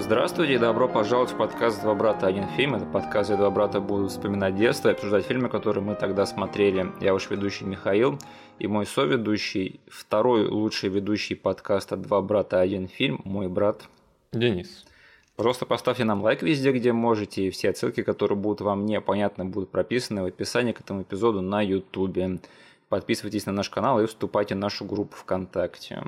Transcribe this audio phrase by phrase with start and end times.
[0.00, 2.28] Здравствуйте и добро пожаловать в подкаст «Два брата.
[2.28, 2.76] Один фильм».
[2.76, 6.92] Это подкаст, где два брата будут вспоминать детство и обсуждать фильмы, которые мы тогда смотрели.
[7.00, 8.16] Я ваш ведущий Михаил
[8.60, 12.60] и мой соведущий, второй лучший ведущий подкаста «Два брата.
[12.60, 13.88] Один фильм», мой брат
[14.30, 14.86] Денис.
[15.34, 19.72] Пожалуйста, поставьте нам лайк везде, где можете, и все ссылки, которые будут вам непонятны, будут
[19.72, 22.40] прописаны в описании к этому эпизоду на YouTube.
[22.88, 26.04] Подписывайтесь на наш канал и вступайте в нашу группу ВКонтакте.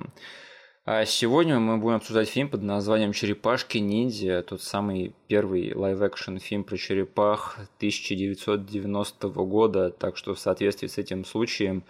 [0.86, 6.78] А сегодня мы будем обсуждать фильм под названием «Черепашки-ниндзя», тот самый первый live-action фильм про
[6.78, 11.84] черепах 1990 года, так что в соответствии с этим случаем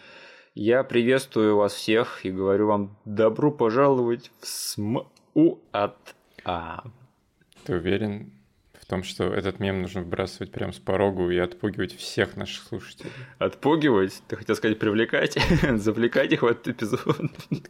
[0.56, 6.82] я приветствую вас всех и говорю вам добро пожаловать в СМУ от А.
[7.64, 8.32] Ты уверен
[8.90, 13.12] том, что этот мем нужно вбрасывать прямо с порогу и отпугивать всех наших слушателей?
[13.38, 14.20] Отпугивать?
[14.26, 15.38] Ты хотел сказать привлекать?
[15.76, 17.16] Завлекать их в этот эпизод?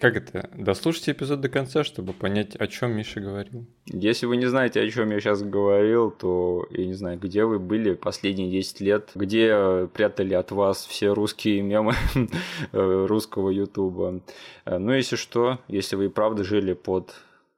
[0.00, 0.48] Как это?
[0.54, 3.66] Дослушайте эпизод до конца, чтобы понять, о чем Миша говорил.
[3.84, 7.58] Если вы не знаете, о чем я сейчас говорил, то я не знаю, где вы
[7.58, 11.94] были последние 10 лет, где прятали от вас все русские мемы
[12.72, 14.22] русского ютуба.
[14.64, 17.14] Ну, если что, если вы и правда жили под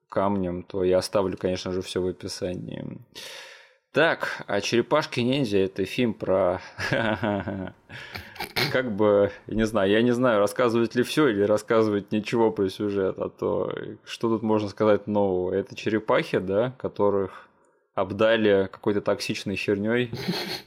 [0.08, 2.98] камнем, то я оставлю, конечно же, все в описании.
[3.92, 6.62] Так, а «Черепашки-ниндзя»— это фильм про...
[8.72, 13.18] Как бы, не знаю, я не знаю, рассказывать ли все или рассказывать ничего про сюжет,
[13.18, 13.70] а то
[14.04, 15.52] что тут можно сказать нового?
[15.52, 17.48] Это черепахи, да, которых
[17.94, 20.10] обдали какой-то токсичной херней,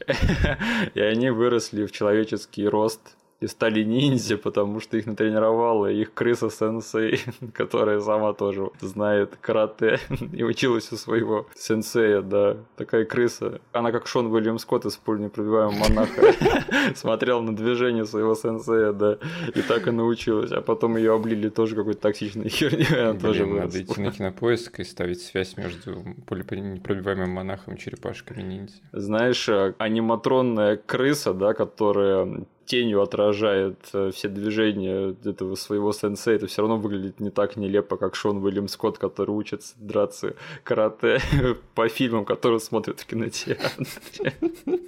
[0.94, 7.20] и они выросли в человеческий рост и стали ниндзя, потому что их натренировала их крыса-сенсей,
[7.54, 10.00] которая сама тоже знает карате
[10.34, 13.60] и училась у своего сенсея, да, такая крыса.
[13.74, 16.34] Она как Шон Уильям Скотт из «Пуль непробиваемого монаха»
[16.96, 19.18] смотрел на движение своего сенсея, да,
[19.54, 20.52] и так и научилась.
[20.52, 24.80] А потом ее облили тоже какой-то токсичной херней, она Блин, тоже надо идти на кинопоиск
[24.80, 28.76] и ставить связь между пуленепробиваемым монахом и черепашками ниндзя.
[28.92, 36.62] Знаешь, аниматронная крыса, да, которая тенью отражает э, все движения этого своего сенсея, это все
[36.62, 41.20] равно выглядит не так нелепо, как Шон Уильям Скотт, который учится драться карате
[41.76, 44.82] по фильмам, которые смотрят в кинотеатре.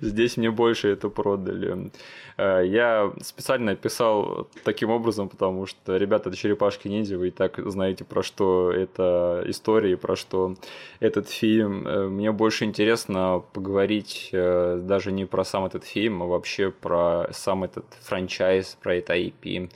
[0.00, 1.90] Здесь мне больше это продали.
[2.36, 7.58] Э, Я специально писал таким образом, потому что, ребята, это черепашки ниндзя, вы и так
[7.70, 10.54] знаете, про что эта история и про что
[11.00, 11.86] этот фильм.
[11.86, 17.28] Э, Мне больше интересно поговорить э, даже не про сам этот фильм, а вообще про
[17.32, 19.70] сам этот франчайз, про это IP.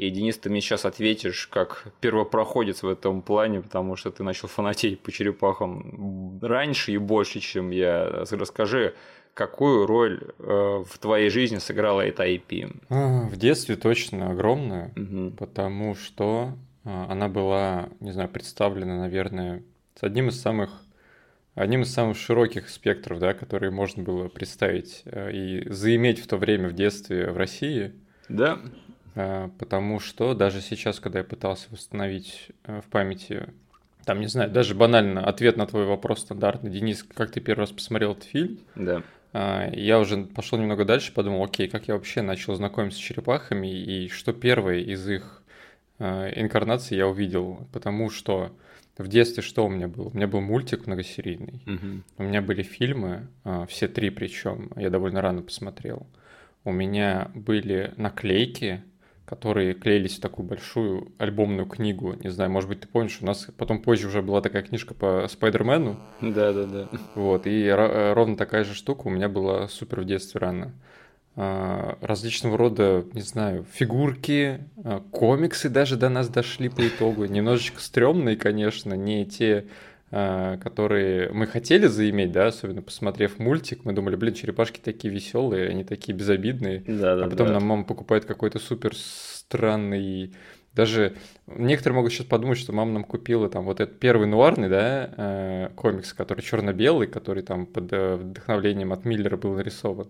[0.00, 4.48] И, Денис, ты мне сейчас ответишь как первопроходец в этом плане, потому что ты начал
[4.48, 8.24] фанатеть по черепахам раньше и больше, чем я.
[8.30, 8.94] Расскажи,
[9.34, 12.76] какую роль э, в твоей жизни сыграла эта IP?
[12.88, 15.32] А, В детстве точно огромную, Мгм.
[15.36, 16.52] потому что
[16.84, 19.62] а, она была, не знаю, представлена, наверное,
[19.98, 20.70] с одним из самых
[21.56, 26.36] одним из самых широких спектров, да, которые можно было представить э, и заиметь в то
[26.36, 27.92] время в детстве в России.
[28.28, 28.60] Да?
[29.16, 33.48] А, Потому что даже сейчас, когда я пытался восстановить э, в памяти,
[34.06, 37.72] там, не знаю, даже банально ответ на твой вопрос стандартный, Денис, как ты первый раз
[37.72, 39.02] посмотрел этот фильм, Да.
[39.32, 43.66] А, я уже пошел немного дальше, подумал, окей, как я вообще начал знакомиться с черепахами
[43.68, 45.42] и что первое из их
[45.98, 48.52] а, инкарнаций я увидел, потому что
[48.98, 50.08] в детстве что у меня было?
[50.08, 52.04] У меня был мультик многосерийный, Мгм.
[52.18, 56.06] у меня были фильмы, а, все три причем, я довольно рано посмотрел.
[56.64, 58.84] У меня были наклейки,
[59.30, 62.16] которые клеились в такую большую альбомную книгу.
[62.20, 65.28] Не знаю, может быть, ты помнишь, у нас потом позже уже была такая книжка по
[65.28, 66.00] Спайдермену.
[66.20, 66.88] Да, да, да.
[67.14, 70.72] Вот, и э, ровно такая же штука у меня была супер в детстве рано.
[71.36, 77.24] А, Различного рода, не знаю, фигурки, а, комиксы даже до нас дошли по итогу.
[77.26, 79.66] Немножечко стрёмные, конечно, не те,
[80.10, 85.84] которые мы хотели заиметь, да, особенно посмотрев мультик, мы думали, блин, черепашки такие веселые, они
[85.84, 86.82] такие безобидные.
[86.86, 87.52] Да, да, А потом да.
[87.54, 90.34] нам мама покупает какой-то супер странный...
[90.72, 91.16] Даже
[91.48, 95.70] некоторые могут сейчас подумать, что мама нам купила там вот этот первый нуарный, да, э,
[95.74, 100.08] комикс, который черно-белый, который там под э, вдохновлением от Миллера был нарисован.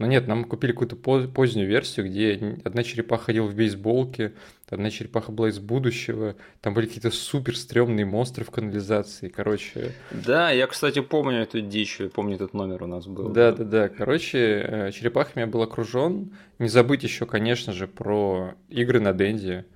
[0.00, 4.32] Но нет, нам купили какую-то поз- позднюю версию, где одна черепаха ходила в бейсболке,
[4.70, 9.92] одна черепаха была из будущего, там были какие-то супер стрёмные монстры в канализации, короче...
[10.10, 13.28] Да, я, кстати, помню эту дичь, помню этот номер у нас был.
[13.28, 13.88] Да, да, да.
[13.90, 16.30] Короче, э, черепахами я был окружен.
[16.58, 19.66] Не забыть еще, конечно же, про игры на Денди.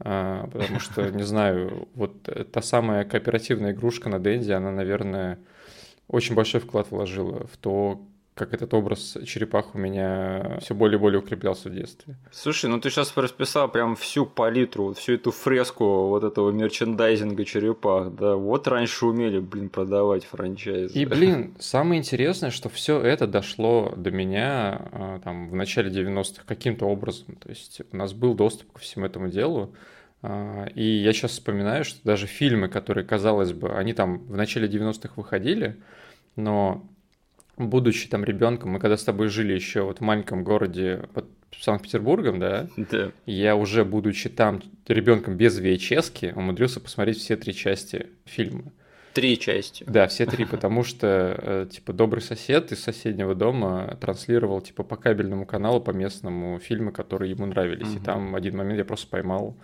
[0.00, 2.20] а, Потому что, не знаю, вот
[2.50, 5.38] та самая кооперативная игрушка на Денди, она, наверное,
[6.08, 8.00] очень большой вклад вложила в то,
[8.38, 12.16] как этот образ черепах у меня все более и более укреплялся в детстве.
[12.30, 18.14] Слушай, ну ты сейчас расписал прям всю палитру, всю эту фреску вот этого мерчендайзинга черепах,
[18.14, 20.94] да, вот раньше умели, блин, продавать франчайз.
[20.94, 26.44] И, блин, самое интересное, что все это дошло до меня а, там в начале 90-х
[26.46, 29.74] каким-то образом, то есть у нас был доступ ко всему этому делу,
[30.22, 34.68] а, и я сейчас вспоминаю, что даже фильмы, которые, казалось бы, они там в начале
[34.68, 35.76] 90-х выходили,
[36.36, 36.88] но
[37.58, 41.26] будучи там ребенком, мы когда с тобой жили еще вот в маленьком городе под
[41.60, 43.10] Санкт-Петербургом, да, Да.
[43.26, 48.72] я уже, будучи там ребенком без VHS, умудрился посмотреть все три части фильма.
[49.14, 49.82] Три части.
[49.88, 54.96] Да, все три, потому что, э, типа, добрый сосед из соседнего дома транслировал, типа, по
[54.96, 57.88] кабельному каналу, по местному фильмы, которые ему нравились.
[57.88, 58.04] И Мгм.
[58.04, 59.56] там один момент я просто поймал.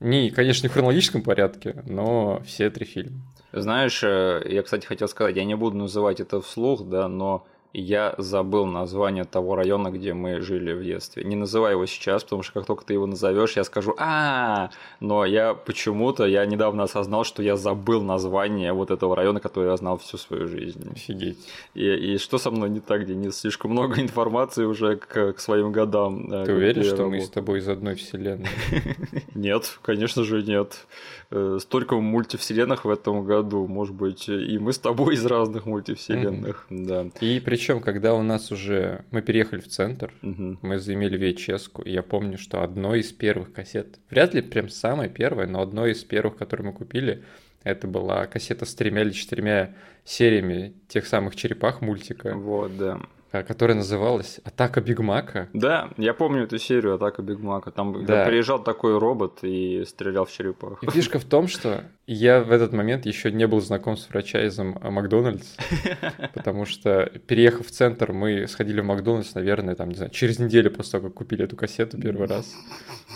[0.00, 3.20] Не, конечно, не в хронологическом порядке, но все три фильма.
[3.52, 8.14] Знаешь, э, я, кстати, хотел сказать, я не буду называть это вслух, да, но я
[8.18, 11.24] забыл название того района, где мы жили в детстве.
[11.24, 14.70] Не называй его сейчас, потому что как только ты его назовешь, я скажу а
[15.00, 19.76] Но я почему-то, я недавно осознал, что я забыл название вот этого района, который я
[19.76, 20.90] знал всю свою жизнь.
[20.92, 21.38] Офигеть.
[21.74, 23.38] И, и что со мной не так, Денис?
[23.38, 26.30] Слишком много информации уже к, к своим годам.
[26.30, 28.48] э, Ты уверен, что мы с тобой из одной вселенной?
[29.34, 30.86] Нет, конечно же нет.
[31.30, 33.66] Э, Столько мультивселенных в этом году.
[33.66, 36.66] Может быть, и мы с тобой из разных мультивселенных.
[36.70, 37.06] Да.
[37.20, 39.04] И причем, когда у нас уже...
[39.10, 40.58] Мы переехали в центр, Мгм.
[40.62, 45.08] мы заимели VHS, и я помню, что одной из первых кассет, вряд ли прям самая
[45.08, 47.22] первая, но одной из первых, которые мы купили,
[47.64, 49.74] это была кассета с тремя или четырьмя
[50.04, 53.00] сериями тех самых черепах мультика, Вот, да.
[53.32, 55.48] А, которая называлась «Атака Биг Мака».
[55.52, 57.70] Да, я помню эту серию Атака Биг Мака.
[57.70, 58.26] Там Да.
[58.26, 60.82] приезжал такой робот и стрелял в черепах.
[60.82, 64.78] И фишка в том, что я в этот момент еще не был знаком с франчайзом
[64.80, 65.56] а, Макдональдс,
[66.34, 70.70] потому что, переехав в центр, мы сходили в Макдональдс, наверное, там, не знаю, через неделю
[70.70, 72.54] после того, как купили эту кассету первый раз.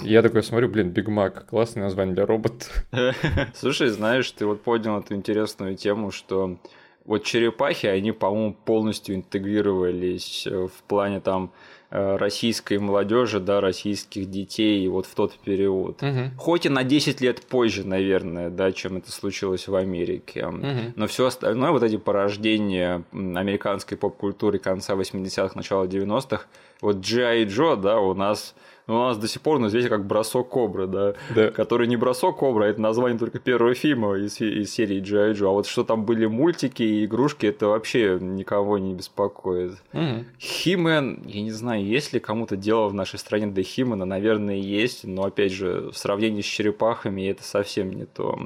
[0.03, 2.65] И я такой смотрю, блин, Биг Мак, классное название для робота.
[3.55, 6.59] Слушай, знаешь, ты вот поднял эту интересную тему, что
[7.07, 11.53] вот черепахи, они, по-моему, полностью интегрировались э, в плане там
[11.91, 16.03] э, российской молодежи, да, российских детей вот в тот период.
[16.03, 16.33] Мгм.
[16.37, 20.47] Хоть и на 10 лет позже, наверное, да, чем это случилось в Америке.
[20.47, 20.95] Мгм.
[20.97, 26.47] Но все остальное, вот эти порождения американской поп-культуры конца 80-х, начала 90-х,
[26.81, 27.45] вот G.I.
[27.45, 28.55] Joe, да, у нас,
[28.87, 31.51] ну, у нас до сих пор известен как бросок кобры, да, Да.
[31.51, 35.33] который не бросок кобра, а это название только первого фильма из, из серии G.I.
[35.33, 35.49] Joe.
[35.49, 39.73] А вот что там были мультики и игрушки, это вообще никого не беспокоит.
[39.93, 40.27] Мгм.
[40.39, 45.05] Химен, я не знаю, есть ли кому-то дело в нашей стране до Химена, наверное, есть,
[45.05, 48.39] но опять же, в сравнении с черепахами это совсем не то.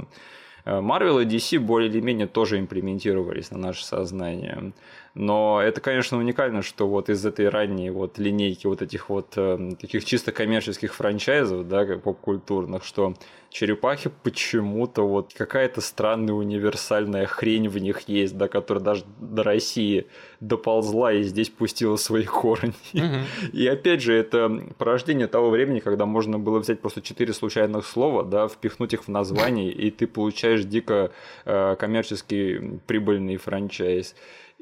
[0.66, 4.72] Marvel и DC более или менее тоже имплементировались на наше сознание.
[5.14, 9.72] Но это, конечно, уникально, что вот из этой ранней вот линейки вот этих вот э,
[9.80, 13.14] таких чисто коммерческих франчайзов, да, как поп-культурных, что
[13.50, 20.06] черепахи почему-то вот какая-то странная универсальная хрень в них есть, да, которая даже до России
[20.38, 22.72] доползла и здесь пустила свои корни.
[22.92, 23.24] Мгм.
[23.52, 28.22] И опять же, это порождение того времени, когда можно было взять просто четыре случайных слова,
[28.22, 31.10] да, впихнуть их в название, и ты получаешь дико
[31.44, 34.14] э, коммерческий прибыльный франчайз.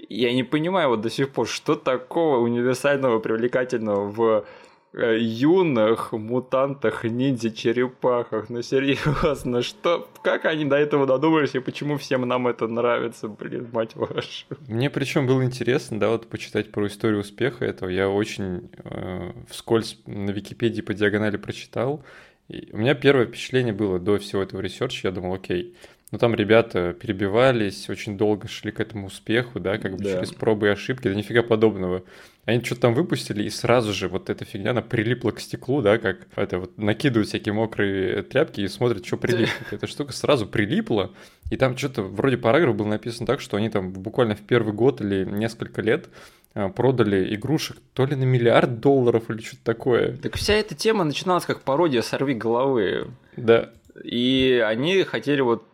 [0.08, 4.44] Я не понимаю вот до сих пор, что такого универсального, привлекательного в
[4.92, 8.48] э, юных мутантах, ниндзя-черепахах.
[8.48, 13.68] Ну, серьезно, что, как они до этого додумались, и почему всем нам это нравится, блин,
[13.72, 14.46] мать вашу.
[14.68, 17.88] Мне причем было интересно, да, вот почитать про историю успеха этого.
[17.88, 22.04] Я очень э, вскользь на Википедии по диагонали прочитал.
[22.48, 25.74] И у меня первое впечатление было до всего этого ресерча, я думал, окей,
[26.10, 30.14] ну там ребята перебивались, очень долго шли к этому успеху, да, как бы Да.
[30.14, 32.02] через пробы и ошибки, да нифига подобного.
[32.44, 35.98] Они что-то там выпустили, и сразу же вот эта фигня, она прилипла к стеклу, да,
[35.98, 39.50] как это вот накидывают всякие мокрые тряпки и смотрят, что прилипнет.
[39.70, 41.10] Эта штука сразу прилипла,
[41.50, 45.02] и там что-то вроде параграф был написан так, что они там буквально в первый год
[45.02, 46.08] или несколько лет
[46.54, 50.16] а, продали игрушек то ли на миллиард долларов или что-то такое.
[50.16, 53.08] Так вся эта тема начиналась как пародия «Сорви головы».
[53.36, 53.70] Да,
[54.02, 55.64] И они хотели вот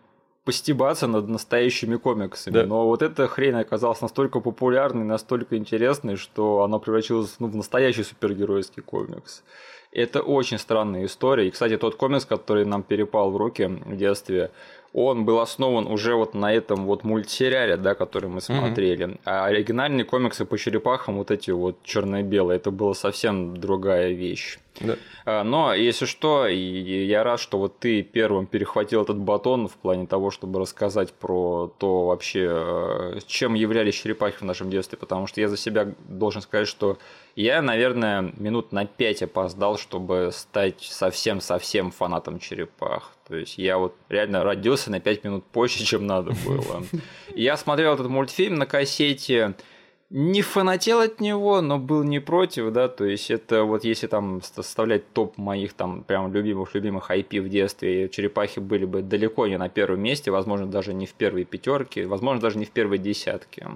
[0.45, 2.55] постебаться над настоящими комиксами.
[2.55, 2.67] Да.
[2.67, 8.05] Но вот эта хрень оказалась настолько популярной, настолько интересной, что она превратилась ну, в настоящий
[8.05, 9.43] супергеройский комикс.
[9.91, 11.49] Это очень странная история.
[11.49, 14.51] И, кстати, тот комикс, который нам перепал в руки в детстве,
[14.93, 19.07] он был основан уже вот на этом вот мультсериале, да, который мы смотрели.
[19.07, 19.21] Mm-hmm.
[19.25, 24.59] А оригинальные комиксы по черепахам, вот эти вот черно-белые, это была совсем другая вещь.
[24.81, 24.97] Да.
[25.25, 30.07] А, но, если что, я рад, что вот ты первым перехватил этот батон в плане
[30.07, 35.40] того, чтобы рассказать про то вообще, э, чем являлись черепахи в нашем детстве, потому что
[35.40, 36.99] я за себя должен сказать, что
[37.37, 43.12] я, наверное, минут на пять опоздал, чтобы стать совсем-совсем фанатом черепах.
[43.26, 46.85] То есть я вот реально родился на пять минут позже, чем надо было.
[47.35, 49.54] Я смотрел этот мультфильм на кассете,
[50.11, 54.42] не фанател от него, но был не против, да, то есть это вот если там
[54.42, 59.68] составлять топ моих там прям любимых-любимых IP в детстве, черепахи были бы далеко не на
[59.68, 63.66] первом месте, возможно, даже не в первой пятерке, возможно, даже не в первой десятке.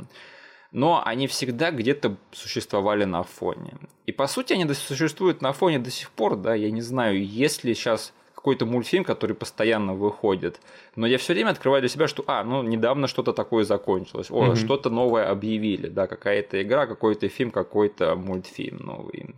[0.71, 3.79] Но они всегда где-то существовали на фоне.
[4.05, 7.73] И по сути они существуют на фоне до сих пор, да, я не знаю, если
[7.73, 8.13] сейчас
[8.49, 10.59] какой-то мультфильм, который постоянно выходит.
[10.97, 14.31] Но я все время открываю для себя, что, а, ну, недавно что-то такое закончилось.
[14.31, 14.57] О, mm-hmm.
[14.57, 19.35] что-то новое объявили, да, какая-то игра, какой-то фильм, какой-то мультфильм новый.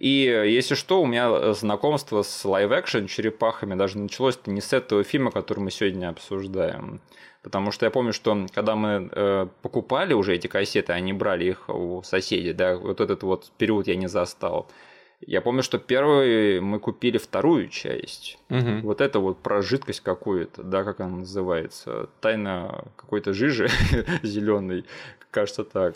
[0.00, 0.08] И
[0.56, 5.60] если что, у меня знакомство с live-action черепахами даже началось не с этого фильма, который
[5.60, 7.00] мы сегодня обсуждаем.
[7.42, 11.68] Потому что я помню, что когда мы э, покупали уже эти кассеты, они брали их
[11.68, 14.66] у соседей, да, вот этот вот период я не застал.
[15.20, 18.38] Я помню, что первый мы купили вторую часть.
[18.50, 18.80] Угу.
[18.82, 22.10] Вот это вот про жидкость какую-то, да, как она называется.
[22.20, 23.68] Тайна какой-то жижи
[24.22, 24.84] зеленой,
[25.30, 25.94] кажется так.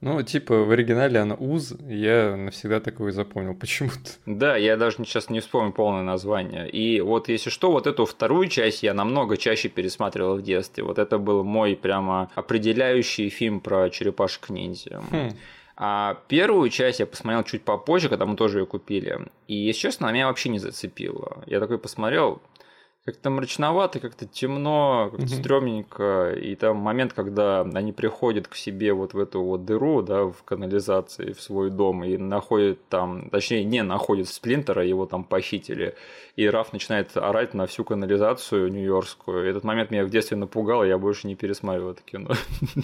[0.00, 4.10] Ну, типа, в оригинале она УЗ, я навсегда такое запомнил почему-то.
[4.24, 6.70] Да, я даже сейчас не вспомню полное название.
[6.70, 10.84] И вот, если что, вот эту вторую часть я намного чаще пересматривал в детстве.
[10.84, 15.02] Вот это был мой прямо определяющий фильм про черепашек-ниндзя.
[15.10, 15.32] Хм.
[15.82, 19.18] А первую часть я посмотрел чуть попозже, когда мы тоже ее купили.
[19.48, 21.42] И, если честно, она меня вообще не зацепила.
[21.46, 22.42] Я такой посмотрел,
[23.04, 25.40] как-то мрачновато, как-то темно, как-то mm-hmm.
[25.40, 26.32] стрёмненько.
[26.32, 30.42] И там момент, когда они приходят к себе вот в эту вот дыру, да, в
[30.44, 35.94] канализации, в свой дом, и находят там, точнее, не находят Сплинтера, его там похитили.
[36.36, 39.48] И Раф начинает орать на всю канализацию нью-йоркскую.
[39.48, 42.30] Этот момент меня в детстве напугал, и я больше не пересматривал это кино.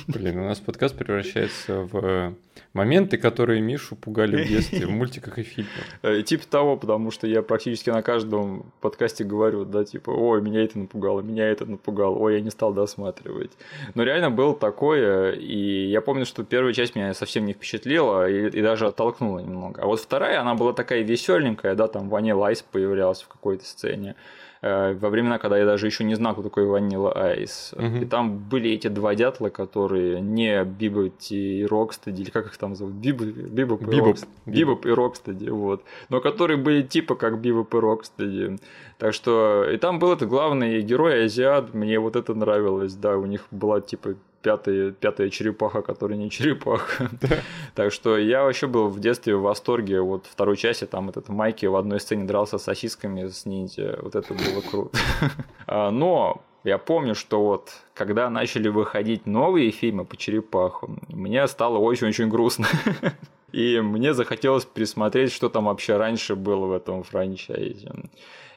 [0.09, 2.35] Блин, у нас подкаст превращается в
[2.73, 5.73] моменты, которые Мишу пугали в детстве в мультиках и фильмах.
[6.03, 10.63] Э, типа того, потому что я практически на каждом подкасте говорю, да, типа, ой, меня
[10.63, 13.53] это напугало, меня это напугало, ой, я не стал досматривать.
[13.95, 18.49] Но реально было такое, и я помню, что первая часть меня совсем не впечатлила и,
[18.49, 19.83] и даже оттолкнула немного.
[19.83, 24.15] А вот вторая, она была такая веселенькая, да, там Vanilla Ice появлялся в какой-то сцене.
[24.63, 27.75] Э, во времена, когда я даже еще не знал, кто такой Vanilla Ice.
[27.77, 27.97] Угу.
[27.97, 32.75] И там были эти два дятла, которые не Бибоп и Рокстеди, или как их там
[32.75, 32.95] зовут?
[32.95, 34.07] Бибоп, Бибоп, и, Бибоп.
[34.07, 35.83] Рокстеди, Бибоп и Рокстеди, вот.
[36.09, 38.59] Но которые были типа как Бибоп и Рокстеди.
[38.99, 43.27] Так что, и там был этот главный герой азиат, мне вот это нравилось, да, у
[43.27, 44.15] них была типа
[44.47, 47.11] пятая, пятая черепаха, которая не черепаха.
[47.75, 50.01] так что я вообще был в детстве в восторге.
[50.01, 53.99] Вот второй части там этот Майки в одной сцене дрался с сосисками с ниндзя.
[54.03, 54.97] Вот это было круто.
[55.69, 61.79] А, но я помню, что вот когда начали выходить новые фильмы по черепахам, мне стало
[61.79, 62.69] очень-очень грустно.
[63.53, 67.91] И мне захотелось пересмотреть, что там вообще раньше было в этом франчайзе.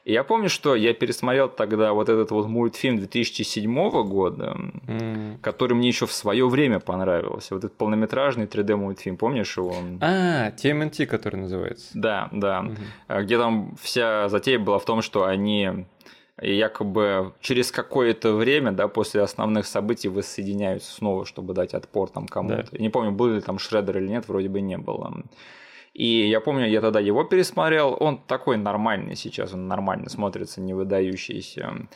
[0.04, 5.38] И я помню, что я пересмотрел тогда вот этот вот мультфильм 2007 года, mm.
[5.40, 7.54] который мне еще в свое время понравился.
[7.54, 9.74] Вот этот полнометражный 3D мультфильм, помнишь его?
[10.00, 11.90] А, TMNT, который называется.
[11.94, 12.64] Да, да.
[13.08, 13.22] Mm-hmm.
[13.24, 15.86] Где там вся затея была в том, что они
[16.40, 22.66] якобы через какое-то время, да, после основных событий воссоединяются снова, чтобы дать отпор там кому-то.
[22.72, 22.78] Да.
[22.78, 25.22] не помню, был ли там Шреддер или нет, вроде бы не было.
[25.92, 30.72] И я помню, я тогда его пересмотрел, он такой нормальный сейчас, он нормально смотрится, не
[30.72, 31.88] выдающийся.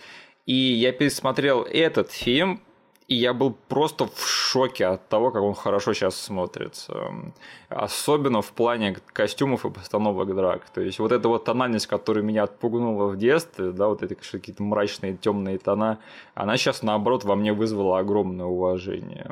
[0.46, 2.60] И я пересмотрел этот фильм,
[3.06, 7.12] и я был просто в шоке от того, как он хорошо сейчас смотрится.
[7.68, 10.62] Особенно в плане костюмов и постановок драк.
[10.72, 14.62] То есть вот эта вот тональность, которая меня отпугнула в детстве, да, вот эти какие-то
[14.62, 15.98] мрачные темные тона,
[16.34, 19.30] она сейчас наоборот во мне вызвала огромное уважение.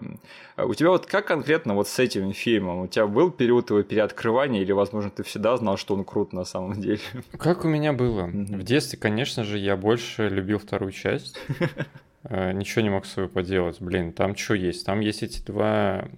[0.58, 2.80] У тебя вот как конкретно вот с этим фильмом?
[2.80, 6.44] У тебя был период его переоткрывания или, возможно, ты всегда знал, что он крут на
[6.44, 7.00] самом деле?
[7.38, 8.26] Как у меня было?
[8.26, 11.38] В детстве, конечно же, я больше любил вторую часть.
[12.24, 13.80] Э, ничего не мог с собой поделать.
[13.80, 14.86] Блин, там что есть?
[14.86, 16.08] Там есть эти два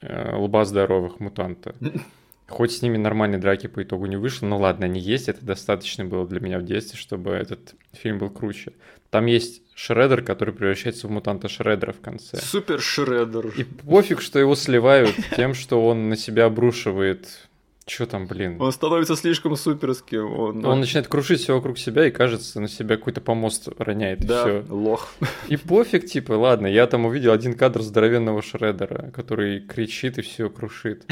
[0.00, 1.74] э, лба здоровых мутанта.
[2.48, 6.04] Хоть с ними нормальной драки по итогу не вышло, но ладно, они есть, это достаточно
[6.04, 8.72] было для меня в детстве, чтобы этот фильм был круче.
[9.10, 12.38] Там есть Шреддер, который превращается в мутанта Шреддера в конце.
[12.38, 13.48] Супер Шреддер.
[13.56, 17.48] И пофиг, что его сливают тем, что он на себя обрушивает
[17.90, 18.56] что там, блин?
[18.60, 20.32] Он становится слишком суперским.
[20.32, 24.20] Он, он начинает крушить все вокруг себя и кажется, на себя какой-то помост роняет.
[24.20, 24.72] Да, и все.
[24.72, 25.12] лох.
[25.48, 30.48] И пофиг, типа, ладно, я там увидел один кадр здоровенного Шредера, который кричит и все
[30.48, 31.04] крушит.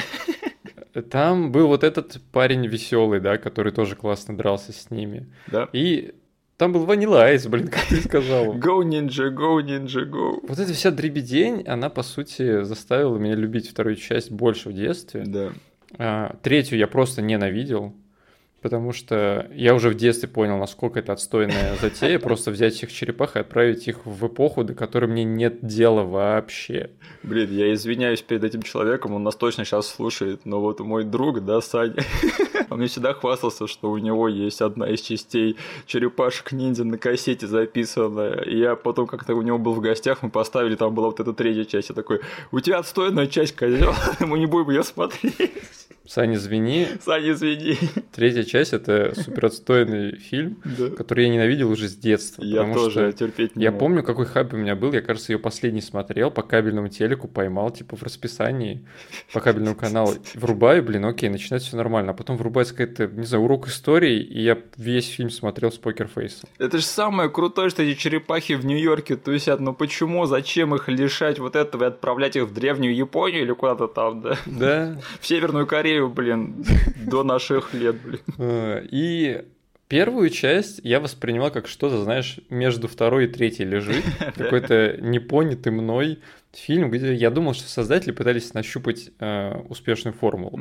[1.10, 5.26] Там был вот этот парень веселый, да, который тоже классно дрался с ними.
[5.46, 5.68] Да.
[5.72, 6.14] И
[6.56, 8.54] там был Ванила Айс, блин, как ты сказал.
[8.56, 10.40] Go Ninja, go Ninja, go.
[10.46, 15.24] Вот эта вся дребедень, она, по сути, заставила меня любить вторую часть больше в детстве.
[15.24, 15.52] Да.
[15.96, 17.94] А, третью я просто ненавидел,
[18.62, 23.36] потому что я уже в детстве понял, насколько это отстойная затея, просто взять всех черепах
[23.36, 26.90] и отправить их в эпоху, до которой мне нет дела вообще.
[27.22, 31.44] Блин, я извиняюсь перед этим человеком, он нас точно сейчас слушает, но вот мой друг,
[31.44, 31.96] да, Саня,
[32.70, 37.46] он мне всегда хвастался, что у него есть одна из частей черепашек ниндзя на кассете
[37.46, 38.42] записанная.
[38.42, 41.32] И я потом как-то у него был в гостях, мы поставили, там была вот эта
[41.32, 41.90] третья часть.
[41.90, 45.87] Я такой, у тебя отстойная часть, козел, мы не будем ее смотреть.
[46.08, 46.88] Саня, извини.
[47.04, 47.76] Саня, извини.
[48.12, 50.56] Третья часть это супер отстойный фильм,
[50.96, 52.42] который я ненавидел уже с детства.
[52.42, 54.90] Я тоже терпеть не Я помню, какой хайп у меня был.
[54.94, 58.86] Я, кажется, ее последний смотрел по кабельному телеку, поймал, типа в расписании
[59.34, 60.14] по кабельному каналу.
[60.34, 62.12] Врубаю, блин, окей, начинается все нормально.
[62.12, 66.48] А потом врубается какая-то, не знаю, урок истории, и я весь фильм смотрел с покерфейсом.
[66.58, 69.60] Это же самое крутое, что эти черепахи в Нью-Йорке тусят.
[69.60, 73.88] Но почему, зачем их лишать вот этого и отправлять их в древнюю Японию или куда-то
[73.88, 74.38] там, да?
[74.46, 74.98] Да.
[75.20, 76.64] В Северную Корею Корею, блин,
[77.06, 78.20] до наших лет, блин.
[78.38, 79.44] Э, и
[79.88, 84.04] Первую часть я воспринимал как что-то, знаешь, между второй и третьей лежит.
[84.36, 86.18] Какой-то непонятый мной
[86.52, 90.60] фильм, где я думал, что создатели пытались нащупать э, успешную формулу.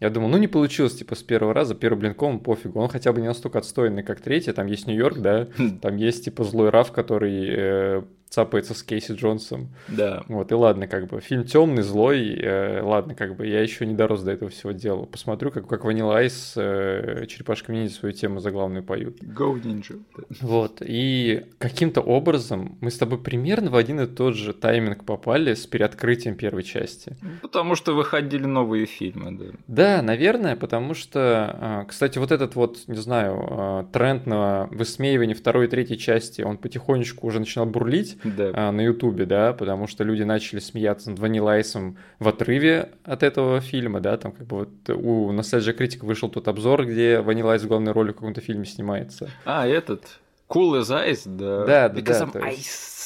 [0.00, 2.78] Я думал, ну не получилось, типа, с первого раза, первый блинком, пофигу.
[2.78, 4.52] Он хотя бы не настолько отстойный, как третий.
[4.52, 5.48] Там есть Нью-Йорк, да,
[5.80, 9.68] там есть, типа, злой Раф, который э, цапается с Кейси Джонсом.
[9.88, 10.24] Да.
[10.28, 13.94] Вот, и ладно, как бы, фильм темный, злой, э, ладно, как бы, я еще не
[13.94, 15.04] дорос до этого всего дела.
[15.04, 19.22] Посмотрю, как, как Ванила Айс, э, Черепашка Ниндзя свою тему заглавную поют.
[19.22, 20.00] Go Ninja.
[20.40, 25.54] Вот, и каким-то образом мы с тобой примерно в один и тот же тайминг попали
[25.54, 27.16] с переоткрытием первой части.
[27.42, 29.44] Потому что выходили новые фильмы, да.
[29.66, 35.34] Да, наверное, потому что, а, кстати, вот этот вот, не знаю, а, тренд на высмеивание
[35.34, 38.50] второй и третьей части, он потихонечку уже начинал бурлить Да.
[38.54, 43.60] а, на Ютубе, да, потому что люди начали смеяться над Ванилайсом в отрыве от этого
[43.60, 47.68] фильма, да, там как бы вот у Nostalgia Critic вышел тот обзор, где Ванилайс в
[47.68, 49.30] главной роли в каком-то фильме снимается.
[49.44, 50.20] А, этот.
[50.48, 51.66] Cool as Ice, да.
[51.66, 52.98] Да, да, Because да, ice.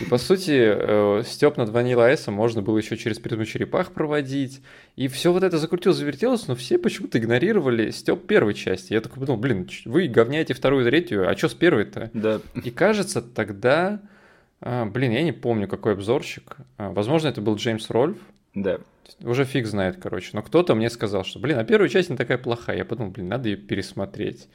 [0.00, 4.62] И, по сути, э, степ над Ванила Айсом можно было еще через призму черепах проводить.
[4.96, 8.92] И все вот это закрутилось, завертелось, но все почему-то игнорировали степ первой части.
[8.92, 12.10] Я такой подумал, блин, вы говняете вторую и третью, а что с первой-то?
[12.12, 12.40] Да.
[12.62, 14.00] И кажется, тогда...
[14.60, 16.56] а, блин, я не помню, какой обзорщик.
[16.76, 18.18] А, возможно, это был Джеймс Рольф.
[18.54, 18.78] Да.
[19.20, 20.30] Уже фиг знает, короче.
[20.32, 22.76] Но кто-то мне сказал, что, блин, а первая часть не такая плохая.
[22.76, 24.48] Я подумал, блин, надо ее пересмотреть.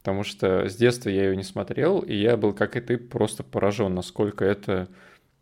[0.00, 3.42] Потому что с детства я ее не смотрел, и я был, как и ты, просто
[3.42, 4.88] поражен, насколько это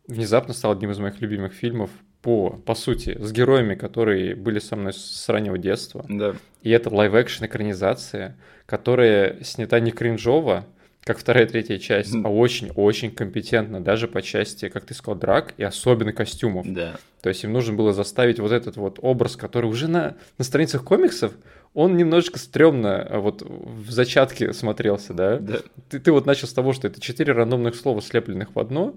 [0.07, 4.75] внезапно стало одним из моих любимых фильмов по, по сути, с героями, которые были со
[4.75, 6.05] мной с раннего детства.
[6.09, 6.35] Да.
[6.63, 10.65] И это live-action экранизация, которая снята не кринжово,
[11.07, 15.53] как вторая и третья часть, а очень-очень компетентно, даже по части, как ты сказал, драк
[15.55, 16.67] и особенно костюмов.
[16.67, 16.97] Да.
[17.21, 20.83] То есть им нужно было заставить вот этот вот образ, который уже на, на страницах
[20.83, 21.31] комиксов,
[21.73, 25.37] он немножечко стрёмно а, вот в зачатке смотрелся, да?
[25.37, 25.59] Да.
[25.89, 28.95] Ты, ты вот начал с того, что это четыре рандомных слова, слепленных в одно,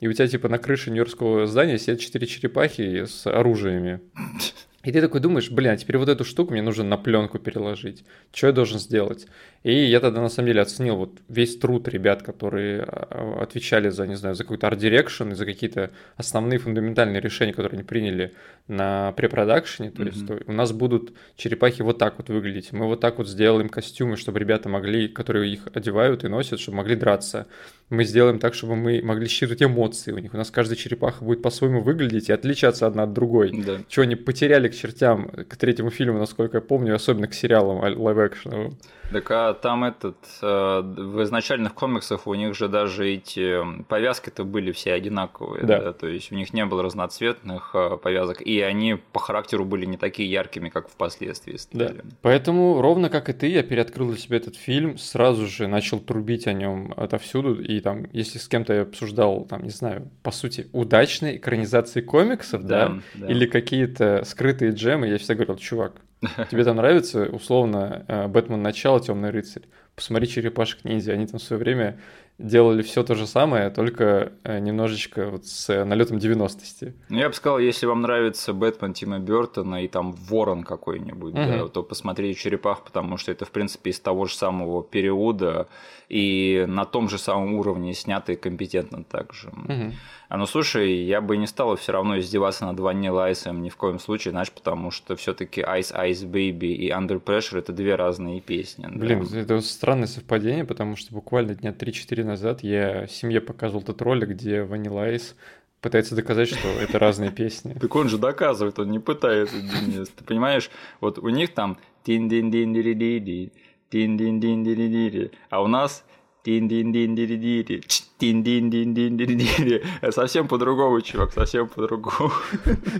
[0.00, 4.00] и у тебя типа на крыше нью-йоркского здания сидят четыре черепахи с оружиями.
[4.84, 8.04] И ты такой думаешь, блин, а теперь вот эту штуку мне нужно на пленку переложить.
[8.32, 9.26] Что я должен сделать?
[9.62, 14.08] И я тогда на самом деле оценил вот весь труд ребят, которые а, отвечали за,
[14.08, 18.32] не знаю, за какой-то art direction и за какие-то основные фундаментальные решения, которые они приняли
[18.66, 19.92] на препродакшене.
[19.92, 20.38] То есть Мгм.
[20.38, 22.72] то у нас будут черепахи вот так вот выглядеть.
[22.72, 26.78] Мы вот так вот сделаем костюмы, чтобы ребята могли, которые их одевают и носят, чтобы
[26.78, 27.46] могли драться.
[27.92, 30.32] Мы сделаем так, чтобы мы могли считывать эмоции у них.
[30.32, 33.52] У нас каждая черепаха будет по-своему выглядеть и отличаться одна от другой.
[33.66, 33.80] Да.
[33.86, 38.78] Чего они потеряли к чертям, к третьему фильму, насколько я помню, особенно к сериалам лайв-экшеновым.
[39.12, 44.72] Так а там этот, э, в изначальных комиксах у них же даже эти повязки-то были
[44.72, 45.80] все одинаковые, Да.
[45.80, 45.92] да.
[45.92, 49.96] то есть у них не было разноцветных э, повязок, и они по характеру были не
[49.96, 51.58] такие яркими, как впоследствии Да.
[51.58, 52.02] стали.
[52.22, 56.46] Поэтому, ровно как и ты, я переоткрыл для себя этот фильм, сразу же начал трубить
[56.46, 57.60] о нем отовсюду.
[57.60, 62.64] И там, если с кем-то я обсуждал, там, не знаю, по сути, удачные экранизации комиксов,
[62.64, 63.26] да, да.
[63.26, 65.92] или какие-то скрытые джемы, я всегда говорил, чувак,
[66.50, 69.64] тебе там нравится, условно, э, Бэтмен начало, Темный рыцарь.
[69.94, 71.98] посмотри черепашек ниндзя, они там в свое время
[72.38, 76.94] делали все то же самое, только э, немножечко вот с налетом 90-ости.
[77.08, 81.40] Ну, я бы сказал, если вам нравится Бэтмен Тима Бертона и там Ворон какой-нибудь, угу.
[81.40, 85.68] да, то посмотрите Черепах, потому что это, в принципе, из того же самого периода
[86.08, 89.48] и на том же самом уровне снято и компетентно также.
[89.48, 89.92] Угу.
[90.32, 93.76] А ну слушай, я бы не стал все равно издеваться над Vanilla Ice ни в
[93.76, 98.40] коем случае, знаешь, потому что все-таки Ice Ice Baby и Under Pressure это две разные
[98.40, 98.86] песни.
[98.90, 99.40] Блин, да.
[99.40, 104.62] это странное совпадение, потому что буквально дня 3-4 назад я семье показывал тот ролик, где
[104.62, 105.34] Vanilla Ice
[105.82, 107.74] пытается доказать, что это разные песни.
[107.78, 110.08] Так он же доказывает, он не пытается, Денис.
[110.08, 110.70] Ты понимаешь,
[111.02, 113.50] вот у них там тин дин дин дин дин
[113.90, 116.06] дин дин дин дин дин а у нас
[116.42, 117.82] тин дин дин дин дин
[118.18, 119.80] тин дин дин дин дин дин
[120.12, 122.30] Совсем по-другому, чувак, совсем по-другому.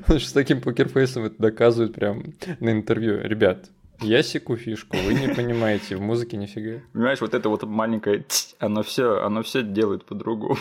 [0.09, 2.22] С таким покерфейсом это доказывает прям
[2.61, 3.20] на интервью.
[3.22, 6.81] Ребят, я секу фишку, вы не понимаете, в музыке нифига.
[6.92, 8.24] Понимаешь, вот это вот маленькое
[8.59, 10.59] оно все, оно все делает по-другому.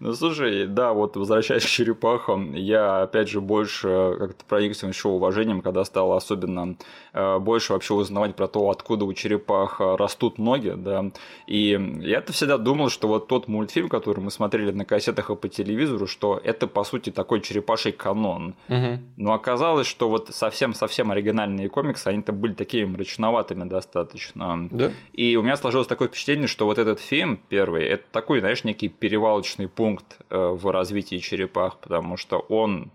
[0.00, 5.62] Ну, слушай, да, вот возвращаясь к черепахам, я, опять же, больше как-то проникся еще уважением,
[5.62, 6.76] когда стал особенно
[7.12, 11.10] э, больше вообще узнавать про то, откуда у черепах растут ноги, да,
[11.46, 15.48] и я-то всегда думал, что вот тот мультфильм, который мы смотрели на кассетах и по
[15.48, 18.54] телевизору, что это, по сути, такой черепаший канон.
[18.68, 18.98] Угу.
[19.16, 24.68] Но оказалось, что вот совсем-совсем оригинальные комиксы, они-то были такими мрачноватыми достаточно.
[24.70, 24.92] Да.
[25.12, 28.88] И у меня сложилось такое впечатление, что вот этот фильм первый, это такой, знаешь, некий
[28.88, 32.90] перевал промежуточный пункт э, в развитии черепах, потому что он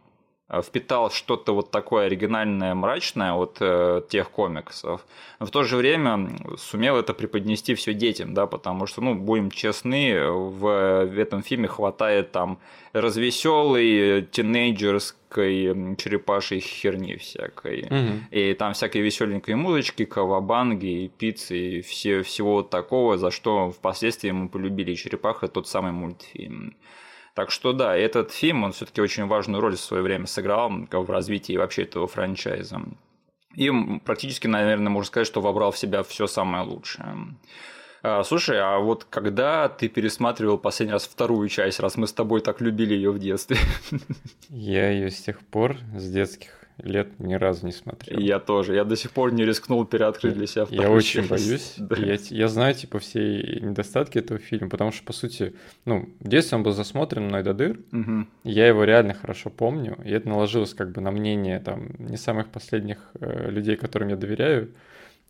[0.63, 5.05] впитал что-то вот такое оригинальное, мрачное от э, тех комиксов,
[5.39, 9.51] но в то же время сумел это преподнести все детям, да, потому что, ну, будем
[9.51, 12.59] честны, в, в этом фильме хватает там
[12.93, 17.81] развеселой тинейджерской черепашей херни всякой.
[17.81, 18.13] Угу.
[18.31, 24.31] И там всякой веселенькой музычки, кавабанги, и пиццы, и все, всего такого, за что впоследствии
[24.31, 26.75] мы полюбили черепаха, тот самый мультфильм.
[27.37, 31.11] Так что да, этот фильм, он все-таки очень важную роль в свое время сыграл в
[31.11, 32.81] развитии вообще этого франчайза.
[33.53, 33.71] И
[34.03, 37.37] практически, наверное, можно сказать, что вобрал в себя все самое лучшее.
[38.01, 42.41] А, слушай, а вот когда ты пересматривал последний раз вторую часть, раз мы с тобой
[42.41, 43.57] так любили ее в детстве?
[44.49, 48.19] Я ее с тех пор, с детских лет, ни разу не смотрел.
[48.19, 48.75] Я тоже.
[48.75, 51.75] Я до сих пор не рискнул переоткрыть для себя Я очень боюсь.
[51.87, 51.95] Да.
[51.95, 55.53] Я, я знаю, типа, все недостатки этого фильма, потому что, по сути,
[55.85, 57.79] ну, в детстве он был засмотрен мной до дыр.
[57.91, 58.27] Угу.
[58.43, 62.49] Я его реально хорошо помню, и это наложилось как бы на мнение там не самых
[62.49, 64.69] последних э, людей, которым я доверяю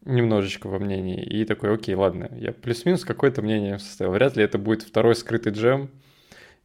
[0.06, 1.22] немножечко во мнении.
[1.22, 4.14] И такой, окей, ладно, я плюс-минус какое-то мнение составил.
[4.14, 5.90] Вряд ли это будет второй скрытый джем.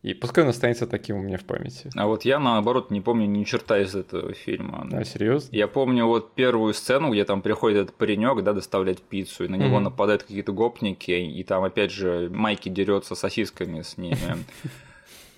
[0.03, 1.89] И пускай он останется таким у меня в памяти.
[1.95, 4.89] А вот я, наоборот, не помню ни черта из этого фильма.
[4.93, 5.49] А, серьезно?
[5.55, 9.55] Я помню вот первую сцену, где там приходит этот паренек, да, доставлять пиццу, и на
[9.55, 9.83] него mm-hmm.
[9.85, 14.45] нападают какие-то гопники, и там, опять же, Майки дерется сосисками с ними.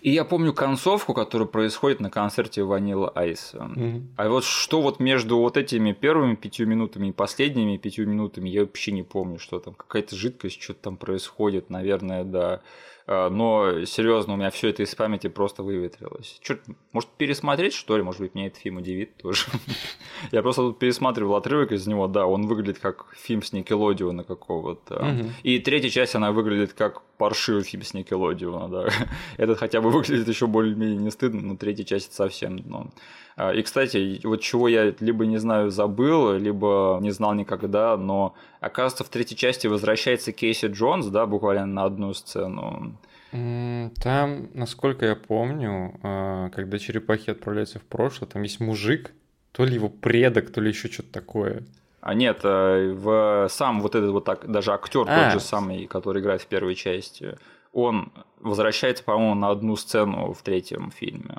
[0.00, 3.58] И я помню концовку, которая происходит на концерте Ванила Айса.
[3.58, 4.02] Mm-hmm.
[4.16, 8.60] А вот что вот между вот этими первыми пятью минутами и последними пятью минутами, я
[8.60, 9.74] вообще не помню, что там.
[9.74, 12.60] Какая-то жидкость, что-то там происходит, наверное, да.
[13.06, 16.38] А, но серьезно, у меня все это из памяти просто выветрилось.
[16.42, 16.56] Чё,
[16.92, 18.02] может, пересмотреть, что ли?
[18.02, 19.46] Может быть, меня этот фильм удивит тоже.
[20.32, 25.28] Я просто тут пересматривал отрывок из него, да, он выглядит как фильм с Никелодиона какого-то.
[25.42, 28.88] И третья часть, она выглядит как паршивый фильм с Никелодиона, да.
[29.36, 32.90] Этот хотя бы выглядит еще более-менее не стыдно, но третья часть совсем дно.
[33.36, 38.34] А, и, кстати, вот чего я либо не знаю, забыл, либо не знал никогда, но
[38.60, 42.96] оказывается, в третьей части возвращается Кейси Джонс, да, буквально на одну сцену.
[43.30, 49.12] Там, насколько я помню, а, когда черепахи отправляются в прошлое, там есть мужик,
[49.50, 51.64] то ли его предок, то ли еще что-то такое.
[52.00, 55.24] А нет, э, в сам вот этот вот так, даже актер а.
[55.24, 57.36] тот же самый, который играет в первой части,
[57.72, 61.34] он возвращается, по-моему, на одну сцену в третьем фильме.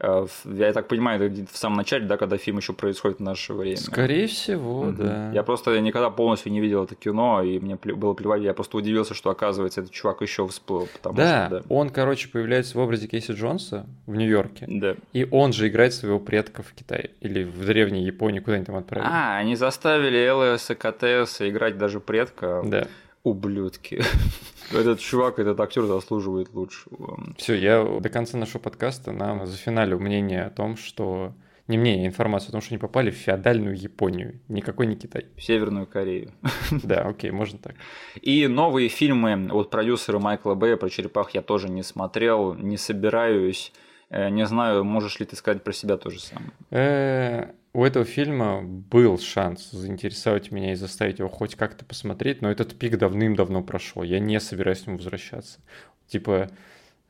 [0.00, 3.52] Э, я так понимаю, это в самом начале, да, когда фильм еще происходит в наше
[3.52, 3.76] время.
[3.76, 4.92] Скорее всего, угу.
[4.92, 5.32] да.
[5.32, 9.14] Я просто никогда полностью не видел это кино, и мне было плевать, я просто удивился,
[9.14, 10.88] что, оказывается, этот чувак еще всплыл.
[10.92, 14.66] Потому да, что, да, он, короче, появляется в образе Кейси Джонса в Нью-Йорке.
[14.68, 14.94] Да.
[15.12, 18.76] И он же играет своего предка в Китае или в древней Японии, куда они там
[18.76, 19.08] отправили.
[19.10, 22.62] А, они заставили ЛС и КТС играть даже предка.
[22.64, 22.86] Да.
[23.22, 24.02] Ублюдки.
[24.72, 27.18] Этот чувак, этот актер заслуживает лучшего.
[27.38, 31.32] Все, я до конца нашего подкаста нам зафиналил мнение о том, что
[31.68, 34.40] не мнение, а информацию о том, что они попали в феодальную Японию.
[34.48, 35.26] Никакой не Китай.
[35.36, 36.32] В Северную Корею.
[36.82, 37.74] Да, окей, можно так.
[38.20, 43.72] И новые фильмы от продюсера Майкла Бэя про черепах я тоже не смотрел, не собираюсь.
[44.10, 47.54] Э, не знаю, можешь ли ты сказать про себя то же самое.
[47.78, 52.76] У этого фильма был шанс заинтересовать меня и заставить его хоть как-то посмотреть, но этот
[52.76, 54.02] пик давным-давно прошел.
[54.02, 55.60] Я не собираюсь к нему возвращаться.
[56.08, 56.50] Типа,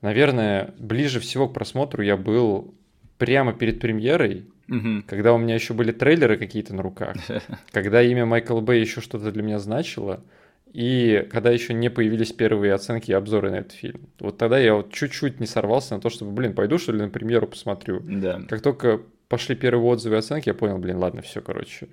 [0.03, 2.75] наверное, ближе всего к просмотру я был
[3.17, 5.05] прямо перед премьерой, угу.
[5.07, 7.17] когда у меня еще были трейлеры какие-то на руках,
[7.73, 10.23] когда имя Майкл Бэй еще что-то для меня значило,
[10.71, 14.11] и когда еще не появились первые оценки и обзоры на этот фильм.
[14.21, 17.09] Вот тогда я вот чуть-чуть не сорвался на то, чтобы, блин, пойду что ли на
[17.09, 18.01] премьеру посмотрю.
[18.01, 18.43] Да.
[18.47, 21.89] Как только пошли первые отзывы и оценки, я понял, блин, ладно, все, короче.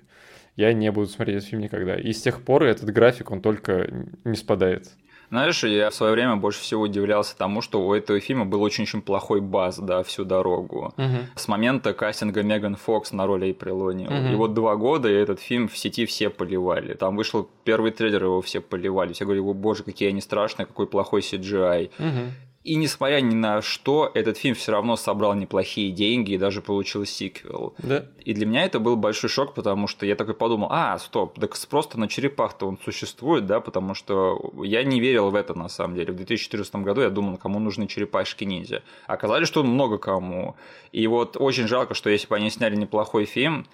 [0.56, 1.96] Я не буду смотреть этот фильм никогда.
[1.96, 3.88] И с тех пор этот график, он только
[4.24, 4.88] не спадает.
[5.28, 9.02] Знаешь, я в свое время больше всего удивлялся тому, что у этого фильма был очень-очень
[9.02, 10.94] плохой баз, да, всю дорогу.
[10.96, 11.16] Угу.
[11.34, 13.92] С момента кастинга Меган Фокс на роль Эйприл Угу.
[13.92, 16.94] И вот два года и этот фильм в сети все поливали.
[16.94, 19.12] Там вышел первый трейлер, его все поливали.
[19.12, 21.90] Все говорили, о боже, какие они страшные, какой плохой CGI.
[21.98, 22.32] Угу.
[22.66, 27.06] И несмотря ни на что, этот фильм все равно собрал неплохие деньги и даже получил
[27.06, 27.74] сиквел.
[27.78, 28.06] Да.
[28.24, 31.56] И для меня это был большой шок, потому что я такой подумал, а, стоп, так
[31.70, 35.94] просто на черепах-то он существует, да, потому что я не верил в это на самом
[35.94, 36.12] деле.
[36.12, 38.82] В 2014 году я думал, кому нужны черепашки ниндзя.
[39.06, 40.56] Оказалось, что много кому.
[40.90, 43.66] И вот очень жалко, что если бы они сняли неплохой фильм,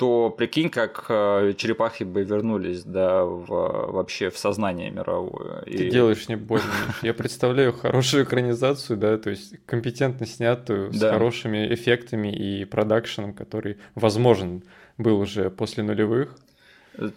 [0.00, 5.60] то прикинь, как э, черепахи бы вернулись, да, в, вообще в сознание мировое.
[5.66, 5.90] Ты и...
[5.90, 6.64] делаешь мне больно.
[7.02, 13.76] Я представляю хорошую экранизацию, да, то есть компетентно снятую, с хорошими эффектами и продакшеном, который
[13.94, 14.62] возможен
[14.96, 16.34] был уже после нулевых.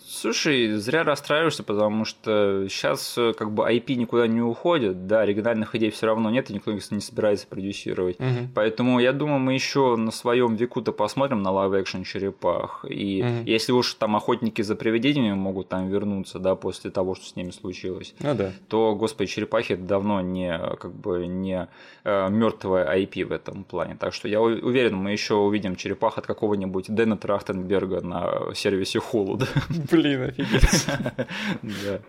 [0.08, 5.76] Слушай, зря расстраиваешься, потому что сейчас э, как бы IP никуда не уходит, да, оригинальных
[5.76, 8.19] идей все равно нет, и никто их не собирается продюсировать.
[8.19, 8.50] Угу.
[8.56, 12.86] Поэтому я думаю, мы еще на своем веку-то посмотрим на live-action черепах.
[12.88, 13.50] И угу.
[13.50, 17.52] если уж там охотники за привидениями могут там вернуться, да, после того, что с ними
[17.52, 18.52] случилось, ну, да.
[18.67, 21.67] то, господи, черепахи давно не как бы не
[22.04, 23.98] э, мертвая IP в этом плане.
[24.00, 29.48] Так что я уверен, мы еще увидим черепах от какого-нибудь Дэна Трахтенберга на сервисе Hulu.
[29.91, 30.86] Блин, офигеть.
[31.62, 31.99] Да.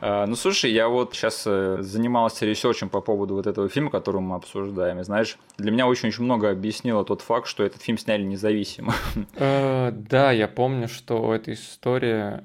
[0.00, 4.20] А, ну, слушай, я вот сейчас э, занимался ресерчем по поводу вот этого фильма, который
[4.20, 5.00] мы обсуждаем.
[5.00, 8.94] И знаешь, для меня очень-очень много объяснило тот факт, что этот фильм сняли независимо.
[9.36, 12.44] Э, да, я помню, что эта история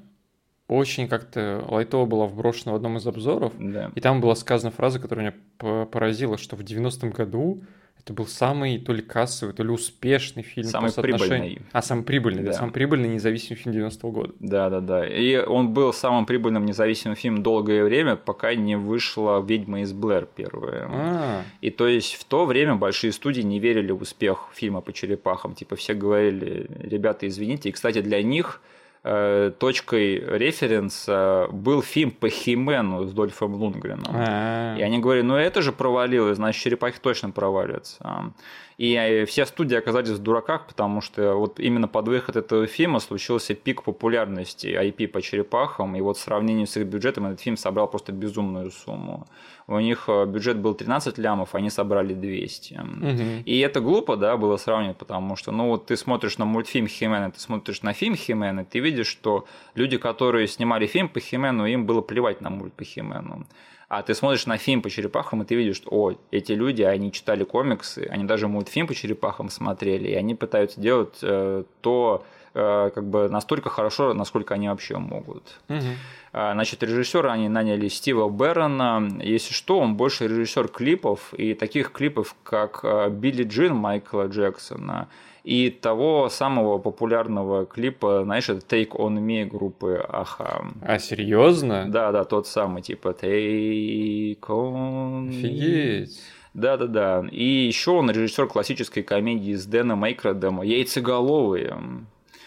[0.68, 3.52] очень как-то лайтово была вброшена в одном из обзоров.
[3.58, 3.90] Да.
[3.94, 7.62] И там была сказана фраза, которая меня поразила, что в 90-м году
[8.02, 11.60] это был самый то ли кассовый, то ли успешный фильм самый по прибыльный.
[11.72, 12.52] А, самый прибыльный, да.
[12.52, 14.32] да, самый прибыльный независимый фильм 90-го года.
[14.40, 15.06] Да, да, да.
[15.06, 20.26] И он был самым прибыльным независимым фильмом долгое время, пока не вышла «Ведьма из Блэр»
[20.34, 20.86] первая.
[20.86, 21.42] А-а-а.
[21.60, 25.54] И то есть в то время большие студии не верили в успех фильма по черепахам.
[25.54, 27.68] Типа все говорили, ребята, извините.
[27.68, 28.62] И, кстати, для них
[29.02, 34.14] точкой референса был фильм по Химену с Дольфом Лунгреном.
[34.14, 34.76] А-а-а.
[34.78, 38.32] И они говорили, ну это же провалилось, значит, черепахи точно провалятся.
[38.80, 43.00] И э, все студии оказались в дураках, потому что вот именно под выход этого фильма
[43.00, 47.58] случился пик популярности IP по черепахам, и вот в сравнении с их бюджетом этот фильм
[47.58, 49.26] собрал просто безумную сумму.
[49.66, 52.74] У них э, бюджет был 13 лямов, они собрали 200.
[52.74, 53.42] Угу.
[53.44, 57.30] И это глупо, да, было сравнивать, потому что, ну вот ты смотришь на мультфильм Химена,
[57.30, 61.84] ты смотришь на фильм Химена, ты видишь, что люди, которые снимали фильм по Химену, им
[61.84, 63.44] было плевать на мульт по Химену.
[63.90, 67.10] А ты смотришь на фильм по черепахам, и ты видишь, что, о, эти люди, они
[67.10, 72.24] читали комиксы, они даже мультфильм по черепахам смотрели, и они пытаются делать э, то,
[72.54, 75.58] э, как бы настолько хорошо, насколько они вообще могут.
[75.68, 75.80] Угу.
[76.32, 79.08] Значит, режиссера они наняли Стива Беррона.
[79.20, 85.08] Если что, он больше режиссер клипов, и таких клипов, как э, Билли Джин Майкла Джексона,
[85.44, 90.66] и того самого популярного клипа, знаешь, это Take On Me группы Аха.
[90.82, 91.86] А, серьезно?
[91.88, 96.20] Да, да, тот самый, типа Take On Офигеть.
[96.52, 97.24] Да, да, да.
[97.30, 101.76] И еще он режиссер классической комедии с Дэном Эйкродом Яйцеголовые.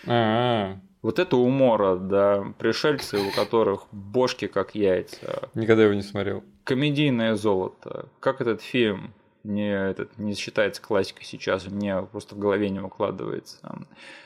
[0.05, 0.79] А-а-а.
[1.01, 5.49] Вот это умора, да, пришельцы, у которых бошки как яйца.
[5.53, 6.43] Никогда его не смотрел.
[6.63, 8.05] Комедийное золото.
[8.21, 9.13] Как этот фильм?
[9.43, 13.57] Не, этот, не считается классикой сейчас, мне просто в голове не укладывается.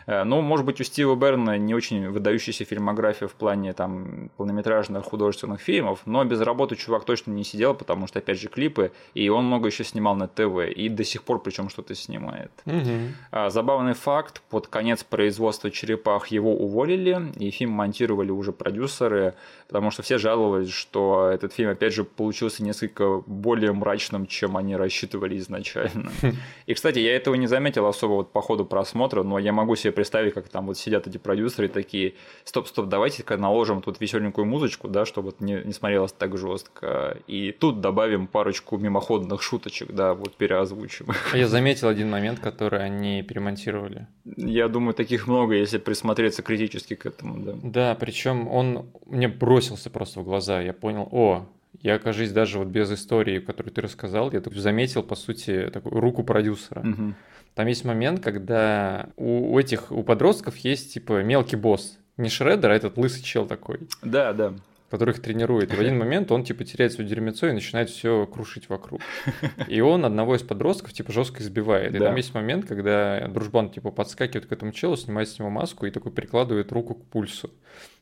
[0.08, 5.04] Э, ну, может быть, у Стива Берна не очень выдающаяся фильмография в плане там полнометражных
[5.04, 9.30] художественных фильмов, но без работы чувак точно не сидел, потому что, опять же, клипы, и
[9.30, 12.52] он много еще снимал на ТВ, и до сих пор причем что-то снимает.
[12.66, 13.50] Угу.
[13.50, 19.36] Забавный факт, под конец производства «Черепах» его уволили, и фильм монтировали уже продюсеры,
[19.68, 24.76] потому что все жаловались, что этот фильм, опять же, получился несколько более мрачным, чем они
[24.76, 26.12] рассчитывали изначально.
[26.66, 29.92] И, кстати, я этого не заметил особо вот по ходу просмотра, но я могу себе
[29.98, 35.06] представить, как там вот сидят эти продюсеры такие, стоп-стоп, давайте-ка наложим тут веселенькую музычку, да,
[35.08, 37.18] чтобы вот не, не смотрелось так жестко.
[37.26, 41.08] И тут добавим парочку мимоходных шуточек, да, вот переозвучим.
[41.34, 44.06] А я заметил один момент, который они перемонтировали.
[44.26, 47.54] Я думаю, таких много, если присмотреться критически к этому, да.
[47.64, 50.62] Да, причем он мне бросился просто в глаза.
[50.62, 51.48] Я понял, о,
[51.82, 56.24] я, кажется, даже вот без истории, которую ты рассказал, я заметил, по сути, такую руку
[56.24, 56.82] продюсера.
[56.82, 57.16] Мгм.
[57.54, 61.98] Там есть момент, когда у, у этих, у подростков есть, типа, мелкий босс.
[62.18, 64.54] Не Шреддер, а этот лысый чел такой, Да, да.
[64.90, 65.72] который их тренирует.
[65.72, 69.02] И в один момент он, типа, теряет свое дерьмецо и начинает все крушить вокруг.
[69.68, 71.94] И он одного из подростков, типа, жестко избивает.
[71.94, 72.06] И Да.
[72.06, 75.92] там есть момент, когда дружбан, типа, подскакивает к этому челу, снимает с него маску и
[75.92, 77.52] такой прикладывает руку к пульсу.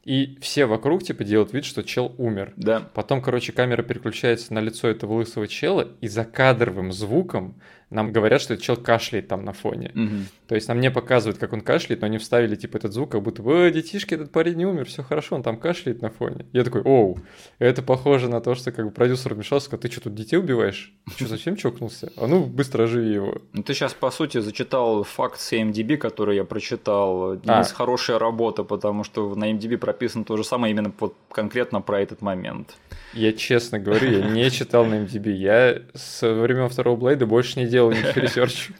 [0.05, 2.53] И все вокруг, типа, делают вид, что чел умер.
[2.57, 2.79] Да.
[2.93, 7.59] Потом, короче, камера переключается на лицо этого лысого чела, и за кадровым звуком
[7.95, 9.91] нам говорят, что этот чел кашляет там на фоне.
[9.93, 10.27] Мгм.
[10.47, 13.23] То есть нам не показывают, как он кашляет, но они вставили типа этот звук, как
[13.23, 16.45] будто бы, «Э, детишки, этот парень не умер, все хорошо, он там кашляет на фоне.
[16.53, 17.17] Я такой, оу,
[17.57, 20.93] это похоже на то, что как бы продюсер вмешался, сказал, ты что, тут детей убиваешь?
[21.15, 22.11] Что, совсем чокнулся?
[22.17, 23.41] А ну, быстро оживи его.
[23.53, 27.31] Ну, ты сейчас, по сути, зачитал факт с AMDB, который я прочитал.
[27.31, 27.35] А.
[27.37, 32.01] Денис, хорошая работа, потому что на AMDB прописано то же самое именно вот конкретно про
[32.01, 32.75] этот момент.
[33.13, 35.31] Я честно говорю, я не читал на IMDb.
[35.31, 38.75] Я со времен второго Блейда больше не делал никаких ресерчей.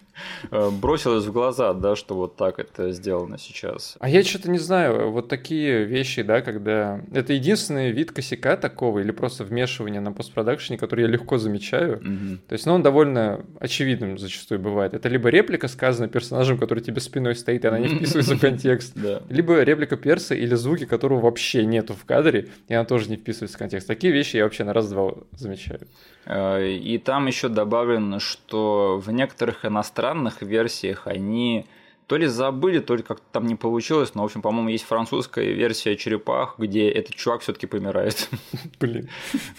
[0.52, 3.98] Э, Бросилось в глаза, да, что вот так это сделано сейчас.
[4.00, 7.02] А я что-то не знаю, вот такие вещи, да, когда...
[7.14, 12.00] Это единственный вид косяка такого или просто вмешивания на постпродакшене, который я легко замечаю.
[12.02, 12.40] Мгм.
[12.48, 14.94] То есть, ну, он довольно очевидным зачастую бывает.
[14.94, 18.96] Это либо реплика, сказанная персонажем, который тебе спиной стоит, и она не вписывается в контекст.
[19.30, 23.58] Либо реплика перса или звуки, которого вообще нету в кадре, и она тоже не вписывается
[23.58, 23.88] в контекст.
[23.88, 25.82] Такие вещи я вообще на раз-два замечаю.
[26.26, 30.05] Э, И там еще добавлено, что в некоторых иностранных
[30.42, 31.08] версиях.
[31.08, 31.68] Они
[32.08, 35.52] то ли забыли, то ли как-то там не получилось, но, в общем, по-моему, есть французская
[35.54, 38.30] версия черепах, где этот чувак все-таки помирает.
[38.80, 39.10] Блин.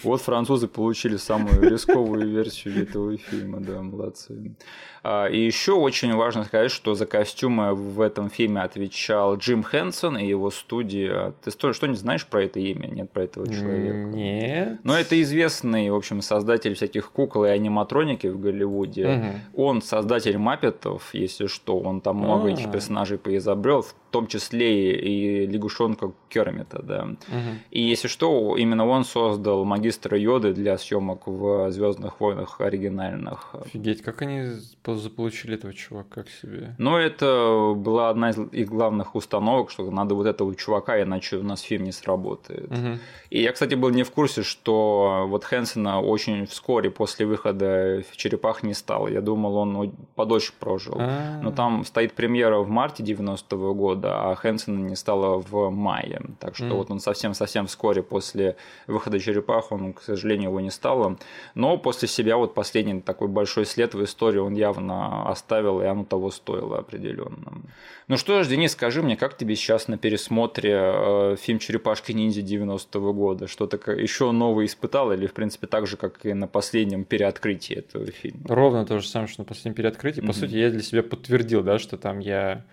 [0.03, 4.55] Вот французы получили самую рисковую версию этого фильма, да, молодцы.
[5.03, 10.17] А, И еще очень важно сказать, что за костюмы в этом фильме отвечал Джим Хэнсон
[10.17, 11.33] и его студия.
[11.43, 12.87] Ты что- что-нибудь знаешь про это имя?
[12.87, 13.97] Нет про этого человека?
[14.15, 14.79] Нет.
[14.83, 19.07] Но это известный, в общем, создатель всяких кукол и аниматроники в Голливуде.
[19.07, 19.41] Мгм.
[19.55, 21.79] Он создатель Маппетов, если что.
[21.79, 27.05] Он там много этих персонажей поизобрел, в том числе и лягушонка Кермита, да.
[27.05, 27.59] Мгм.
[27.71, 33.53] И если что, именно он создал магистра Йоды для съемок в Звездных войнах оригинальных.
[33.53, 34.43] Офигеть, как они
[34.83, 36.75] по- заполучили этого чувака к себе?
[36.77, 41.43] Но это была одна из их главных установок, что надо вот этого чувака, иначе у
[41.43, 42.69] нас фильм не сработает.
[42.69, 42.99] Мгм.
[43.29, 48.17] И я, кстати, был не в курсе, что вот Хэнсона очень вскоре после выхода в
[48.17, 49.07] «Черепах» не стало.
[49.07, 50.95] Я думал, он ну, подольше прожил.
[50.99, 51.39] А.
[51.41, 56.21] Но там стоит премьера в марте 90-го года, а Хэнсона не стало в мае.
[56.39, 56.75] Так что Мгм.
[56.75, 58.55] вот он совсем-совсем вскоре после
[58.87, 61.17] выхода «Черепах», он, к сожалению, его не стало.
[61.55, 66.05] Но после себя вот последний такой большой след в истории он явно оставил, и оно
[66.05, 67.61] того стоило определенно.
[68.07, 72.41] Ну что ж, Денис, скажи мне, как тебе сейчас на пересмотре э, фильм «Черепашки ниндзя»
[72.41, 73.47] 90-го года?
[73.47, 78.05] Что-то еще новое испытал или, в принципе, так же, как и на последнем переоткрытии этого
[78.05, 78.43] фильма?
[78.47, 80.21] Ровно то же самое, что на последнем переоткрытии.
[80.21, 80.33] По Мгм.
[80.33, 82.63] сути, я для себя подтвердил, да, что там я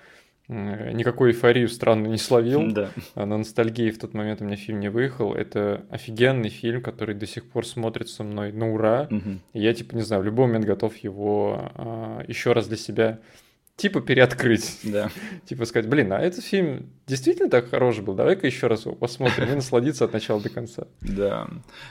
[0.48, 2.70] никакой эйфорию странно не словил.
[2.70, 2.90] Да.
[3.14, 5.34] А На ностальгии в тот момент у меня фильм не выехал.
[5.34, 9.08] Это офигенный фильм, который до сих пор смотрится мной на ура.
[9.52, 13.20] И я, типа, не знаю, в любой момент готов его еще раз для себя,
[13.76, 14.80] типа, переоткрыть.
[14.82, 15.10] Да.
[15.46, 19.48] Типа сказать, блин, а этот фильм действительно так хорош был, давай-ка еще раз его посмотрим
[19.50, 20.86] и насладиться от начала до конца.
[21.00, 21.48] Да.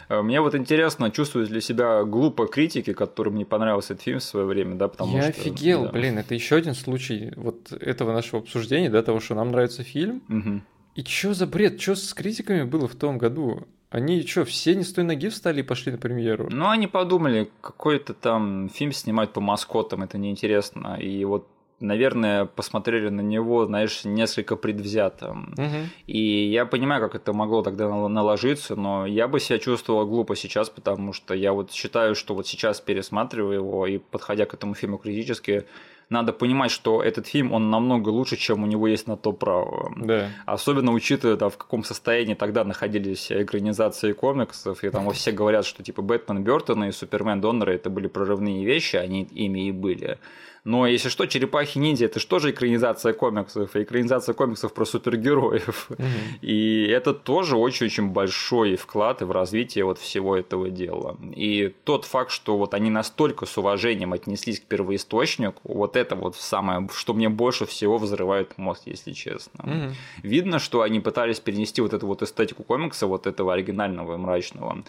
[0.09, 4.23] Э, Мне вот интересно, чувствуют ли себя глупо критики, которым не понравился этот фильм в
[4.23, 5.41] свое время, да, потому я что...
[5.41, 5.91] офигел, да.
[5.91, 10.21] блин, это еще один случай вот этого нашего обсуждения, да, того, что нам нравится фильм.
[10.27, 10.63] Мгм.
[10.95, 13.67] И чё за бред, чё с критиками было в том году?
[13.89, 16.47] Они что, все не с той ноги встали и пошли на премьеру?
[16.49, 20.97] Ну, они подумали, какой-то там фильм снимать по маскотам, это неинтересно.
[20.99, 21.47] И вот,
[21.79, 25.33] наверное, посмотрели на него, знаешь, несколько предвзято.
[25.33, 25.89] Мгм.
[26.07, 30.35] И я понимаю, как это могло тогда нал- наложиться, но я бы себя чувствовал глупо
[30.35, 34.73] сейчас, потому что я вот считаю, что вот сейчас пересматриваю его и подходя к этому
[34.75, 35.65] фильму критически,
[36.09, 39.93] надо понимать, что этот фильм, он намного лучше, чем у него есть на то право.
[39.97, 40.29] Да.
[40.45, 45.83] Особенно учитывая, да, в каком состоянии тогда находились экранизации комиксов, и там все говорят, что
[45.83, 50.19] типа Бэтмен Бертона и Супермен Доннера это были прорывные вещи, они ими и были.
[50.65, 55.87] Но если что, черепахи-ниндзя это же тоже экранизация комиксов, и экранизация комиксов про супергероев.
[55.89, 56.03] Угу.
[56.41, 61.17] И это тоже очень-очень большой вклад в развитие вот всего этого дела.
[61.35, 66.37] И тот факт, что вот они настолько с уважением отнеслись к первоисточнику, вот это вот
[66.37, 69.63] самое, что мне больше всего взрывает мозг, если честно.
[69.63, 69.95] Угу.
[70.23, 74.83] Видно, что они пытались перенести вот эту вот эстетику комикса, вот этого оригинального и мрачного.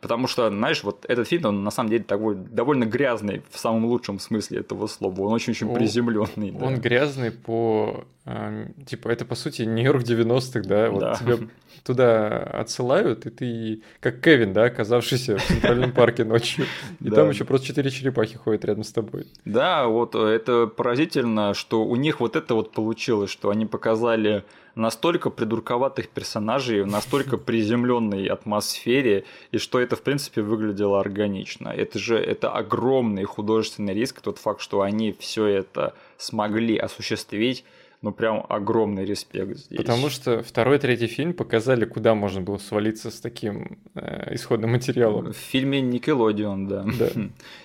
[0.00, 3.84] Потому что, знаешь, вот этот фильм, он на самом деле такой довольно грязный в самом
[3.84, 5.26] лучшем смысле этого слова.
[5.26, 6.52] Он очень-очень приземленный.
[6.52, 6.80] Он да.
[6.80, 8.04] грязный по...
[8.24, 10.90] Э, типа, это, по сути, Нью-Йорк 90-х, да?
[10.90, 11.14] Вот да.
[11.14, 11.38] тебя
[11.84, 16.66] туда отсылают, и ты, как Кевин, да, оказавшийся в Центральном парке ночью.
[17.00, 19.26] И там еще просто четыре черепахи ходят рядом с тобой.
[19.44, 24.44] Да, вот это поразительно, что у них вот это вот получилось, что они показали
[24.76, 31.68] настолько придурковатых персонажей в настолько приземленной атмосфере, и что это, в принципе, выглядело органично.
[31.68, 37.64] Это же это огромный художественный риск, тот факт, что они все это смогли осуществить
[38.06, 39.76] ну прям огромный респект здесь.
[39.76, 45.32] Потому что второй, третий фильм показали, куда можно было свалиться с таким э, исходным материалом.
[45.32, 46.84] В фильме Никелодион, да.
[46.98, 47.08] да.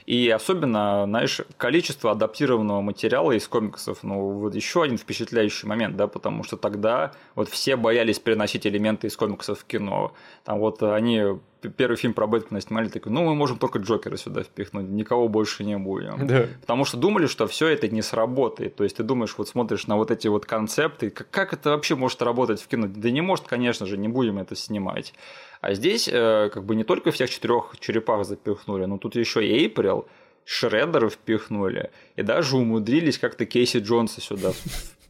[0.08, 6.08] И особенно, знаешь, количество адаптированного материала из комиксов, ну вот еще один впечатляющий момент, да,
[6.08, 10.16] потому что тогда вот все боялись переносить элементы из комиксов в кино.
[10.44, 11.38] Там вот они
[11.70, 15.64] первый фильм про Бэтмена снимали, такой, ну, мы можем только Джокера сюда впихнуть, никого больше
[15.64, 16.28] не будем.
[16.28, 16.48] Да.
[16.62, 18.76] Потому что думали, что все это не сработает.
[18.76, 21.96] То есть ты думаешь, вот смотришь на вот эти вот концепты, как, как это вообще
[21.96, 22.88] может работать в кино?
[22.88, 25.14] Да не может, конечно же, не будем это снимать.
[25.62, 29.64] А здесь э, как бы не только всех четырех черепах запихнули, но тут еще и
[29.64, 30.08] Эйприл,
[30.46, 34.54] Шреддера впихнули, и даже умудрились как-то Кейси Джонса сюда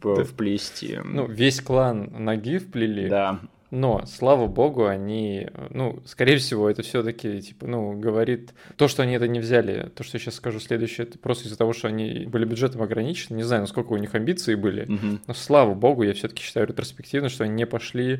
[0.01, 0.99] вплести.
[1.03, 3.07] Ну, весь клан ноги вплели.
[3.07, 3.39] Да.
[3.71, 9.13] Но, слава богу, они, ну, скорее всего, это все-таки, типа, ну, говорит то, что они
[9.13, 12.25] это не взяли, то, что я сейчас скажу следующее, это просто из-за того, что они
[12.25, 13.37] были бюджетом ограничены.
[13.37, 15.19] Не знаю, насколько у них амбиции были, угу.
[15.25, 18.19] но слава богу, я все-таки считаю ретроспективно, что они не пошли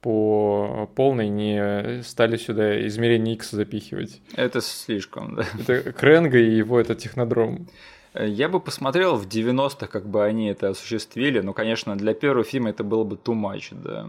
[0.00, 4.20] по полной не стали сюда измерение X запихивать.
[4.36, 5.46] Это слишком, да.
[5.66, 7.68] Это Кренга и его этот технодром.
[8.14, 12.70] Я бы посмотрел в 90-х, как бы они это осуществили, но, конечно, для первого фильма
[12.70, 14.06] это было бы too much, да.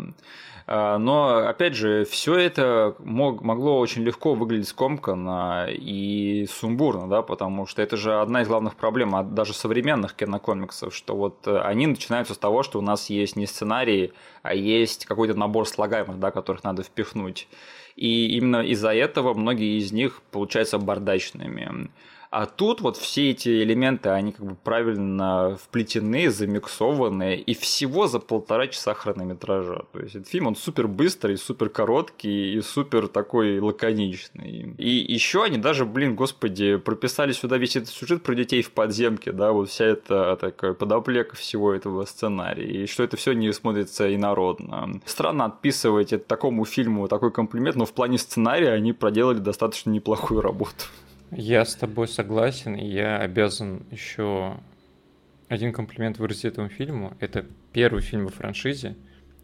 [0.68, 7.22] А, но, опять же, все это мог, могло очень легко выглядеть скомканно и сумбурно, да,
[7.22, 11.86] потому что это же одна из главных проблем даже современных кинокомиксов, что вот э, они
[11.86, 16.32] начинаются с того, что у нас есть не сценарий, а есть какой-то набор слагаемых, да,
[16.32, 17.48] которых надо впихнуть.
[17.96, 21.90] И именно из-за этого многие из них получаются бардачными.
[22.36, 28.20] А тут вот все эти элементы, они как бы правильно вплетены, замиксованы, и всего за
[28.20, 29.86] полтора часа хронометража.
[29.94, 34.76] То есть этот фильм, он супер быстрый, супер короткий и супер такой лаконичный.
[34.78, 39.32] И еще они даже, блин, господи, прописали сюда весь этот сюжет про детей в подземке,
[39.32, 44.14] да, вот вся эта такая подоплека всего этого сценария, и что это все не смотрится
[44.14, 45.00] инородно.
[45.06, 50.84] Странно отписывать такому фильму такой комплимент, но в плане сценария они проделали достаточно неплохую работу.
[51.36, 54.58] Я с тобой согласен, и я обязан еще
[55.48, 57.16] один комплимент выразить этому фильму.
[57.20, 58.96] Это первый фильм во франшизе,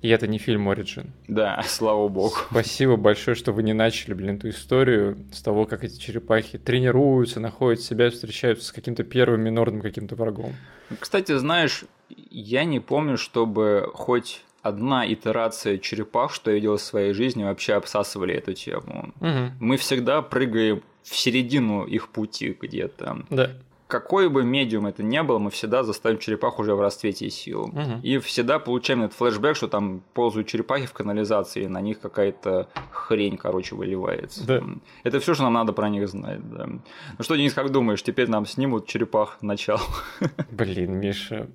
[0.01, 1.09] и это не фильм Origin.
[1.27, 2.35] Да, слава богу.
[2.49, 7.39] Спасибо большое, что вы не начали, блин, эту историю с того, как эти черепахи тренируются,
[7.39, 10.53] находят себя, встречаются с каким-то первым минорным каким-то врагом.
[10.99, 17.13] Кстати, знаешь, я не помню, чтобы хоть одна итерация черепах, что я видел в своей
[17.13, 19.13] жизни, вообще обсасывали эту тему.
[19.19, 19.51] Угу.
[19.59, 23.25] Мы всегда прыгаем в середину их пути где-то.
[23.29, 23.51] Да
[23.91, 27.63] какой бы медиум это ни был, мы всегда заставим черепах уже в расцвете сил.
[27.63, 27.99] Угу.
[28.03, 32.69] И всегда получаем этот флешбэк, что там ползают черепахи в канализации, и на них какая-то
[32.89, 34.47] хрень, короче, выливается.
[34.47, 34.63] Да.
[35.03, 36.67] Это все, что нам надо про них знать, да.
[36.67, 39.81] Ну что, Денис, как думаешь, теперь нам снимут черепах начало?
[40.51, 41.49] Блин, Миша,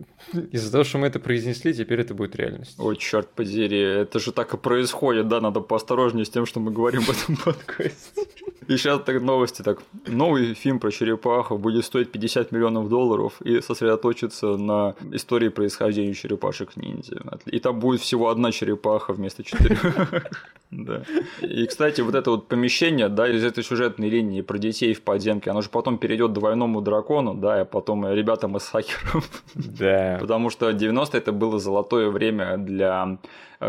[0.53, 2.79] из-за того, что мы это произнесли, теперь это будет реальность.
[2.79, 6.71] Ой, черт подери, это же так и происходит, да, надо поосторожнее с тем, что мы
[6.71, 8.27] говорим в этом подкасте.
[8.69, 13.61] И сейчас так новости, так, новый фильм про черепаху будет стоить 50 миллионов долларов и
[13.61, 17.21] сосредоточиться на истории происхождения черепашек-ниндзя.
[17.47, 19.83] И там будет всего одна черепаха вместо четырех.
[20.73, 21.03] Да.
[21.43, 25.51] И, кстати, вот это вот помещение, да, из этой сюжетной линии про детей в подземке,
[25.51, 29.31] оно же потом перейдет двойному дракону, да, и потом ребятам из хакеров.
[29.55, 30.19] Да.
[30.21, 33.19] Потому что 90 это было золотое время для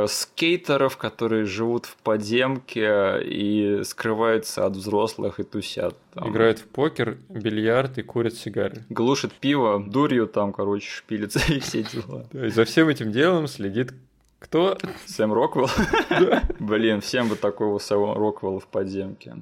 [0.05, 5.95] скейтеров, которые живут в подземке и скрываются от взрослых и тусят.
[6.13, 6.31] Там.
[6.31, 8.85] Играют в покер, бильярд и курят сигары.
[8.89, 12.27] Глушат пиво, дурью там, короче, шпилится и все дела.
[12.31, 13.93] За всем этим делом следит
[14.39, 14.77] Кто?
[15.07, 15.67] Сэм Роквелл?
[16.59, 19.35] Блин, всем бы такого Сэма Роквелла в подземке.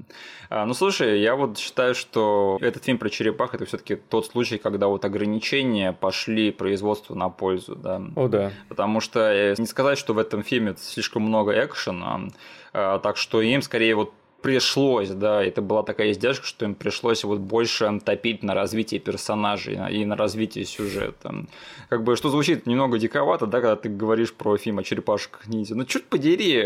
[0.50, 4.28] А, ну, слушай, я вот считаю, что этот фильм про черепах это все таки тот
[4.28, 8.02] случай, когда вот ограничения пошли производству на пользу, да.
[8.16, 8.52] О, да.
[8.70, 12.30] Потому что э, не сказать, что в этом фильме слишком много экшена,
[12.72, 14.14] а, так что им скорее вот
[14.46, 19.76] пришлось, да, это была такая издержка, что им пришлось вот больше топить на развитие персонажей
[19.90, 21.48] и на развитие сюжета.
[21.90, 25.74] Как бы, что звучит немного диковато, да, когда ты говоришь про фильм о черепашках ниндзя.
[25.74, 26.64] Но чуть подери,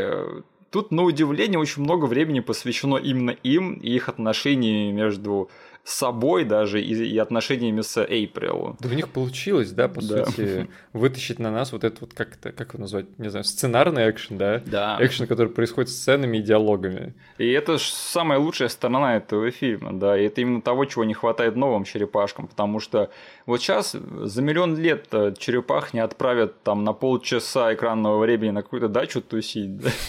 [0.72, 5.50] тут, на удивление, очень много времени посвящено именно им и их отношениям между
[5.92, 8.78] собой даже и, и отношениями с Эйприл.
[8.80, 10.26] Да у них получилось, да, по да.
[10.26, 14.10] сути, вытащить на нас вот этот вот, как это, как его назвать, не знаю, сценарный
[14.10, 14.62] экшен, да?
[14.66, 14.98] Да.
[15.00, 17.14] Экшен, который происходит сценами и диалогами.
[17.38, 21.14] И это же самая лучшая сторона этого фильма, да, и это именно того, чего не
[21.14, 23.10] хватает новым черепашкам, потому что
[23.46, 28.62] вот сейчас за миллион лет э, черепах не отправят там на полчаса экранного времени на
[28.62, 29.90] какую-то дачу тусить, да?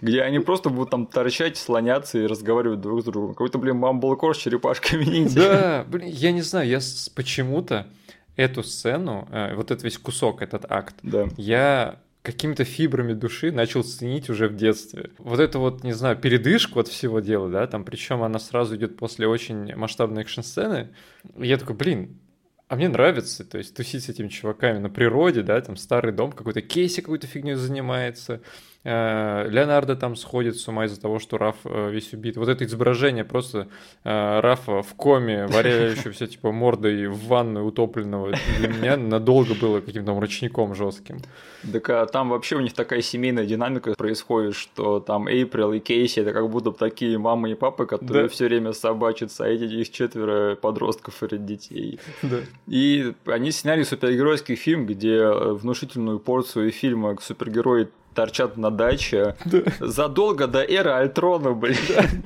[0.00, 3.30] где они просто будут там торчать, слоняться и разговаривать друг с другом.
[3.30, 5.40] Какой-то, блин, мамблкор с черепашками ниндзя.
[5.40, 6.80] Да, блин, я не знаю, я
[7.14, 7.86] почему-то
[8.36, 11.28] эту сцену, э, вот этот весь кусок, этот акт, да.
[11.36, 15.10] я какими-то фибрами души начал ценить уже в детстве.
[15.18, 18.96] Вот это вот, не знаю, передышку от всего дела, да, там, причем она сразу идет
[18.96, 20.88] после очень масштабной экшн-сцены.
[21.38, 22.18] Я такой, блин,
[22.68, 26.32] а мне нравится, то есть тусить с этими чуваками на природе, да, там старый дом,
[26.32, 28.42] какой-то Кейси какой-то фигней занимается,
[28.86, 32.36] Леонардо там сходит с ума из-за того, что Раф э, весь убит.
[32.36, 33.66] Вот это изображение просто
[34.04, 40.14] э, Рафа в коме, варяющегося типа мордой в ванную утопленного, для меня надолго было каким-то
[40.14, 41.18] мрачником жестким.
[41.72, 46.20] Так а там вообще у них такая семейная динамика происходит, что там Эйприл и Кейси
[46.20, 48.28] это как будто такие мамы и папы, которые да.
[48.28, 51.98] все время собачатся, а эти их четверо подростков и детей.
[52.22, 52.38] Да.
[52.68, 59.58] И они сняли супергеройский фильм, где внушительную порцию фильма супергерои торчат на даче да.
[59.78, 61.76] задолго до эры Альтрона, блин.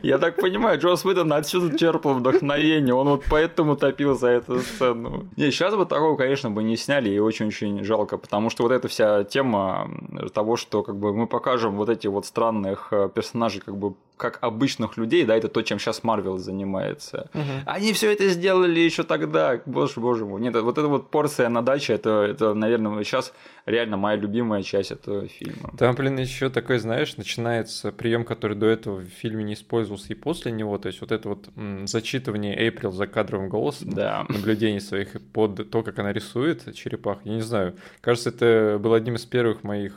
[0.02, 5.26] Я так понимаю, Джос Уидон отсюда черпал вдохновение, он вот поэтому топил за эту сцену.
[5.36, 8.88] Не, сейчас бы такого, конечно, бы не сняли, и очень-очень жалко, потому что вот эта
[8.88, 9.90] вся тема
[10.32, 14.38] того, что как бы мы покажем вот эти вот странных э, персонажей как бы как
[14.42, 17.30] обычных людей, да, это то, чем сейчас Марвел занимается.
[17.34, 17.64] Угу.
[17.66, 20.40] Они все это сделали еще тогда, боже, боже мой.
[20.40, 23.32] Нет, вот эта вот порция на даче, это, это, наверное, сейчас
[23.66, 25.72] реально моя любимая часть этого фильма.
[25.78, 30.14] Там, блин, еще такой, знаешь, начинается прием, который до этого в фильме не использовался и
[30.14, 34.26] после него, то есть вот это вот м, зачитывание Эйприл за кадровым голосом, да.
[34.28, 37.18] наблюдение своих под то, как она рисует черепах.
[37.24, 39.94] Я не знаю, кажется, это был одним из первых моих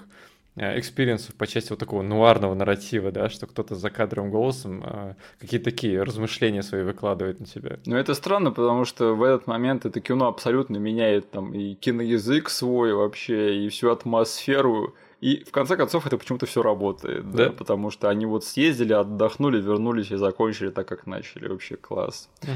[0.56, 5.66] экспириенсов по части вот такого нуарного нарратива, да, что кто-то за кадровым голосом э, какие-то
[5.66, 7.80] такие размышления свои выкладывает на тебя.
[7.86, 12.50] Ну, это странно, потому что в этот момент это кино абсолютно меняет там и киноязык
[12.50, 14.94] свой вообще, и всю атмосферу,
[15.24, 17.46] и в конце концов это почему-то все работает, да?
[17.46, 21.48] да, потому что они вот съездили, отдохнули, вернулись и закончили так, как начали.
[21.48, 22.30] Вообще класс.
[22.42, 22.52] Угу.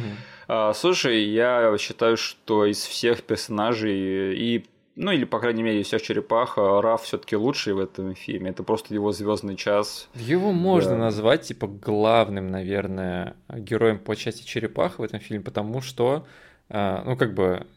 [0.50, 4.66] А, слушай, я считаю, что из всех персонажей и
[4.98, 8.50] ну или, по крайней мере, из всех черепах, а Раф все-таки лучший в этом фильме.
[8.50, 10.10] Это просто его звездный час.
[10.16, 10.98] Его можно да.
[10.98, 16.26] назвать, типа, главным, наверное, героем по части черепах в этом фильме, потому что,
[16.70, 17.68] а, ну, как бы,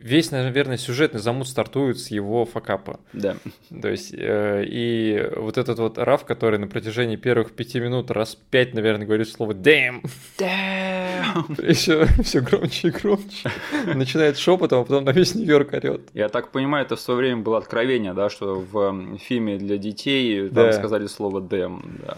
[0.00, 3.00] весь, наверное, сюжетный замут стартует с его факапа.
[3.12, 3.36] Да.
[3.82, 8.34] То есть, э, и вот этот вот Раф, который на протяжении первых пяти минут раз
[8.34, 10.02] пять, наверное, говорит слово «damn».
[10.38, 11.66] Damn.
[11.66, 13.50] Еще все громче и громче.
[13.94, 16.02] Начинает шепотом, а потом на весь Нью-Йорк орет.
[16.14, 20.48] Я так понимаю, это в свое время было откровение, да, что в фильме для детей
[20.48, 20.72] там да.
[20.72, 21.40] сказали слово.
[21.40, 21.68] Да,
[22.06, 22.16] да.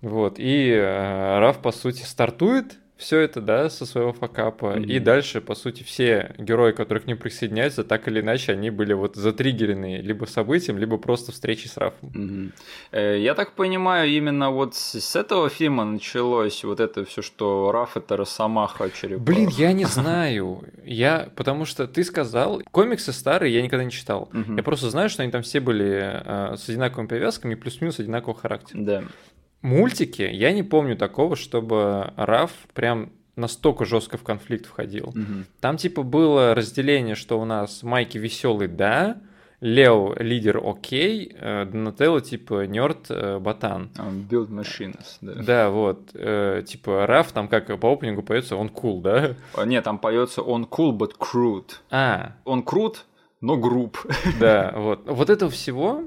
[0.00, 4.76] Вот, и э, Раф, по сути, стартует все это, да, со своего факапа.
[4.76, 4.86] Mm-hmm.
[4.86, 8.94] И дальше, по сути, все герои, которые к ним присоединяются, так или иначе, они были
[8.94, 12.08] вот затриггерены либо событием, либо просто встречей с Рафом.
[12.92, 13.18] Mm-hmm.
[13.20, 18.16] Я так понимаю, именно вот с этого фильма началось вот это все, что Раф это
[18.16, 19.24] Росомаха черепах.
[19.24, 20.64] Блин, я не знаю.
[20.84, 24.30] Я, потому что ты сказал, комиксы старые я никогда не читал.
[24.32, 24.56] Mm-hmm.
[24.56, 28.78] Я просто знаю, что они там все были э, с одинаковыми повязками, плюс-минус одинакового характера.
[28.80, 29.04] Да
[29.64, 35.08] мультике я не помню такого, чтобы Раф прям настолько жестко в конфликт входил.
[35.08, 35.44] Угу.
[35.60, 39.16] Там типа было разделение, что у нас Майки веселый, да,
[39.60, 43.90] Лео лидер окей, э, Донателло типа нерд э, ботан.
[43.96, 45.42] Um, build machines, да.
[45.42, 46.10] Да, вот.
[46.12, 49.34] Э, типа Раф там как по опенингу поется он cool, да?
[49.54, 51.70] А, нет, там поется он cool, but crude.
[51.90, 52.32] А.
[52.44, 53.06] Он крут,
[53.40, 53.96] но груб.
[54.38, 55.06] Да, вот.
[55.06, 56.04] Вот этого всего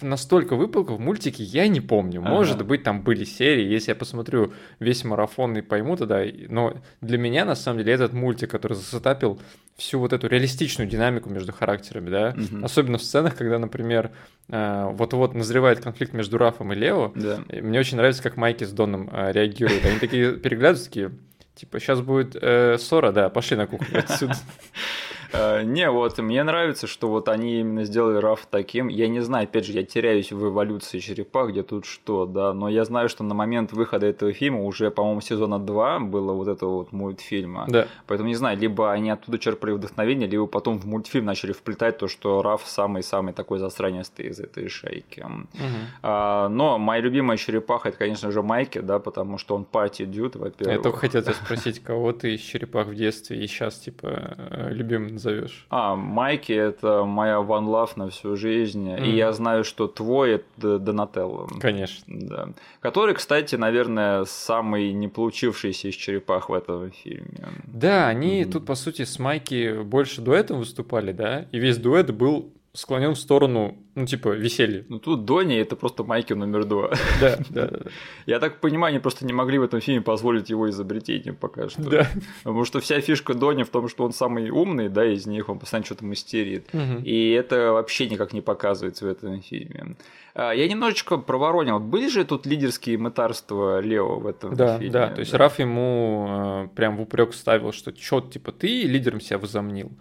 [0.00, 2.20] настолько выпалка в мультике я не помню.
[2.20, 2.64] Может ага.
[2.64, 3.64] быть, там были серии.
[3.64, 6.22] Если я посмотрю весь марафон и пойму тогда.
[6.48, 9.40] Но для меня, на самом деле, этот мультик, который засетапил
[9.76, 12.64] всю вот эту реалистичную динамику между характерами, да, угу.
[12.64, 14.10] особенно в сценах, когда, например,
[14.48, 17.12] э, вот-вот назревает конфликт между Рафом и Лео.
[17.14, 17.40] Да.
[17.50, 19.84] Мне очень нравится, как Майки с Доном э, реагируют.
[19.84, 21.12] Они такие переглядываются, такие,
[21.54, 24.36] типа, сейчас будет э, ссора, да, пошли на кухню отсюда.
[25.32, 28.88] Э, не, вот мне нравится, что вот они именно сделали Раф таким.
[28.88, 32.68] Я не знаю, опять же, я теряюсь в эволюции черепа, где тут что, да, но
[32.68, 36.76] я знаю, что на момент выхода этого фильма уже, по-моему, сезона 2 было вот этого
[36.78, 37.66] вот мультфильма.
[37.68, 37.86] Да.
[38.06, 42.08] Поэтому не знаю, либо они оттуда черпали вдохновение, либо потом в мультфильм начали вплетать то,
[42.08, 45.20] что Раф самый-самый такой засранистый из этой шейки.
[45.20, 45.62] Угу.
[46.02, 50.36] А, но моя любимая черепаха это, конечно же, Майки, да, потому что он пати дюд,
[50.36, 50.76] во-первых.
[50.76, 54.68] Я только хотел тебя спросить, кого ты из черепах в детстве и сейчас, типа, э,
[54.72, 55.66] любим назовешь?
[55.70, 58.88] А, Майки это моя One Love на всю жизнь.
[58.88, 59.06] Mm.
[59.06, 61.48] И я знаю, что твой это Донателло.
[61.60, 62.04] Конечно.
[62.08, 62.48] Да.
[62.80, 67.48] Который, кстати, наверное, самый не получившийся из черепах в этом фильме.
[67.66, 68.52] Да, они mm.
[68.52, 71.46] тут, по сути, с Майки больше дуэтом выступали, да?
[71.52, 74.84] И весь дуэт был склонен в сторону, ну, типа, веселья.
[74.88, 76.90] Ну, тут Донни это просто Майки номер два.
[77.20, 77.78] Да, да, да.
[78.26, 81.82] Я так понимаю, они просто не могли в этом фильме позволить его изобретение пока что.
[81.82, 82.08] Да.
[82.42, 85.58] Потому что вся фишка Донни в том, что он самый умный, да, из них, он
[85.58, 86.68] постоянно что-то мастерит.
[86.72, 87.02] Угу.
[87.04, 89.96] И это вообще никак не показывается в этом фильме.
[90.34, 91.78] А, я немножечко проворонил.
[91.78, 94.92] Были же тут лидерские мытарства Лео в этом да, фильме?
[94.92, 99.20] Да, то есть Раф ему э, прям в упрек ставил, что чё, типа, ты лидером
[99.20, 99.92] себя возомнил.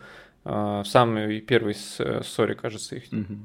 [0.43, 3.03] А, в самой первой э, ссоре, кажется, их.
[3.11, 3.37] Угу.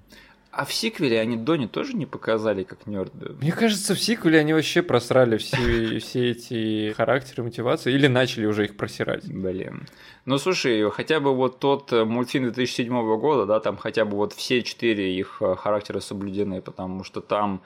[0.57, 3.35] А в сиквеле они Дони тоже не показали как нерды?
[3.43, 8.65] Мне кажется, в сиквеле они вообще просрали все, все эти характеры, мотивации, или начали уже
[8.65, 9.31] их просирать.
[9.31, 9.87] Блин.
[10.25, 12.89] Ну слушай, хотя бы вот тот э, мультфильм 2007
[13.19, 17.61] года, да, там хотя бы вот все четыре их э, характера соблюдены, потому что там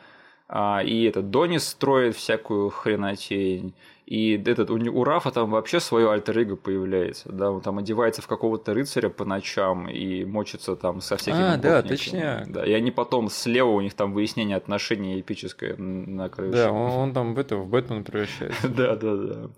[0.48, 3.72] а, и этот Дони строит всякую хренотень,
[4.10, 8.20] и этот, у, у Рафа там вообще свое альтер эго появляется, да, он там одевается
[8.22, 12.44] в какого-то рыцаря по ночам и мочится там со всякими А, да, точнее.
[12.48, 16.56] Да, и они потом слева у них там выяснение отношений эпическое на крыше.
[16.56, 18.68] Да, он, он там в это, в Бэтмена превращается.
[18.80, 19.50] Да, да, да.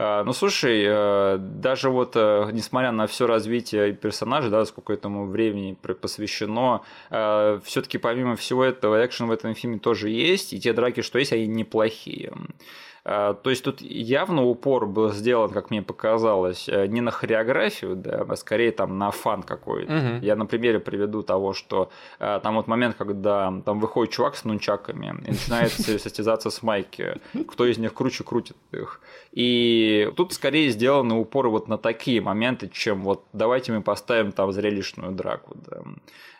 [0.00, 5.26] А, ну, слушай, э, даже вот э, несмотря на все развитие персонажа, да, сколько этому
[5.26, 10.72] времени посвящено, э, все-таки помимо всего этого экшен в этом фильме тоже есть, и те
[10.72, 12.32] драки, что есть, они неплохие.
[13.10, 17.96] А, то есть тут явно упор был сделан, как мне показалось, э, не на хореографию,
[17.96, 19.92] да, а скорее там на фан какой-то.
[19.92, 20.26] Угу.
[20.26, 21.88] Я на примере приведу того, что
[22.18, 27.14] э, там вот момент, когда там выходит чувак с нунчаками и начинает состязаться с Майки,
[27.46, 29.00] кто из них круче крутит их.
[29.32, 34.52] И тут скорее сделаны упоры вот на такие моменты, чем вот давайте мы поставим там
[34.52, 35.56] зрелищную драку.
[35.66, 35.82] Да.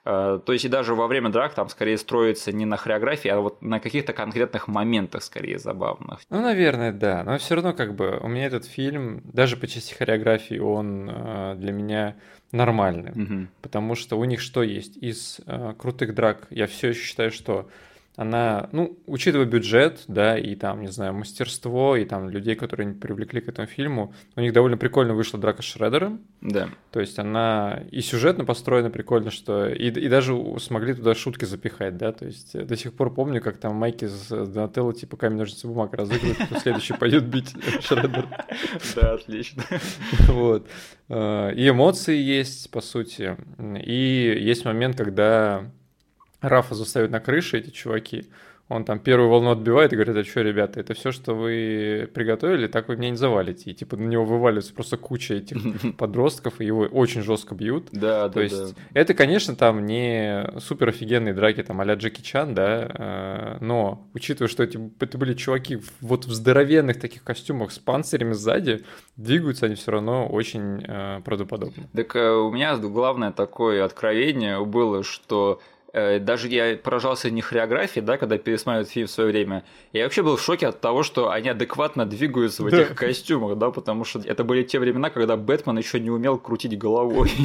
[0.05, 3.41] Э, то есть и даже во время драк там скорее строится не на хореографии, а
[3.41, 6.21] вот на каких-то конкретных моментах скорее забавных.
[6.31, 7.23] Ну, наверное, да.
[7.25, 11.55] Но все равно как бы у меня этот фильм, даже по части хореографии, он э,
[11.57, 12.17] для меня
[12.53, 13.11] нормальный.
[13.11, 13.49] Угу.
[13.61, 14.97] Потому что у них что есть?
[14.97, 17.69] Из э, крутых драк я все еще считаю, что
[18.19, 23.41] она, ну, учитывая бюджет, да, и там, не знаю, мастерство, и там людей, которые привлекли
[23.41, 26.21] к этому фильму, у них довольно прикольно вышла драка с Шреддером.
[26.41, 26.69] Да.
[26.91, 29.69] То есть она и сюжетно построена прикольно, что...
[29.69, 33.59] И, и даже смогли туда шутки запихать, да, то есть до сих пор помню, как
[33.59, 38.27] там Майки с Донателло типа камень, ножницы, бумага разыгрывают, кто следующий пойдет бить Шреддер.
[38.97, 39.63] Да, отлично.
[40.27, 40.67] Вот.
[41.09, 43.37] А, и эмоции есть, по сути.
[43.59, 45.71] И есть момент, когда
[46.41, 48.29] Рафа заставят на крыше эти чуваки.
[48.69, 52.67] Он там первую волну отбивает и говорит, а что, ребята, это все, что вы приготовили,
[52.67, 53.71] так вы меня не завалите.
[53.71, 57.89] И типа на него вываливается просто куча этих подростков, и его очень жестко бьют.
[57.93, 58.83] Да, То да, есть да.
[58.93, 64.49] это, конечно, там не супер офигенные драки там а Джеки Чан, да, э, но учитывая,
[64.49, 68.85] что эти, это были чуваки вот в здоровенных таких костюмах с панцирями сзади,
[69.17, 71.89] двигаются они все равно очень э, правдоподобно.
[71.95, 75.63] Так э, у меня главное такое откровение было, что
[75.93, 79.65] даже я поражался не хореографией, да, когда пересматривал фильм в свое время.
[79.93, 82.95] Я вообще был в шоке от того, что они адекватно двигаются в этих да.
[82.95, 87.31] костюмах, да, потому что это были те времена, когда Бэтмен еще не умел крутить головой.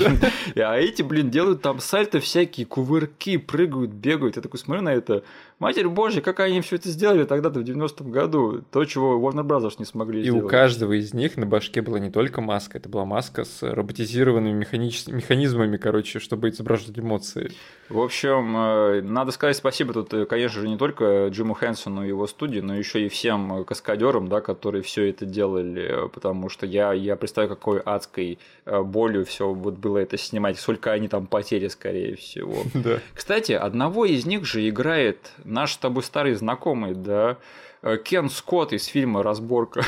[0.55, 4.35] А эти, блин, делают там сальто всякие, кувырки, прыгают, бегают.
[4.35, 5.23] Я такой смотрю на это.
[5.59, 8.63] Матерь Божья, как они все это сделали тогда-то в 90-м году.
[8.71, 9.75] То, чего Warner Bros.
[9.79, 10.43] не смогли И сделать.
[10.43, 14.53] у каждого из них на башке была не только маска, это была маска с роботизированными
[14.53, 15.07] механич...
[15.07, 17.51] механизмами, короче, чтобы изображать эмоции.
[17.89, 22.03] В общем, Причем э, надо сказать спасибо тут, э, конечно же, не только Джиму Хэнсону
[22.03, 26.65] и его студии, но еще и всем каскадерам, да, которые все это делали, потому что
[26.65, 31.67] я, я представляю, какой адской болью все вот было это снимать, сколько они там потери,
[31.67, 32.63] скорее всего.
[32.83, 32.99] Да.
[33.13, 37.72] Кстати, одного из них же играет наш с тобой старый знакомый, да, Э,
[38.05, 39.83] Кен Скотт из фильма «Разборка».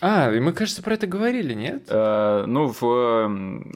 [0.00, 1.84] А, и мы, кажется, про это говорили, нет?
[1.88, 3.28] Э, ну, в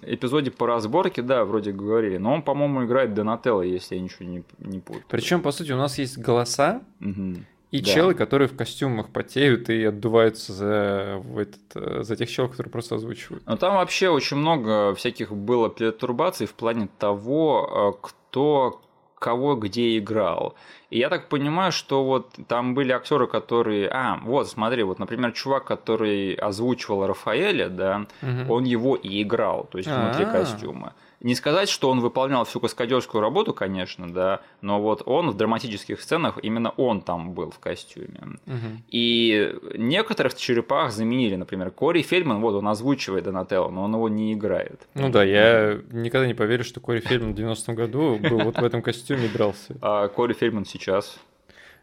[0.02, 2.18] эпизоде по разборке, да, вроде говорили.
[2.18, 5.04] Но он, по-моему, играет Донателло, если я ничего не, не путаю.
[5.08, 7.36] Причем, по сути, у нас есть голоса, Угу.
[7.72, 7.84] и Да.
[7.84, 12.70] челы, которые в костюмах потеют и отдуваются за, в этот, э, за тех челов, которые
[12.70, 13.44] просто озвучивают.
[13.46, 18.80] Но там вообще очень много всяких было пертурбаций в плане того, э, кто
[19.18, 20.54] кого где играл.
[20.90, 23.88] И я так понимаю, что вот там были актеры, которые...
[23.88, 28.50] А, вот, смотри, вот, например, чувак, который озвучивал Рафаэля, да, Мгм.
[28.50, 30.30] он его и играл, то есть внутри А.
[30.32, 30.92] костюма.
[31.20, 36.00] Не сказать, что он выполнял всю каскадерскую работу, конечно, да, но вот он в драматических
[36.00, 38.20] сценах, именно он там был в костюме.
[38.46, 38.84] Мгм.
[38.88, 44.32] И некоторых черепах заменили, например, Кори Фельдман, вот он озвучивает Донателло, но он его не
[44.32, 44.86] играет.
[44.94, 48.64] Ну да, я никогда не поверю, что Кори Фельдман в 90-м году был вот в
[48.64, 49.76] этом костюме и дрался.
[49.82, 51.18] А Кори Фельдман сейчас.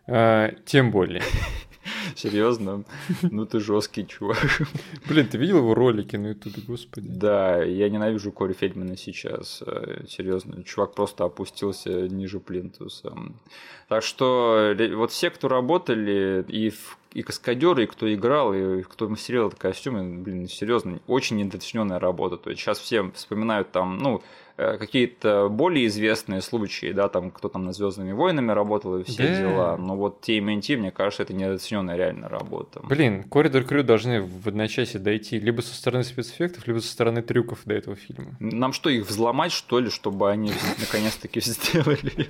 [0.07, 1.23] А, тем более.
[2.15, 2.83] Серьезно?
[3.21, 4.37] Ну ты жесткий чувак.
[5.09, 7.07] Блин, ты видел его ролики на ютубе, господи?
[7.07, 9.63] Да, я ненавижу Кори Фельдмана сейчас.
[9.65, 13.13] Э, Серьезно, чувак просто опустился ниже плинтуса.
[13.87, 18.81] Так что ре- вот все, кто работали, и, в- и каскадеры, и кто играл, и
[18.83, 22.37] кто мастерил этот костюм, блин, серьезно, очень недооцененная работа.
[22.37, 24.21] То есть сейчас все вспоминают там, ну, э,
[24.57, 29.37] какие-то более известные случаи, да, там кто там над Звездными войнами работал и все Да.
[29.39, 29.77] дела.
[29.77, 32.79] Но вот TMNT, мне кажется, это недооцененная реально работа.
[32.83, 37.59] Блин, Коридор Крю должны в одночасье дойти либо со стороны спецэффектов, либо со стороны трюков
[37.65, 38.35] до этого фильма.
[38.39, 42.27] Нам что, их взломать, что ли, чтобы они наконец-таки сделали?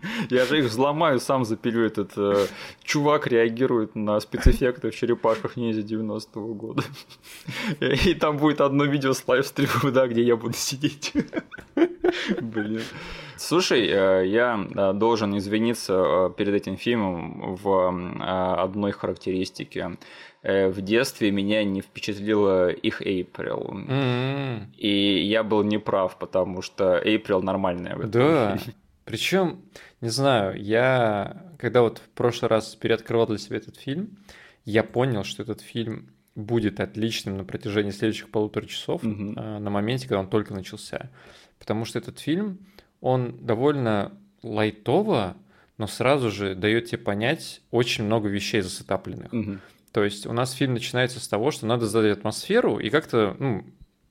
[0.30, 2.46] Я же их взломаю, сам запилю этот э,
[2.84, 6.84] чувак реагирует на спецэффекты в черепашках ниндзя 90-го года.
[7.80, 11.12] И там будет одно видео с лайвстримом, да, где я буду сидеть.
[12.40, 12.82] Блин.
[13.36, 19.96] Слушай, э, я э, должен извиниться э, перед этим фильмом в одной характеристике.
[20.42, 23.68] В детстве меня не впечатлила их Эйприл.
[23.70, 24.72] М-м.
[24.76, 28.56] И я был неправ, потому что Эйприл нормальная в этом Да.
[28.56, 28.74] фильме.
[29.04, 29.60] Причем,
[30.00, 34.18] не знаю, я, когда вот в прошлый раз переоткрывал для себя этот фильм,
[34.64, 39.34] я понял, что этот фильм будет отличным на протяжении следующих полутора часов, Мгм.
[39.36, 41.10] а, на моменте, когда он только начался.
[41.58, 42.58] Потому что этот фильм,
[43.00, 44.12] он довольно
[44.42, 45.36] лайтово,
[45.78, 49.32] но сразу же дает тебе понять очень много вещей засетапленных.
[49.32, 49.60] Мгм.
[49.92, 53.64] То есть у нас фильм начинается с того, что надо задать атмосферу и как-то ну,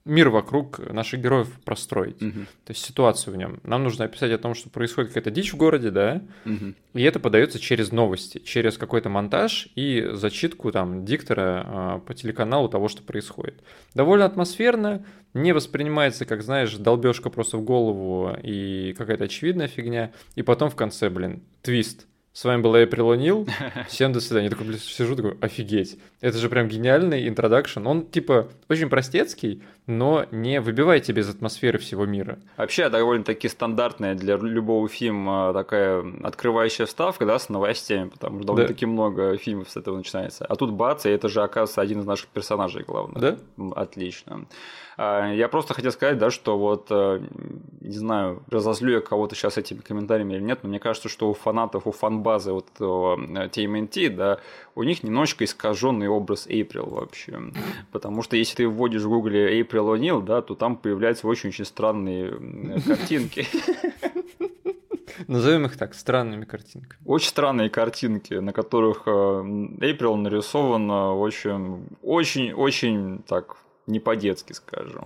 [0.08, 2.22] мир вокруг наших героев простроить.
[2.22, 2.46] Мгм.
[2.66, 3.60] То есть ситуацию в нем.
[3.64, 6.76] Нам нужно описать о том, что происходит какая-то дичь в городе, да, Мгм.
[6.94, 12.70] и это подается через новости, через какой-то монтаж и зачитку там диктора а, по телеканалу
[12.70, 13.62] того, что происходит.
[13.94, 20.12] Довольно атмосферно, не воспринимается, как знаешь, долбежка просто в голову и какая-то очевидная фигня.
[20.36, 22.08] И потом в конце, блин, твист.
[22.38, 23.50] С вами был Эйприл О'Нил.
[23.88, 24.46] Всем до свидания.
[24.46, 25.98] Я такой, блин, сижу, такой, офигеть.
[26.22, 27.88] Это же прям гениальный интродакшн.
[27.88, 32.38] Он, типа, очень простецкий, но не выбивает тебя из атмосферы всего мира.
[32.56, 38.86] Вообще довольно-таки стандартная для любого фильма такая открывающая вставка, да, с новостями, потому что довольно-таки
[38.86, 40.46] много фильмов с этого начинается.
[40.46, 43.20] А тут бац, и это же, оказывается, один из наших персонажей главных.
[43.20, 43.38] Да?
[43.76, 44.46] Отлично.
[45.00, 47.22] А, Я просто хотел сказать, да, что вот, э,
[47.82, 51.34] не знаю, разозлю я кого-то сейчас этими комментариями или нет, но мне кажется, что у
[51.36, 54.40] фанатов, у фанбазы вот этого э, TMNT, да,
[54.74, 57.40] у них немножечко искаженный образ Эйприл вообще.
[57.92, 62.32] Потому что если ты вводишь в гугле Эйприл О'Нил, да, то там появляются очень-очень странные
[62.32, 63.46] м, картинки.
[65.28, 67.02] Назовем их так, странными картинками.
[67.06, 69.44] Очень странные картинки, на которых э,
[69.82, 73.58] Эйприл нарисована очень, очень, очень так
[73.88, 75.06] не по-детски, скажем.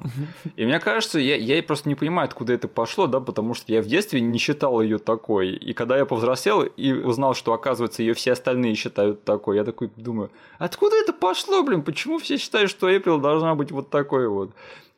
[0.56, 3.82] И мне кажется, я, я просто не понимаю, откуда это пошло, да, потому что я
[3.82, 5.52] в детстве не считал ее такой.
[5.52, 9.92] И когда я повзрослел и узнал, что, оказывается, ее все остальные считают такой, я такой
[9.96, 14.52] думаю, откуда это пошло, блин, почему все считают, что Эйприл должна быть вот такой вот?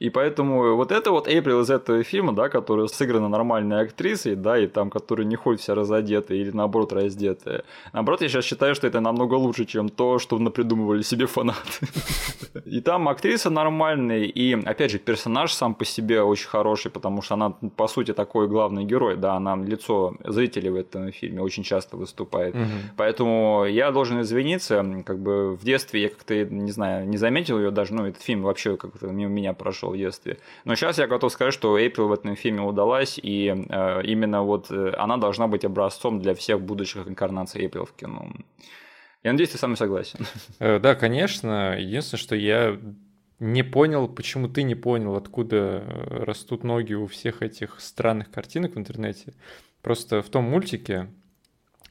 [0.04, 4.60] И поэтому вот это вот Эйприл из этого фильма, да, которая сыграна нормальной актрисой, да,
[4.60, 7.64] и там, которая не ходит вся разодетая или наоборот раздетая.
[7.94, 11.88] Наоборот, я сейчас считаю, что это намного лучше, чем то, что напридумывали себе фанаты.
[12.66, 17.36] И там актриса нормальная, и, опять же, персонаж сам по себе очень хороший, потому что
[17.36, 21.96] она, по сути, такой главный герой, да, она лицо зрителей в этом фильме очень часто
[21.96, 22.56] выступает.
[22.98, 27.72] Поэтому я должен извиниться, как бы в детстве я как-то, не знаю, не заметил ее
[27.72, 29.93] даже, ну, этот фильм вообще как-то мимо меня прошел.
[29.94, 30.38] В детстве.
[30.66, 34.72] Но сейчас я готов сказать, что Эйприл в этом фильме удалась, и э, именно вот
[34.72, 38.28] э, она должна быть образцом для всех будущих инкарнаций Эйприл в кино.
[39.24, 40.20] Я надеюсь, ты со мной согласен.
[40.60, 41.78] Э, да, конечно.
[41.80, 42.78] Единственное, что я
[43.40, 48.76] не понял, почему ты не понял, откуда э, растут ноги у всех этих странных картинок
[48.76, 49.34] в интернете.
[49.82, 51.10] Просто в том мультике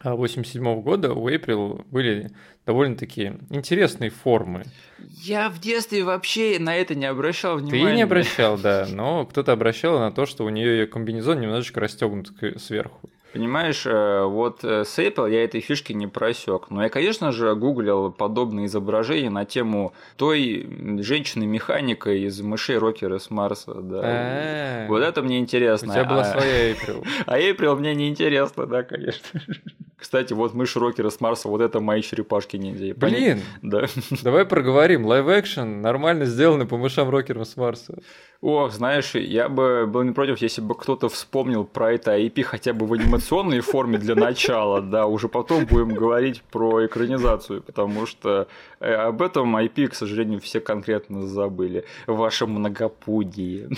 [0.05, 2.31] 87 -го года у Эйприл были
[2.67, 4.65] довольно-таки интересные формы.
[4.99, 7.87] Я в детстве вообще на это не обращал внимания.
[7.87, 12.33] Ты не обращал, да, но кто-то обращал на то, что у нее комбинезон немножечко расстегнут
[12.59, 13.09] сверху.
[13.33, 16.67] Понимаешь, э, вот э, с Apple я этой фишки не просек.
[16.69, 20.69] Но я, конечно же, гуглил подобные изображения на тему той
[21.01, 23.75] женщины-механика из мышей Рокера с Марса.
[23.75, 24.01] Да.
[24.01, 24.87] А-а-а.
[24.89, 25.89] Вот это мне интересно.
[25.89, 27.07] У тебя была а своя April.
[27.25, 29.41] А April мне не интересно, да, конечно.
[30.03, 32.93] Кстати, вот мышь Рокера с Марса, вот это мои черепашки ниндзя.
[32.97, 33.87] Блин, да.
[34.23, 35.07] давай проговорим.
[35.07, 37.95] Лайв-экшен нормально сделанный по мышам Рокера с Марса.
[38.41, 42.73] Ох, знаешь, я бы был не против, если бы кто-то вспомнил про это IP хотя
[42.73, 42.93] бы в
[43.23, 48.49] анимационной форме для начала, да, уже потом будем говорить про экранизацию, потому что
[48.81, 51.85] э, об этом IP, к сожалению, все конкретно забыли.
[52.07, 53.69] Ваше многопудие.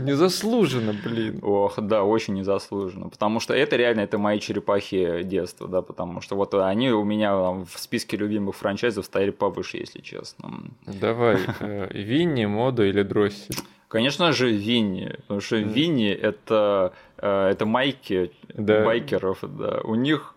[0.00, 1.38] Незаслуженно, блин.
[1.42, 6.36] Ох, да, очень незаслуженно, потому что это реально, это мои черепахи детства, да, потому что
[6.36, 10.50] вот они у меня в списке любимых франчайзов стояли повыше, если честно.
[10.86, 13.56] Давай, э, Винни, Моду или Дроссель?
[13.92, 15.56] Конечно же, Винни, потому что.
[15.56, 16.94] Винни это,
[17.26, 18.84] это майки да.
[18.84, 19.80] байкеров, да.
[19.84, 20.34] У них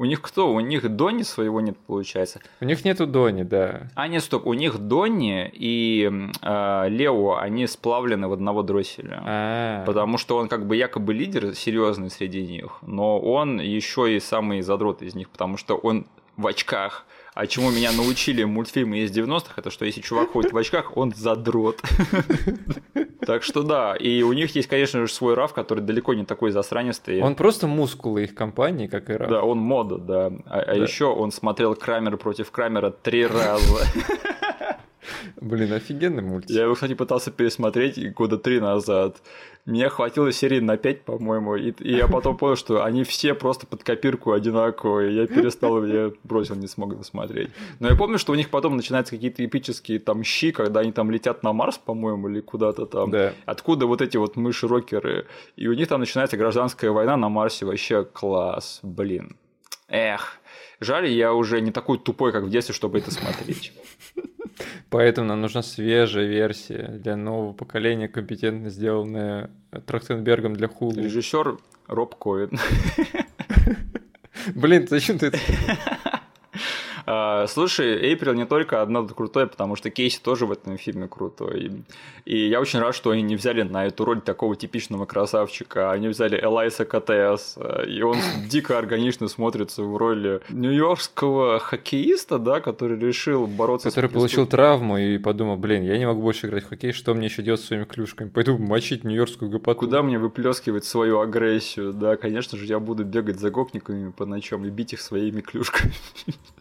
[0.00, 0.50] у них кто?
[0.50, 2.40] У них Дони своего нет, получается.
[2.60, 3.90] У них нету Дони, да.
[3.94, 4.46] А, нет, стоп.
[4.46, 6.10] У них Дони и
[6.40, 9.20] э, Лео, они сплавлены в одного дросселя.
[9.22, 9.84] А-а-а.
[9.84, 14.62] Потому что он как бы якобы лидер серьезный среди них, но он еще и самый
[14.62, 16.06] задрот из них, потому что он
[16.38, 17.04] в очках.
[17.34, 21.12] А чему меня научили мультфильмы из 90-х, это что если чувак ходит в очках, он
[21.14, 21.80] задрот.
[23.26, 26.50] Так что да, и у них есть, конечно же, свой Раф, который далеко не такой
[26.50, 27.20] засранистый.
[27.20, 29.30] Он просто мускулы их компании, как и Раф.
[29.30, 30.32] Да, он мода, да.
[30.46, 33.86] А, а еще он смотрел Крамер против Крамера три раза.
[35.40, 36.50] Блин, офигенный мультик.
[36.50, 39.18] Я его, кстати, пытался пересмотреть года три назад.
[39.66, 43.66] Меня хватило серии на 5, по-моему, и, и я потом понял, что они все просто
[43.66, 45.14] под копирку одинаковые.
[45.14, 47.50] Я перестал, я бросил, не смог досмотреть.
[47.78, 51.10] Но я помню, что у них потом начинаются какие-то эпические там щи, когда они там
[51.10, 53.10] летят на Марс, по-моему, или куда-то там.
[53.10, 53.34] Да.
[53.44, 55.26] Откуда вот эти вот мыши-рокеры.
[55.56, 57.66] И у них там начинается гражданская война на Марсе.
[57.66, 59.36] Вообще класс, блин.
[59.88, 60.38] Эх,
[60.78, 63.72] жаль, я уже не такой тупой, как в детстве, чтобы это смотреть.
[64.88, 69.50] Поэтому нам нужна свежая версия для нового поколения, компетентно сделанная
[69.86, 71.00] Трахтенбергом для Хулу.
[71.00, 72.58] Режиссер Роб Ковин.
[74.54, 75.38] Блин, зачем ты это
[77.12, 81.82] а, слушай, Эйприл не только одна крутой, потому что Кейси тоже в этом фильме крутой.
[82.24, 85.90] И, я очень рад, что они не взяли на эту роль такого типичного красавчика.
[85.90, 87.56] Они взяли Элайса КТС,
[87.88, 88.16] и он
[88.48, 94.10] дико органично смотрится в роли нью-йоркского хоккеиста, да, который решил бороться который с...
[94.10, 97.26] Который получил травму и подумал, блин, я не могу больше играть в хоккей, что мне
[97.26, 98.28] еще делать с своими клюшками?
[98.28, 99.80] Пойду мочить нью-йоркскую гопоту.
[99.80, 101.92] Куда мне выплескивать свою агрессию?
[101.92, 105.92] Да, конечно же, я буду бегать за гопниками по ночам и бить их своими клюшками.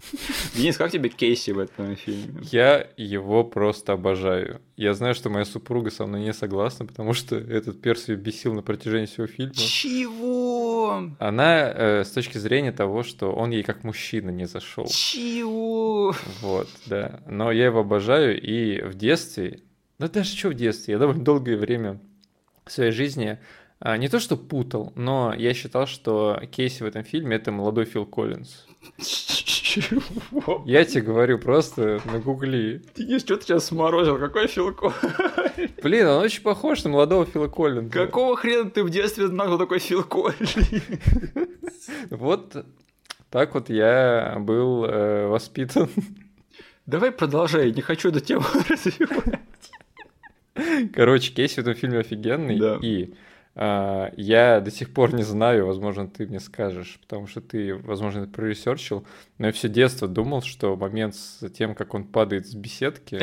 [0.55, 2.41] Денис, как тебе Кейси в этом фильме?
[2.51, 4.62] Я его просто обожаю.
[4.78, 8.53] Я знаю, что моя супруга со мной не согласна, потому что этот перс ее бесил
[8.53, 9.53] на протяжении всего фильма.
[9.53, 11.12] Чего?
[11.20, 14.86] Она э, с точки зрения того, что он ей как мужчина не зашел.
[14.88, 16.16] Чего?
[16.41, 17.22] Вот, да.
[17.28, 19.62] Но я его обожаю, и в детстве,
[19.97, 21.99] ну даже что в детстве, я довольно долгое время
[22.66, 23.39] в своей жизни
[23.82, 27.86] а, не то что путал, но я считал, что Кейси в этом фильме это молодой
[27.86, 28.66] Фил Коллинз.
[29.82, 30.63] Чего?
[30.65, 32.82] Я тебе говорю, просто на гугли.
[32.93, 34.17] Ты не что ты сейчас сморозил?
[34.17, 34.97] Какой Фил Коллинз?
[35.82, 37.91] Блин, он очень похож на молодого Фила Коллинза.
[37.91, 40.55] Какого хрена ты в детстве знал, такой Фил Коллинз?
[42.09, 42.65] Вот
[43.30, 45.89] так вот я был э, воспитан.
[46.86, 49.39] Давай продолжай, не хочу эту тему развивать.
[50.93, 52.59] Короче, Кейси в этом фильме офигенный.
[52.59, 52.80] Да.
[52.82, 53.13] И
[53.60, 58.32] я до сих пор не знаю, возможно, ты мне скажешь, потому что ты, возможно, это
[58.32, 59.05] проресерчил,
[59.38, 63.22] но я все детство думал, что момент с тем, как он падает с беседки,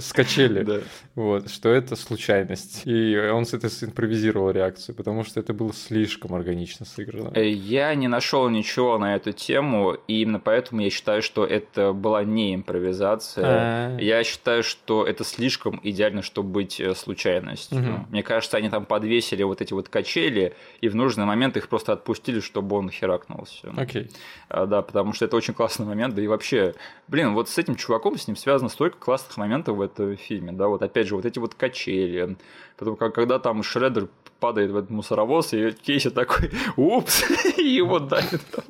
[0.00, 0.82] с качели,
[1.14, 2.82] вот, что это случайность.
[2.84, 7.32] И он с этой импровизировал реакцию, потому что это было слишком органично сыграно.
[7.34, 11.92] Э, я не нашел ничего на эту тему, и именно поэтому я считаю, что это
[11.92, 13.44] была не импровизация.
[13.46, 13.98] А.
[13.98, 18.06] Я считаю, что это слишком идеально, чтобы быть э, случайностью.
[18.10, 21.68] Мне кажется, они там подвесили поставили вот эти вот качели, и в нужный момент их
[21.68, 23.72] просто отпустили, чтобы он херакнулся.
[23.76, 24.02] Окей.
[24.02, 24.16] Okay.
[24.48, 26.74] А, да, потому что это очень классный момент, да и вообще,
[27.08, 30.68] блин, вот с этим чуваком, с ним связано столько классных моментов в этом фильме, да,
[30.68, 32.36] вот опять же, вот эти вот качели,
[32.76, 34.08] потом, когда там Шреддер
[34.40, 37.24] падает в этот мусоровоз, и Кейси такой, упс,
[37.58, 38.64] и его давит там.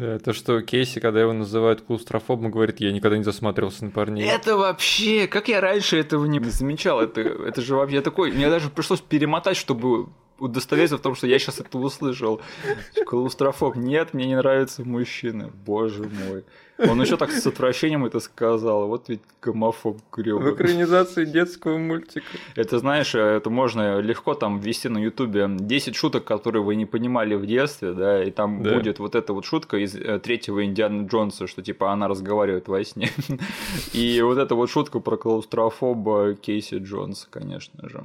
[0.00, 4.26] Да, то, что Кейси, когда его называют клаустрофобом, говорит, я никогда не засматривался на парней.
[4.26, 8.70] Это вообще, как я раньше этого не замечал, это, это же вообще такой, мне даже
[8.70, 10.08] пришлось перемотать, чтобы
[10.40, 12.40] удостовериться в том, что я сейчас это услышал.
[13.06, 16.44] Клаустрофоб, нет, мне не нравятся мужчины, боже мой.
[16.88, 18.86] Он еще так с отвращением это сказал.
[18.86, 20.52] Вот ведь гомофоб грёбаный.
[20.52, 22.26] В экранизации детского мультика.
[22.56, 27.34] Это, знаешь, это можно легко там ввести на Ютубе 10 шуток, которые вы не понимали
[27.34, 28.74] в детстве, да, и там да.
[28.74, 32.82] будет вот эта вот шутка из э, третьего Индиана Джонса, что типа она разговаривает во
[32.84, 33.10] сне.
[33.92, 38.02] И вот эта вот шутка про клаустрофоба Кейси Джонса, конечно же.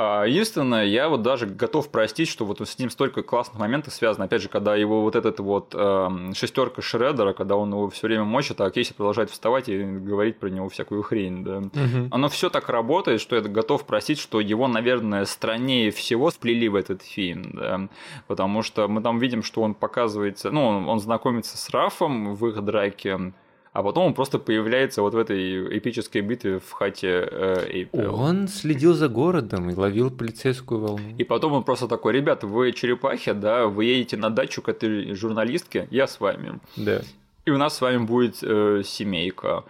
[0.00, 4.26] А, единственное, я вот даже готов простить, что вот с ним столько классных моментов связано.
[4.26, 8.22] Опять же, когда его вот этот вот э, шестерка Шредера, когда он его все время
[8.22, 11.56] мочит, а Кейси продолжает вставать и говорить про него всякую хрень, да.
[11.56, 12.08] Угу.
[12.12, 16.76] Оно все так работает, что я готов простить, что его, наверное, страннее всего сплели в
[16.76, 17.88] этот фильм, да.
[18.28, 22.46] Потому что мы там видим, что он показывается, ну, он, он знакомится с Рафом в
[22.46, 23.32] их драке,
[23.72, 28.94] а потом он просто появляется вот в этой эпической битве в хате э, Он следил
[28.94, 31.14] за городом и ловил полицейскую волну.
[31.16, 35.14] И потом он просто такой, ребята, вы черепахи, да, вы едете на дачу к этой
[35.14, 36.60] журналистке, я с вами.
[36.76, 37.02] Да.
[37.44, 39.64] И у нас с вами будет э, семейка.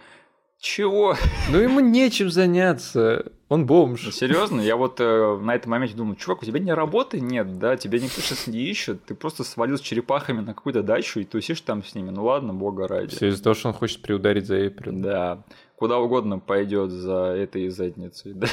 [0.59, 1.15] Чего?
[1.49, 3.31] Ну ему нечем заняться.
[3.49, 4.03] Он бомж.
[4.05, 4.61] Ну, серьезно?
[4.61, 7.97] Я вот э, на этом моменте думаю, чувак, у тебя ни работы нет, да, тебя
[7.97, 11.83] никто сейчас не ищет, ты просто свалил с черепахами на какую-то дачу и тусишь там
[11.83, 12.11] с ними.
[12.11, 13.15] Ну ладно, бога ради.
[13.15, 14.93] Все из-за того, что он хочет приударить за Эйприл.
[14.93, 15.43] Да.
[15.75, 18.33] Куда угодно пойдет за этой задницей.
[18.33, 18.47] Да?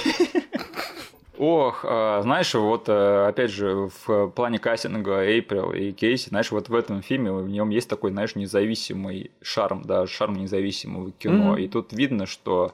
[1.38, 6.70] Ох, а, знаешь, вот э, опять же, в плане кастинга Эйприл и Кейси, знаешь, вот
[6.70, 11.58] в этом фильме в нем есть такой, знаешь, независимый шарм, да, шарм независимого кино.
[11.58, 11.62] Mm-hmm.
[11.62, 12.72] И тут видно, что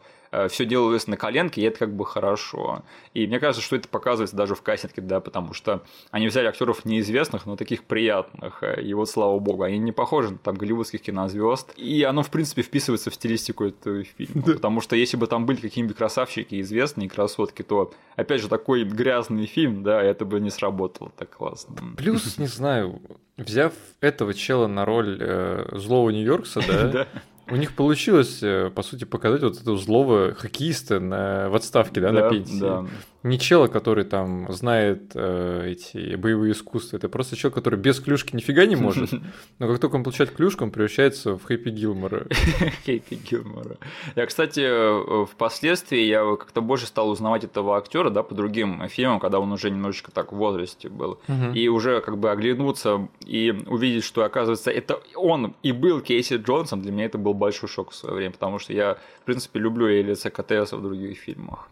[0.48, 2.82] все делалось на коленке, и это как бы хорошо.
[3.14, 6.84] И мне кажется, что это показывается даже в кастинге, да, потому что они взяли актеров
[6.84, 8.62] неизвестных, но таких приятных.
[8.62, 11.72] Э, и вот слава богу, они не похожи на там голливудских кинозвезд.
[11.76, 14.42] И оно, в принципе, вписывается в стилистику этого фильма.
[14.46, 14.52] Да.
[14.54, 19.46] Потому что если бы там были какие-нибудь красавчики, известные красотки, то, опять же, такой грязный
[19.46, 21.76] фильм, да, это бы не сработало так классно.
[21.96, 23.00] Плюс, не знаю,
[23.36, 26.60] взяв этого чела на роль э, злого Нью-Йоркса,
[26.92, 27.08] да,
[27.48, 32.12] у них получилось, э, по сути, показать вот этого злого хоккеиста на, в отставке, да,
[32.12, 32.60] да на пенсии.
[32.60, 32.86] Да
[33.22, 38.34] не чела, который там знает э, эти боевые искусства, это просто чел, который без клюшки
[38.34, 39.10] нифига не может,
[39.58, 42.26] но как только он получает клюшку, он превращается в Хэппи Гилмора.
[42.86, 43.76] Хэппи Гилмора.
[44.16, 49.20] Я, кстати, э, впоследствии я как-то больше стал узнавать этого актера, да, по другим фильмам,
[49.20, 51.18] когда он уже немножечко так в возрасте был,
[51.54, 56.82] и уже как бы оглянуться и увидеть, что оказывается это он и был Кейси Джонсом,
[56.82, 59.88] для меня это был большой шок в свое время, потому что я, в принципе, люблю
[59.88, 61.68] Элиса Катеса в других фильмах.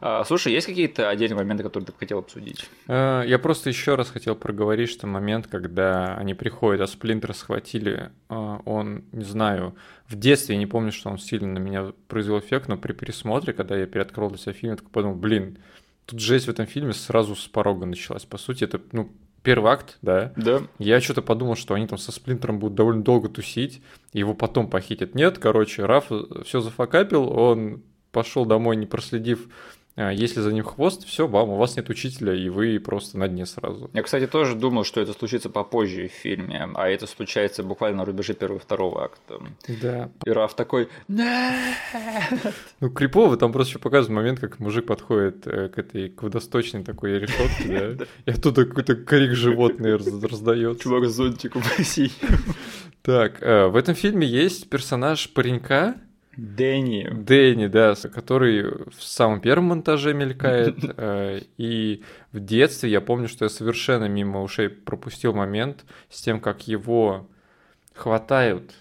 [0.00, 2.68] А, слушай, есть какие-то отдельные моменты, которые ты хотел обсудить?
[2.88, 8.10] Э, я просто еще раз хотел проговорить, что момент, когда они приходят, а Сплинтер схватили,
[8.28, 9.74] э, он, не знаю,
[10.08, 13.52] в детстве я не помню, что он сильно на меня произвел эффект, но при пересмотре,
[13.52, 15.58] когда я переоткрыл для себя фильм, я такой подумал, блин,
[16.06, 18.24] тут жесть в этом фильме сразу с порога началась.
[18.24, 19.10] По сути, это, ну,
[19.42, 20.32] первый акт, да?
[20.36, 20.62] Да.
[20.78, 25.14] Я что-то подумал, что они там со Сплинтером будут довольно долго тусить, его потом похитят.
[25.14, 26.10] Нет, короче, Раф
[26.44, 29.48] все зафакапил, он пошел домой, не проследив
[29.96, 33.44] если за ним хвост, все, вам, у вас нет учителя, и вы просто на дне
[33.44, 33.90] сразу.
[33.92, 38.04] Я, кстати, тоже думал, что это случится попозже в фильме, а это случается буквально на
[38.04, 39.40] рубеже первого и второго акта.
[39.82, 40.10] Да.
[40.24, 40.88] И Раф такой!
[42.80, 46.82] Ну, крипово, там просто еще показывает момент, как мужик подходит э, к этой к водосточной
[46.82, 50.80] такой решетке, да, и оттуда какой-то крик животный раздает.
[50.80, 51.62] Чувак с зонтиком
[53.02, 55.96] Так, э, в этом фильме есть персонаж паренька,
[56.36, 57.08] Дэнни.
[57.12, 60.78] Дэнни, да, который в самом первом монтаже мелькает.
[60.96, 62.02] Э, и
[62.32, 67.28] в детстве я помню, что я совершенно мимо ушей пропустил момент с тем, как его
[67.94, 68.72] хватают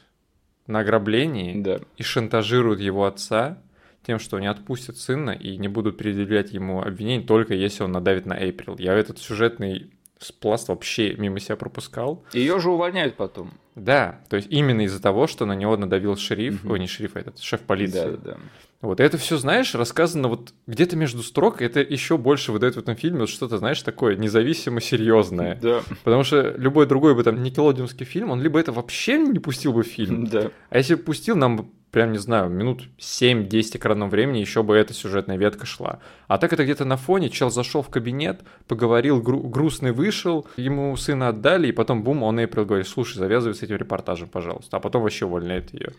[0.67, 1.79] на ограблении да.
[1.97, 3.57] и шантажируют его отца
[4.03, 8.25] тем, что не отпустят сына и не будут предъявлять ему обвинений только если он надавит
[8.25, 8.77] на Эйприл.
[8.77, 12.23] Я этот сюжетный спласт вообще мимо себя пропускал.
[12.33, 13.51] Ее же увольняют потом.
[13.75, 16.73] Да, то есть именно из-за того, что на него надавил шериф, угу.
[16.73, 18.17] ой, не шериф, а этот шеф полиции.
[18.23, 18.37] Да, да.
[18.81, 22.95] Вот это все, знаешь, рассказано вот где-то между строк, это еще больше выдает в этом
[22.95, 25.55] фильме вот что-то, знаешь, такое независимо серьезное.
[25.61, 25.81] Да.
[26.03, 29.83] Потому что любой другой бы там Никелодиумский фильм, он либо это вообще не пустил бы
[29.83, 30.51] в фильм, да.
[30.69, 34.93] а если бы пустил, нам прям, не знаю, минут 7-10 экранного времени еще бы эта
[34.93, 35.99] сюжетная ветка шла.
[36.27, 40.95] А так это где-то на фоне, чел зашел в кабинет, поговорил, гру- грустный вышел, ему
[40.95, 44.77] сына отдали, и потом бум, он Эйприл говорит, слушай, завязывай с этим репортажем, пожалуйста.
[44.77, 45.91] А потом вообще увольняет ее.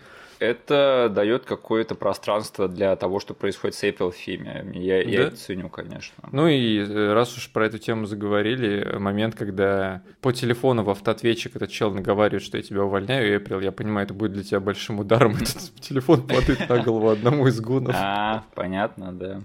[0.43, 4.65] Это дает какое-то пространство для того, что происходит с Эйприл в фильме.
[4.75, 5.09] Я, да?
[5.09, 6.29] я это ценю, конечно.
[6.33, 11.55] Ну и э, раз уж про эту тему заговорили, момент, когда по телефону в автоответчик
[11.55, 14.99] этот чел наговаривает, что я тебя увольняю, Эйприл, я понимаю, это будет для тебя большим
[14.99, 15.37] ударом.
[15.83, 17.95] Телефон падает на голову одному из гунов.
[17.99, 19.41] А, понятно, да.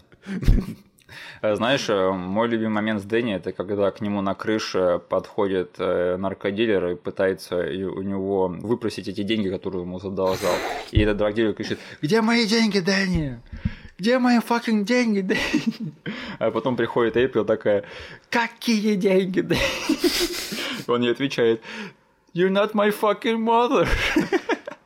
[1.41, 5.75] Э, знаешь, э, мой любимый момент с Дэнни это когда к нему на крыше подходит
[5.77, 10.53] э, наркодилер и пытается у него выпросить эти деньги, которые ему задолжал.
[10.91, 13.39] И этот драгдилер кричит: Где мои деньги, Дэнни?
[13.97, 15.93] Где мои fucking деньги, Дэнни?
[16.39, 17.83] А потом приходит Эйприл такая,
[18.29, 19.61] какие деньги, Дэнни?
[20.87, 21.61] Он ей отвечает,
[22.33, 23.87] You're not my fucking mother.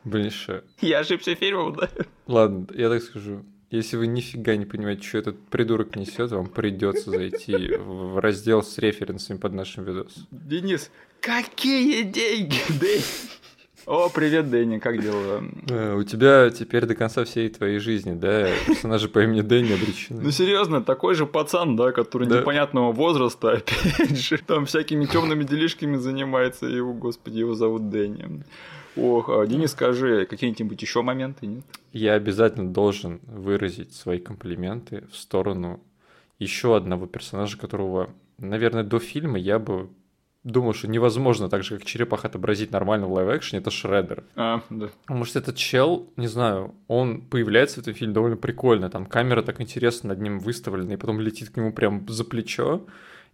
[0.04, 0.64] Блин, что?
[0.80, 1.88] Я ошибся фильмом, да?
[2.26, 3.44] Ладно, я так скажу.
[3.70, 8.76] Если вы нифига не понимаете, что этот придурок несет, вам придется зайти в раздел с
[8.76, 10.26] референсами под нашим видосом.
[10.30, 10.90] Денис,
[11.20, 13.02] какие деньги, Дэнни?
[13.86, 15.42] О, привет, Дэнни, как дела?
[15.70, 20.20] А, у тебя теперь до конца всей твоей жизни, да, персонажи по имени Дэнни обречены.
[20.20, 22.40] Ну серьезно, такой же пацан, да, который да.
[22.40, 28.44] непонятного возраста, опять же, там всякими темными делишками занимается, его, господи, его зовут Дэнни.
[28.96, 31.64] Ох, а, Денис, скажи, какие-нибудь еще моменты, нет?
[31.92, 35.80] Я обязательно должен выразить свои комплименты в сторону
[36.38, 39.88] еще одного персонажа, которого, наверное, до фильма я бы
[40.44, 44.24] думал, что невозможно так же, как черепах отобразить нормально в лайв-экшене, это Шреддер.
[44.34, 44.88] А, да.
[45.06, 49.42] Потому что этот чел, не знаю, он появляется в этом фильме довольно прикольно, там камера
[49.42, 52.84] так интересно над ним выставлена, и потом летит к нему прям за плечо.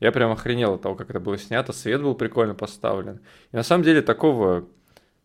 [0.01, 3.21] Я прям охренел от того, как это было снято, свет был прикольно поставлен.
[3.53, 4.69] И на самом деле такого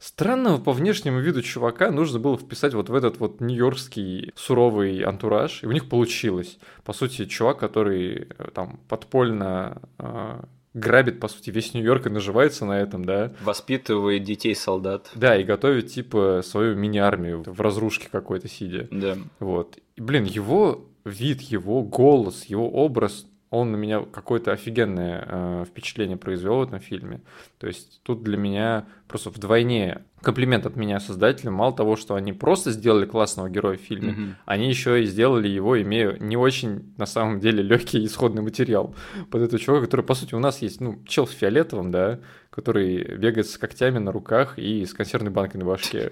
[0.04, 5.64] Странного по внешнему виду чувака нужно было вписать вот в этот вот нью-йоркский суровый антураж,
[5.64, 6.60] и у них получилось.
[6.84, 10.42] По сути, чувак, который э, там подпольно э,
[10.74, 13.32] грабит, по сути, весь Нью-Йорк и наживается на этом, да.
[13.46, 15.10] Воспитывает детей-солдат.
[15.16, 18.90] Да, и готовит, типа, свою мини-армию в разрушке какой-то сидя.
[18.92, 19.18] Да.
[19.40, 19.78] Вот.
[19.96, 26.18] И, блин, его вид, его голос, его образ он на меня какое-то офигенное э, впечатление
[26.18, 27.22] произвел в этом фильме.
[27.60, 31.54] То есть тут для меня просто вдвойне комплимент от меня создателям.
[31.54, 34.34] Мало того, что они просто сделали классного героя в фильме, mm-hmm.
[34.46, 38.96] они еще и сделали его, имея не очень, на самом деле, легкий исходный материал
[39.30, 43.18] под этого чувака, который, по сути, у нас есть, ну, чел в фиолетовом, да, который
[43.18, 46.12] бегает с когтями на руках и с консервной банкой на башке.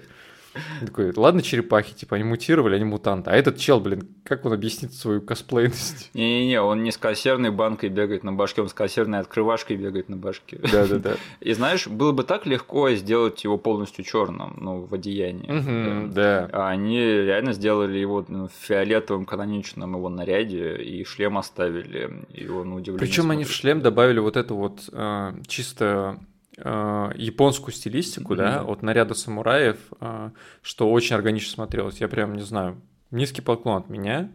[0.86, 3.30] Такой, ладно, черепахи, типа, они мутировали, они мутанты.
[3.30, 6.10] А этот чел, блин, как он объяснит свою косплейность?
[6.14, 10.16] Не-не-не, он не с консервной банкой бегает на башке, он с консервной открывашкой бегает на
[10.16, 10.60] башке.
[10.72, 11.16] Да-да-да.
[11.40, 16.12] И знаешь, было бы так легко сделать его полностью черным, ну, в одеянии.
[16.12, 16.48] да.
[16.52, 22.72] А они реально сделали его ну, фиолетовым каноничным его наряде и шлем оставили, и он
[22.72, 22.98] удивлен.
[22.98, 26.18] Причем они в шлем добавили вот эту вот э, чисто
[26.58, 28.36] японскую стилистику, mm-hmm.
[28.36, 30.30] да, от наряда самураев, э,
[30.62, 32.00] что очень органично смотрелось.
[32.00, 32.80] Я прям не знаю,
[33.10, 34.30] низкий поклон от меня.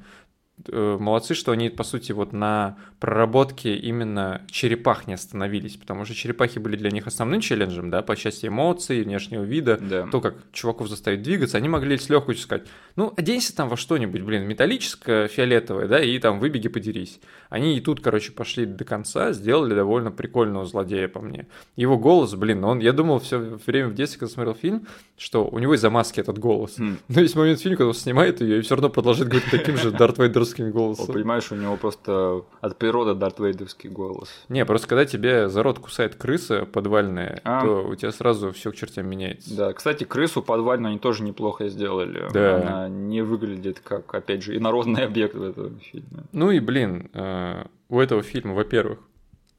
[0.70, 6.16] Э, молодцы, что они, по сути, вот на проработке именно черепах не остановились, потому что
[6.16, 10.08] черепахи были для них основным челленджем, да, по части эмоций, внешнего вида, да.
[10.08, 14.22] то, как чуваков заставить двигаться, они могли с легкостью сказать, ну, оденься там во что-нибудь,
[14.22, 17.20] блин, металлическое, фиолетовое, да, и там выбеги, подерись.
[17.50, 21.48] Они и тут, короче, пошли до конца, сделали довольно прикольного злодея по мне.
[21.76, 24.88] Его голос, блин, он, я думал все время в детстве, когда смотрел фильм,
[25.18, 26.80] что у него из-за маски этот голос.
[26.80, 26.98] Mm.
[27.10, 29.78] Но есть момент в фильме, когда он снимает ее и все равно продолжает говорить таким
[29.78, 30.18] же Дарт
[30.48, 31.14] Вейдерским голосом.
[31.14, 34.30] Понимаешь, у него просто от природы Дарт Вейдерский голос.
[34.50, 37.62] Не, просто когда тебе за рот кусает крыса подвальная, а.
[37.62, 39.56] то у тебя сразу все к чертям меняется.
[39.56, 42.30] Да, кстати, крысу подвальную они тоже неплохо сделали.
[42.34, 42.56] Да.
[42.56, 46.24] Она не выглядит как, опять же, инородный объект в этом фильме.
[46.32, 49.00] Ну и, блин, э, у этого фильма, во-первых,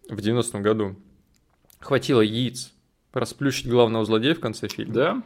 [0.09, 0.97] в 90-м году
[1.81, 2.73] хватило яиц
[3.13, 4.95] расплющить главного злодея в конце фильма.
[4.95, 5.23] Да.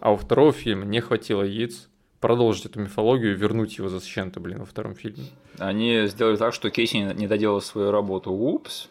[0.00, 1.88] А у второго фильма не хватило яиц
[2.20, 5.24] продолжить эту мифологию вернуть его зачем-то, блин, во втором фильме.
[5.58, 8.32] Они сделали так, что Кейси не доделал свою работу.
[8.32, 8.88] Упс.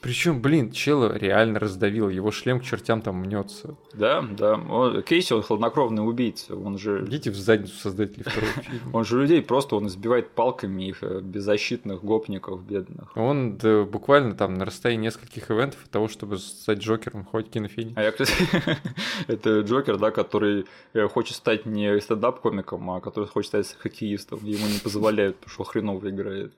[0.00, 3.76] Причем, блин, чела реально раздавил, его шлем к чертям там мнется.
[3.94, 4.54] Да, да.
[4.54, 6.56] Он, Кейси, он хладнокровный убийца.
[6.56, 7.04] Он же...
[7.06, 8.90] Идите в задницу создателей второго фильма.
[8.92, 13.16] Он же людей просто, он избивает палками их э, беззащитных гопников бедных.
[13.16, 17.94] Он да, буквально там на расстоянии нескольких ивентов от того, чтобы стать Джокером, хоть кинофильм.
[17.96, 18.32] А я, кстати,
[19.26, 24.40] это Джокер, да, который э, хочет стать не стендап-комиком, а который хочет стать хоккеистом.
[24.42, 26.52] Ему не позволяют, потому что хреново играет.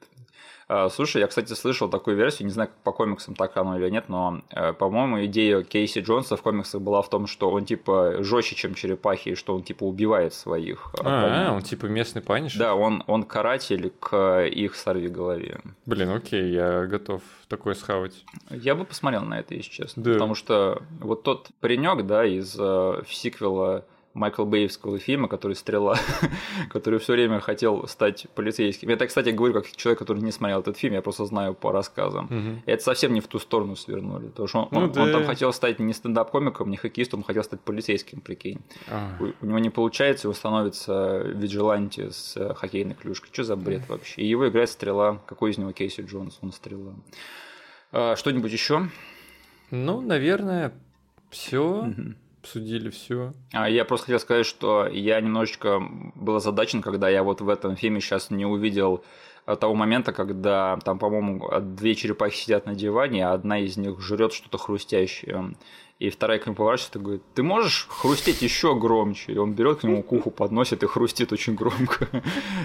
[0.69, 3.91] А, слушай, я, кстати, слышал такую версию, не знаю, как по комиксам так оно или
[3.91, 8.23] нет, но, э, по-моему, идея Кейси Джонса в комиксах была в том, что он, типа,
[8.23, 10.95] жестче, чем черепахи, и что он, типа, убивает своих.
[11.05, 12.57] А, он, типа, местный паниш?
[12.57, 15.61] Да, он, он каратель к их сорви голове.
[15.85, 18.25] Блин, окей, я готов такое схавать.
[18.49, 20.03] Я бы посмотрел на это, если честно.
[20.03, 20.13] Да.
[20.15, 23.85] Потому что вот тот паренек, да, из э, сиквела
[24.15, 25.97] Майкла Бейевского фильма, который «Стрела»,
[26.71, 28.91] который все время хотел стать полицейским.
[28.91, 32.27] Это, кстати, говорю как человек, который не смотрел этот фильм, я просто знаю по рассказам.
[32.27, 32.63] Угу.
[32.67, 34.29] Это совсем не в ту сторону свернули.
[34.29, 35.03] Потому что он, ну, он, да.
[35.03, 38.61] он там хотел стать не стендап-комиком, не хоккеистом, он хотел стать полицейским, прикинь.
[38.91, 39.17] А.
[39.19, 43.31] У, у него не получается, он становится виджиланти с э, хоккейной клюшкой.
[43.33, 44.21] Что за бред вообще?
[44.21, 45.23] И его играет «Стрела».
[45.27, 46.39] Какой из него Кейси Джонс?
[46.43, 46.95] Он «Стрела».
[47.93, 48.89] А, что-нибудь еще?
[49.71, 50.75] Ну, наверное,
[51.31, 51.85] все.
[51.85, 53.33] Угу обсудили все.
[53.53, 55.81] А я просто хотел сказать, что я немножечко
[56.15, 59.05] был озадачен, когда я вот в этом фильме сейчас не увидел
[59.47, 64.01] э, того момента, когда там, по-моему, две черепахи сидят на диване, а одна из них
[64.01, 65.55] жрет что-то хрустящее.
[66.03, 69.35] И вторая к нему поворачивается и говорит, ты можешь хрустеть еще громче?
[69.35, 72.09] И он берет к нему куху, подносит и хрустит очень громко.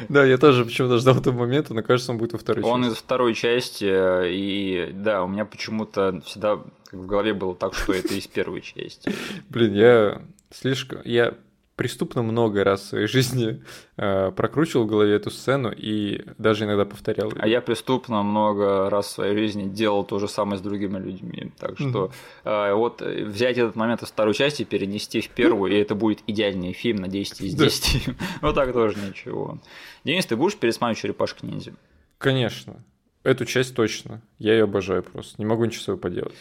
[0.10, 2.74] Да, я тоже почему-то ждал этого момента, но кажется, он будет во второй части.
[2.74, 6.56] Он из второй части, и да, у меня почему-то всегда
[6.92, 9.12] в голове было так, что это из первой части.
[9.50, 10.20] Блин, я
[10.50, 11.02] слишком...
[11.06, 11.36] Я
[11.78, 13.64] преступно много раз в своей жизни
[13.96, 17.32] э, прокручивал в голове эту сцену и даже иногда повторял.
[17.38, 21.54] А я преступно много раз в своей жизни делал то же самое с другими людьми.
[21.58, 22.12] Так что
[22.44, 22.72] mm-hmm.
[22.72, 26.74] э, вот взять этот момент из второй части, перенести в первую, и это будет идеальный
[26.74, 28.16] фильм на 10 из 10.
[28.42, 29.60] вот так тоже ничего.
[30.04, 31.74] Денис, ты будешь пересматривать «Черепашки ниндзя»?
[32.18, 32.84] Конечно.
[33.24, 34.22] Эту часть точно.
[34.40, 35.36] Я ее обожаю просто.
[35.38, 36.34] Не могу ничего с поделать.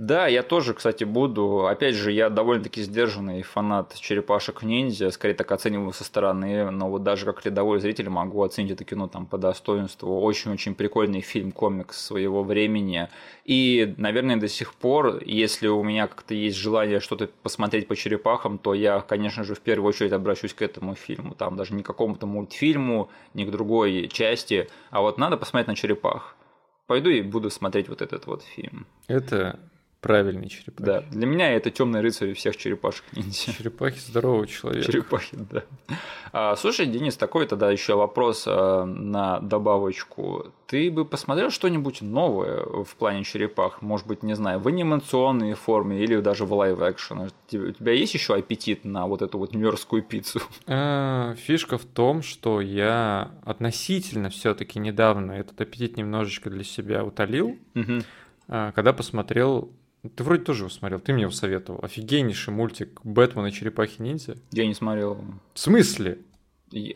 [0.00, 1.66] Да, я тоже, кстати, буду.
[1.66, 7.02] Опять же, я довольно-таки сдержанный фанат черепашек ниндзя, скорее так оцениваю со стороны, но вот
[7.02, 10.18] даже как рядовой зритель могу оценить это кино там по достоинству.
[10.18, 13.10] Очень-очень прикольный фильм, комикс своего времени.
[13.44, 18.56] И, наверное, до сих пор, если у меня как-то есть желание что-то посмотреть по черепахам,
[18.56, 21.34] то я, конечно же, в первую очередь обращусь к этому фильму.
[21.34, 25.76] Там даже не к какому-то мультфильму, не к другой части, а вот надо посмотреть на
[25.76, 26.36] черепах.
[26.86, 28.86] Пойду и буду смотреть вот этот вот фильм.
[29.06, 29.60] Это
[30.00, 30.82] Правильный черепахи.
[30.82, 33.52] Да, для меня это темный рыцарь всех черепашек ниндзя.
[33.52, 34.90] Черепахи здорового человека.
[34.90, 35.62] Черепахи, да.
[36.32, 40.54] А, слушай, Денис, такой тогда еще вопрос а, на добавочку.
[40.66, 43.82] Ты бы посмотрел что-нибудь новое в плане черепах?
[43.82, 47.30] Может быть, не знаю, в анимационной форме или даже в live-action?
[47.52, 50.40] У тебя есть еще аппетит на вот эту вот нью-йоркскую пиццу?
[50.66, 57.58] А, фишка в том, что я относительно все-таки недавно этот аппетит немножечко для себя утолил,
[57.74, 58.00] угу.
[58.46, 59.70] когда посмотрел
[60.02, 61.80] ты вроде тоже его смотрел, ты мне его советовал.
[61.82, 64.38] Офигеннейший мультик «Бэтмен и черепахи-ниндзя».
[64.52, 65.22] Я не смотрел.
[65.52, 66.18] В смысле?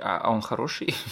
[0.00, 0.94] А, а он хороший?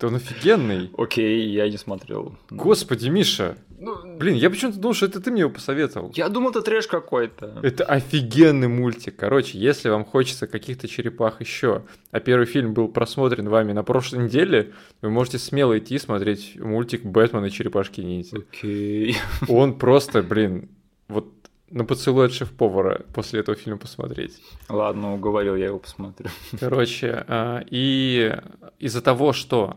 [0.00, 0.90] Да он офигенный.
[0.98, 2.34] Окей, я не смотрел.
[2.50, 3.56] Господи, Миша.
[3.78, 6.10] Ну, Блин, я почему-то думал, что это ты мне его посоветовал.
[6.16, 7.60] Я думал, это трэш какой-то.
[7.62, 9.14] Это офигенный мультик.
[9.14, 14.24] Короче, если вам хочется каких-то черепах еще, а первый фильм был просмотрен вами на прошлой
[14.24, 14.72] неделе,
[15.02, 18.38] вы можете смело идти смотреть мультик «Бэтмен и черепашки ниндзя».
[18.38, 19.16] Окей.
[19.48, 20.68] Он просто, блин,
[21.12, 21.28] вот
[21.70, 24.40] на поцелуй от шеф-повара после этого фильма посмотреть.
[24.68, 26.28] Ладно, уговорил, я его посмотрю.
[26.60, 28.36] Короче, а, и
[28.78, 29.76] из-за того, что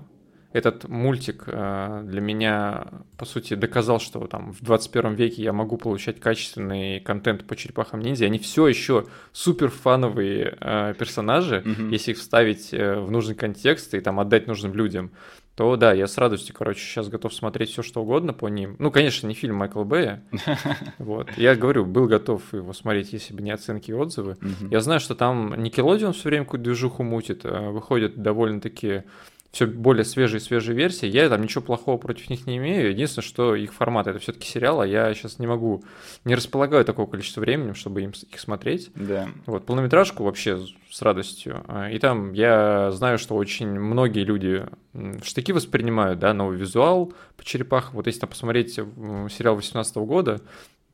[0.51, 2.87] этот мультик а, для меня,
[3.17, 7.99] по сути, доказал, что там в 21 веке я могу получать качественный контент по черепахам
[8.01, 8.25] ниндзя.
[8.25, 11.91] Они все еще супер фановые а, персонажи, mm-hmm.
[11.91, 15.11] если их вставить э, в нужный контекст и там отдать нужным людям
[15.55, 18.75] то да, я с радостью, короче, сейчас готов смотреть все, что угодно по ним.
[18.77, 20.23] Ну, конечно, не фильм Майкла Бэя.
[20.97, 21.29] Вот.
[21.37, 24.37] Я говорю, был готов его смотреть, если бы не оценки и отзывы.
[24.69, 29.03] Я знаю, что там Никелодион все время какую-то движуху мутит, а выходят довольно-таки
[29.55, 31.07] все более свежие свежие версии.
[31.07, 32.89] Я там ничего плохого против них не имею.
[32.89, 35.81] Единственное, что их формат это все-таки сериал, а я сейчас не могу,
[36.25, 38.91] не располагаю такого количества времени, чтобы им их смотреть.
[38.95, 39.29] Да.
[39.45, 40.59] Вот полнометражку вообще
[40.91, 41.63] с радостью.
[41.69, 44.65] А, и там я знаю, что очень многие люди
[45.23, 47.93] штыки воспринимают, да, новый визуал по черепах.
[47.93, 50.41] Вот если там посмотреть сериал 18 года,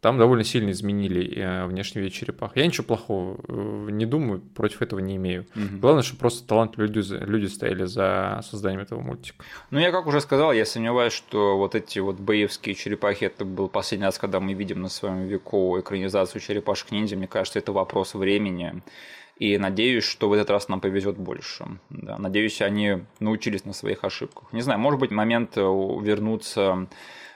[0.02, 2.54] там довольно сильно изменили э, внешний вид черепах.
[2.56, 5.46] Я ничего плохого э, не думаю, против этого не имею.
[5.56, 5.80] Угу.
[5.80, 9.46] Главное, чтобы просто талантливые люди, люди стояли за созданием этого мультика.
[9.70, 13.70] Ну, я как уже сказал, я сомневаюсь, что вот эти вот боевские черепахи, это был
[13.70, 17.16] последний раз, когда мы видим на своем веку экранизацию черепашек ниндзя.
[17.16, 18.82] Мне кажется, это вопрос времени.
[19.38, 21.66] И надеюсь, что в этот раз нам повезет больше.
[21.90, 24.52] Да, надеюсь, они научились на своих ошибках.
[24.52, 26.88] Не знаю, может быть, момент э, вернуться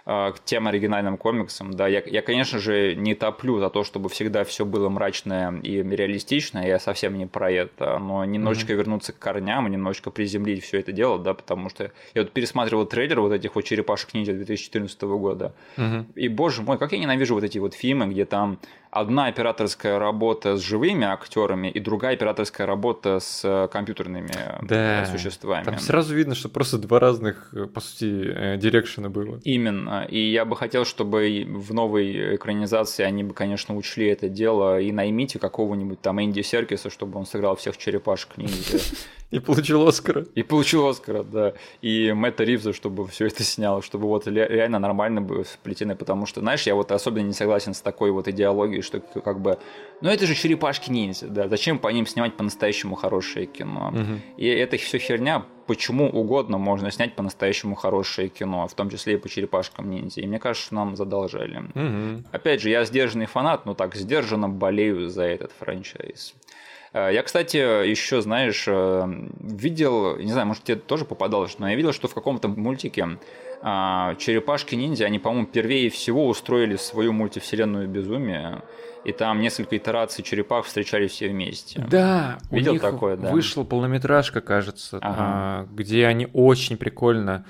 [0.05, 1.73] к тем оригинальным комиксам.
[1.73, 5.81] Да, я, я, конечно же, не топлю за то, чтобы всегда все было мрачное и
[5.81, 6.67] реалистичное.
[6.67, 7.97] Я совсем не про это.
[7.97, 8.77] Но немножечко mm-hmm.
[8.77, 12.85] вернуться к корням и немножечко приземлить все это дело, да, потому что я вот пересматривал
[12.85, 15.55] трейлер вот этих вот черепашек ниндзя 2014 года.
[15.77, 16.13] Mm-hmm.
[16.15, 18.59] И, боже мой, как я ненавижу вот эти вот фильмы, где там
[18.95, 25.05] одна операторская работа с живыми актерами и другая операторская работа с э, компьютерными э, да,
[25.05, 25.65] существами.
[25.65, 29.41] Там сразу видно, что просто два разных, э, по сути, дирекшена было.
[29.43, 30.05] Именно.
[30.09, 34.93] И я бы хотел, чтобы в новой экранизации они бы, конечно, учли это дело и
[34.93, 38.79] наймите какого-нибудь там Энди Серкиса, чтобы он сыграл всех черепашек ниндзя.
[39.31, 40.25] И получил Оскара.
[40.35, 41.53] И получил Оскара, да.
[41.81, 46.41] И Мэтта Ривза, чтобы все это снял, чтобы вот реально нормально было сплетены, потому что,
[46.41, 49.57] знаешь, я вот особенно не согласен с такой вот идеологией, что как бы,
[50.01, 53.89] ну это же черепашки ниндзя, да, зачем по ним снимать по-настоящему хорошее кино?
[53.93, 54.21] Угу.
[54.37, 59.17] И это все херня, почему угодно можно снять по-настоящему хорошее кино, в том числе и
[59.17, 60.21] по черепашкам ниндзя.
[60.21, 61.63] И мне кажется, что нам задолжали.
[61.73, 62.27] Угу.
[62.31, 66.35] Опять же, я сдержанный фанат, но так сдержанно болею за этот франчайз.
[66.95, 71.75] Э, я, кстати, еще, знаешь, э, видел, не знаю, может, тебе тоже попадалось, но я
[71.75, 73.19] видел, что в каком-то мультике
[73.61, 78.63] э, черепашки-ниндзя, они, по-моему, первее всего устроили свою мультивселенную безумие.
[79.03, 81.85] И там несколько итераций черепах встречались все вместе.
[81.91, 83.29] Да, видел у них такое, да.
[83.29, 85.67] Вышла полнометражка, кажется, ага.
[85.71, 87.45] где они очень прикольно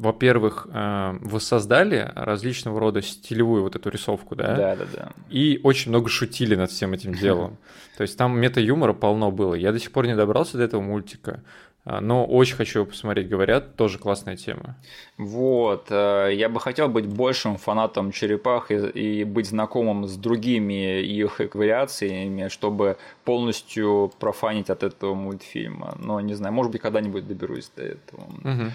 [0.00, 4.56] во-первых, э, воссоздали различного рода стилевую вот эту рисовку, да?
[4.56, 5.12] Да, да, да.
[5.28, 7.58] И очень много шутили над всем этим делом.
[7.98, 9.54] То есть там мета-юмора полно было.
[9.54, 11.42] Я до сих пор не добрался до этого мультика,
[11.84, 14.74] э, но очень хочу его посмотреть, говорят, тоже классная тема.
[15.18, 21.02] Вот, э, я бы хотел быть большим фанатом черепах и, и быть знакомым с другими
[21.02, 22.96] их вариациями, чтобы
[23.26, 25.94] полностью профанить от этого мультфильма.
[25.98, 28.22] Но не знаю, может быть, когда-нибудь доберусь до этого.
[28.44, 28.72] Угу.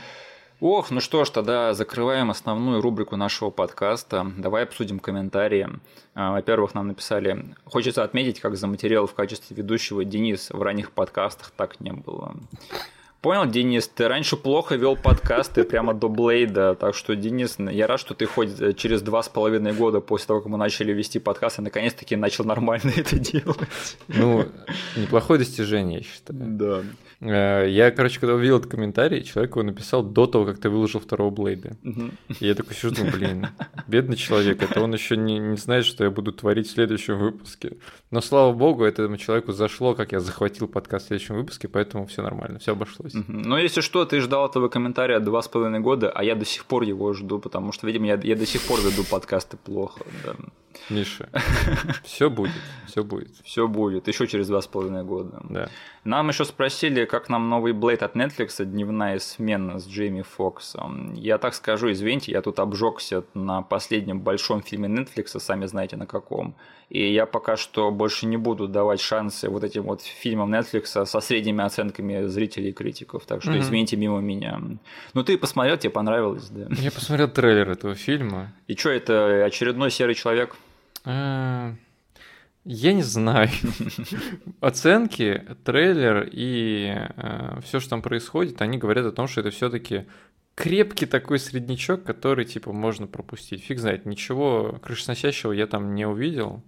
[0.61, 4.31] Ох, ну что ж, тогда закрываем основную рубрику нашего подкаста.
[4.37, 5.67] Давай обсудим комментарии.
[6.13, 10.91] А, во-первых, нам написали, хочется отметить, как за материал в качестве ведущего Денис в ранних
[10.91, 12.35] подкастах так не было.
[13.25, 17.99] Понял, Денис, ты раньше плохо вел подкасты прямо до Блейда, так что, Денис, я рад,
[17.99, 21.17] что ты хоть э, через два с половиной года после того, как мы начали вести
[21.17, 23.97] подкасты, наконец-таки начал нормально это делать.
[24.07, 24.45] Ну,
[24.95, 26.39] неплохое достижение, я считаю.
[26.39, 26.83] Да.
[27.25, 30.99] Э, я, короче, когда увидел этот комментарий, человек его написал до того, как ты выложил
[30.99, 31.77] второго Блейда.
[31.83, 33.47] И я такой сижу, думаю, блин,
[33.87, 37.77] бедный человек, это он еще не, не знает, что я буду творить в следующем выпуске.
[38.11, 42.21] Но, слава богу, этому человеку зашло, как я захватил подкаст в следующем выпуске, поэтому все
[42.21, 43.13] нормально, все обошлось.
[43.27, 46.65] Но если что, ты ждал этого комментария два с половиной года, а я до сих
[46.65, 50.01] пор его жду, потому что, видимо, я, я до сих пор веду подкасты плохо.
[50.23, 50.35] Да.
[50.89, 51.29] Миша,
[52.03, 52.51] все будет,
[52.87, 53.31] все будет.
[53.43, 55.41] Все будет, еще через два с половиной года.
[55.49, 55.69] Да.
[56.05, 61.15] Нам еще спросили, как нам новый Блейд от Netflix, дневная смена с Джейми Фоксом.
[61.15, 66.05] Я так скажу, извините, я тут обжегся на последнем большом фильме Netflix, сами знаете на
[66.05, 66.53] каком.
[66.89, 71.19] И я пока что больше не буду давать шансы вот этим вот фильмам Netflix со
[71.19, 73.25] средними оценками зрителей и критиков.
[73.25, 73.59] Так что mm-hmm.
[73.61, 74.61] извините мимо меня.
[75.15, 76.67] Ну ты посмотрел, тебе понравилось, да?
[76.69, 78.53] Я посмотрел трейлер этого фильма.
[78.67, 80.55] И что, это очередной серый человек?
[82.65, 83.49] Я не знаю.
[84.59, 90.05] Оценки, трейлер и э, все, что там происходит, они говорят о том, что это все-таки
[90.55, 93.63] крепкий такой среднячок, который типа можно пропустить.
[93.63, 96.63] Фиг знает, ничего крышесносящего я там не увидел.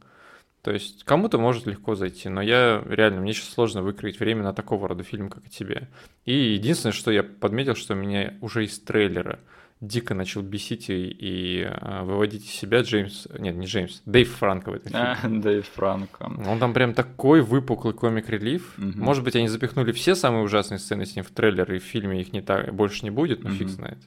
[0.62, 4.54] То есть кому-то может легко зайти, но я реально, мне сейчас сложно выкроить время на
[4.54, 5.90] такого рода фильм, как и тебе.
[6.26, 9.40] И единственное, что я подметил, что меня уже из трейлера–
[9.80, 14.72] дико начал бесить и, и а, выводить из себя Джеймс, нет, не Джеймс, Дэйв Франко
[14.72, 15.18] в этом фильме.
[15.22, 16.32] А, Дэйв Франко.
[16.48, 18.74] Он там прям такой выпуклый комик-релив.
[18.78, 18.94] Угу.
[18.96, 22.22] Может быть, они запихнули все самые ужасные сцены с ним в трейлер, и в фильме
[22.22, 23.58] их не так, больше не будет, но угу.
[23.58, 23.98] фиг знает.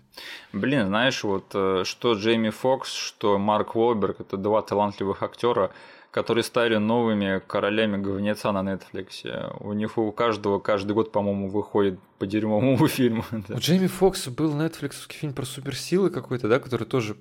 [0.53, 5.71] Блин, знаешь, вот э, что Джейми Фокс, что Марк Уолберг, это два талантливых актера,
[6.11, 9.57] которые стали новыми королями говнеца на Netflix.
[9.61, 13.25] У них у каждого каждый год, по-моему, выходит по дерьмовому фильму.
[13.49, 17.17] У Джейми Фокса был Netflix фильм про суперсилы какой-то, да, который тоже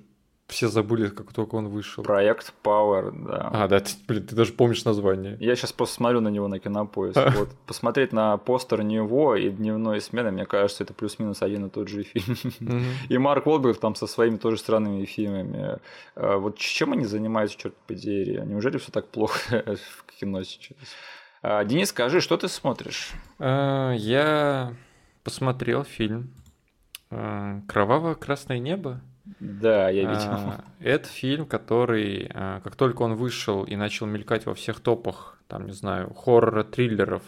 [0.50, 2.04] все забыли, как только он вышел.
[2.04, 3.50] Проект Power, да.
[3.52, 5.36] А, да, ты, блин, ты даже помнишь название.
[5.40, 7.18] Я сейчас просто смотрю на него на кинопоиск.
[7.36, 11.88] Вот, посмотреть на постер него и дневной смены, мне кажется, это плюс-минус один и тот
[11.88, 12.36] же фильм.
[13.08, 15.78] И Марк Уолберг там со своими тоже странными фильмами.
[16.16, 18.40] А, вот чем они занимаются, черт подери?
[18.44, 20.76] Неужели все так плохо в кино сейчас?
[21.42, 23.12] А, Денис, скажи, что ты смотришь?
[23.38, 24.74] А, я
[25.24, 26.34] посмотрел фильм
[27.10, 29.00] «Кроваво-красное небо».
[29.38, 30.30] Да, я видел.
[30.30, 35.38] А, это фильм, который, а, как только он вышел и начал мелькать во всех топах,
[35.46, 37.22] там, не знаю, хоррора, триллеров,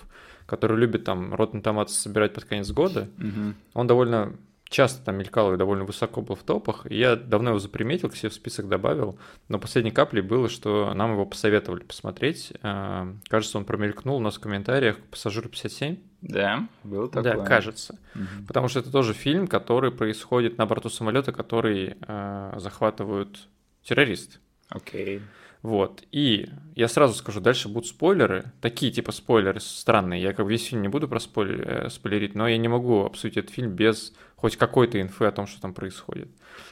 [0.46, 3.54] которые любят там Rotten Tomatoes собирать под конец года, угу.
[3.74, 4.34] он довольно
[4.72, 6.90] часто там мелькал и довольно высоко был в топах.
[6.90, 9.18] Я давно его заприметил, к себе в список добавил.
[9.48, 12.52] Но последней каплей было, что нам его посоветовали посмотреть.
[12.62, 15.98] А, кажется, он промелькнул у нас в комментариях «Пассажир 57».
[16.22, 17.22] Да, был такой.
[17.22, 17.98] Да, кажется.
[18.14, 18.46] Угу.
[18.48, 23.48] Потому что это тоже фильм, который происходит на борту самолета, который э, захватывают
[23.82, 24.38] террористы.
[24.68, 25.20] Окей.
[25.62, 26.02] Вот.
[26.10, 28.52] И я сразу скажу, дальше будут спойлеры.
[28.60, 30.20] Такие типа спойлеры странные.
[30.20, 33.36] Я как бы весь фильм не буду проспойлерить, э, спойлерить, но я не могу обсудить
[33.36, 34.12] этот фильм без
[34.42, 36.28] хоть какой-то инфы о том, что там происходит.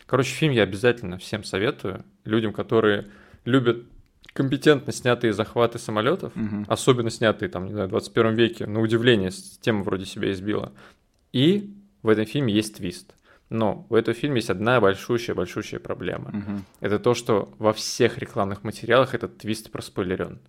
[0.06, 2.04] Короче, фильм я обязательно всем советую.
[2.24, 3.06] Людям, которые
[3.44, 3.84] любят
[4.32, 6.64] компетентно снятые захваты самолетов, угу.
[6.66, 9.30] особенно снятые там, не знаю, в 21 веке, на удивление,
[9.60, 10.72] тема вроде себя избила.
[11.32, 11.72] И
[12.02, 13.14] в этом фильме есть твист.
[13.50, 16.30] Но у этого фильма есть одна большущая-большущая проблема.
[16.30, 16.62] Угу.
[16.80, 20.40] Это то, что во всех рекламных материалах этот твист проспойлерен.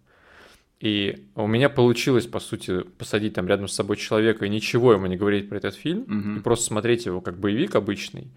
[0.81, 5.05] И у меня получилось, по сути, посадить там рядом с собой человека и ничего ему
[5.05, 6.39] не говорить про этот фильм, угу.
[6.39, 8.27] и просто смотреть его как боевик обычный.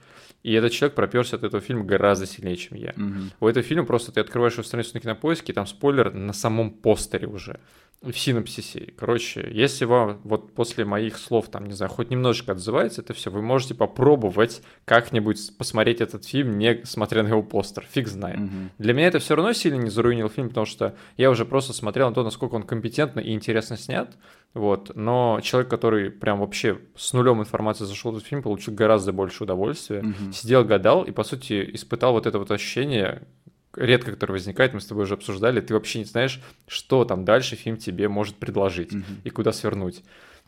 [0.42, 2.92] И этот человек проперся от этого фильма гораздо сильнее, чем я.
[2.96, 3.20] Угу.
[3.40, 6.70] У этого фильма просто ты открываешь его страницу на кинопоиске, и там спойлер на самом
[6.70, 7.60] постере уже
[8.02, 8.92] в синопсисе.
[8.96, 13.30] Короче, если вам вот после моих слов, там, не знаю, хоть немножечко отзывается это все,
[13.30, 17.86] вы можете попробовать как-нибудь посмотреть этот фильм, не смотря на его постер.
[17.90, 18.40] Фиг знает.
[18.40, 18.50] Угу.
[18.78, 22.08] Для меня это все равно сильно не заруинил фильм, потому что я уже просто смотрел
[22.08, 24.16] на то, насколько он компетентно и интересно снят.
[24.52, 24.92] Вот.
[24.94, 29.44] Но человек, который прям вообще с нулем информации зашел в этот фильм, получил гораздо больше
[29.44, 30.00] удовольствия.
[30.00, 30.32] Угу.
[30.32, 33.22] Сидел, гадал и, по сути, испытал вот это вот ощущение,
[33.76, 37.56] редко который возникает, мы с тобой уже обсуждали, ты вообще не знаешь, что там дальше
[37.56, 39.20] фильм тебе может предложить mm-hmm.
[39.24, 40.02] и куда свернуть.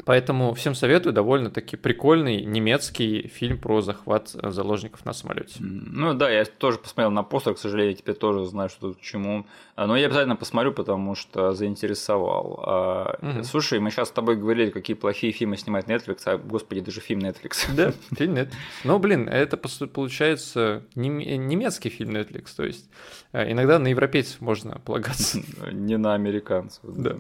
[0.04, 5.54] Поэтому всем советую, довольно-таки прикольный немецкий фильм про захват э, заложников на самолете.
[5.60, 9.00] Ну да, я тоже посмотрел на постер, к сожалению, теперь тоже знаю, что тут к
[9.00, 9.46] чему.
[9.74, 13.16] А, но я обязательно посмотрю, потому что заинтересовал.
[13.22, 13.44] Угу.
[13.44, 17.00] Слушай, мы сейчас с тобой говорили, какие плохие фильмы снимает Netflix, а господи, это же
[17.00, 17.66] фильм Netflix.
[17.74, 18.52] Да, фильм Netflix.
[18.84, 22.88] Ну, блин, это получается немецкий фильм Netflix, то есть
[23.32, 25.40] э, иногда на европейцев можно полагаться.
[25.72, 26.84] Не на американцев.
[26.84, 27.16] Да.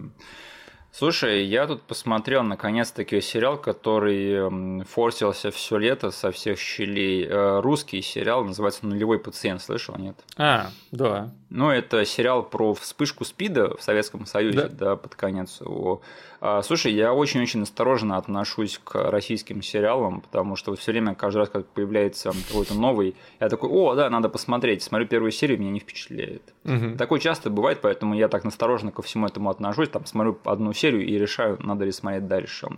[0.98, 7.26] Слушай, я тут посмотрел наконец-таки сериал, который форсился все лето со всех щелей.
[7.26, 9.60] Э, русский сериал, называется «Нулевой пациент».
[9.60, 10.16] Слышал, нет?
[10.38, 11.34] А, да.
[11.50, 16.00] Ну, это сериал про вспышку СПИДа в Советском Союзе, да, да под конец его.
[16.40, 21.48] А, слушай, я очень-очень осторожно отношусь к российским сериалам, потому что все время, каждый раз,
[21.48, 24.82] как появляется какой-то новый, я такой, о, да, надо посмотреть.
[24.82, 26.54] Смотрю первую серию, меня не впечатляет.
[26.64, 26.96] Угу.
[26.98, 29.88] Такое часто бывает, поэтому я так осторожно ко всему этому отношусь.
[29.88, 32.68] Там смотрю одну серию и решаю, надо ли смотреть дальше.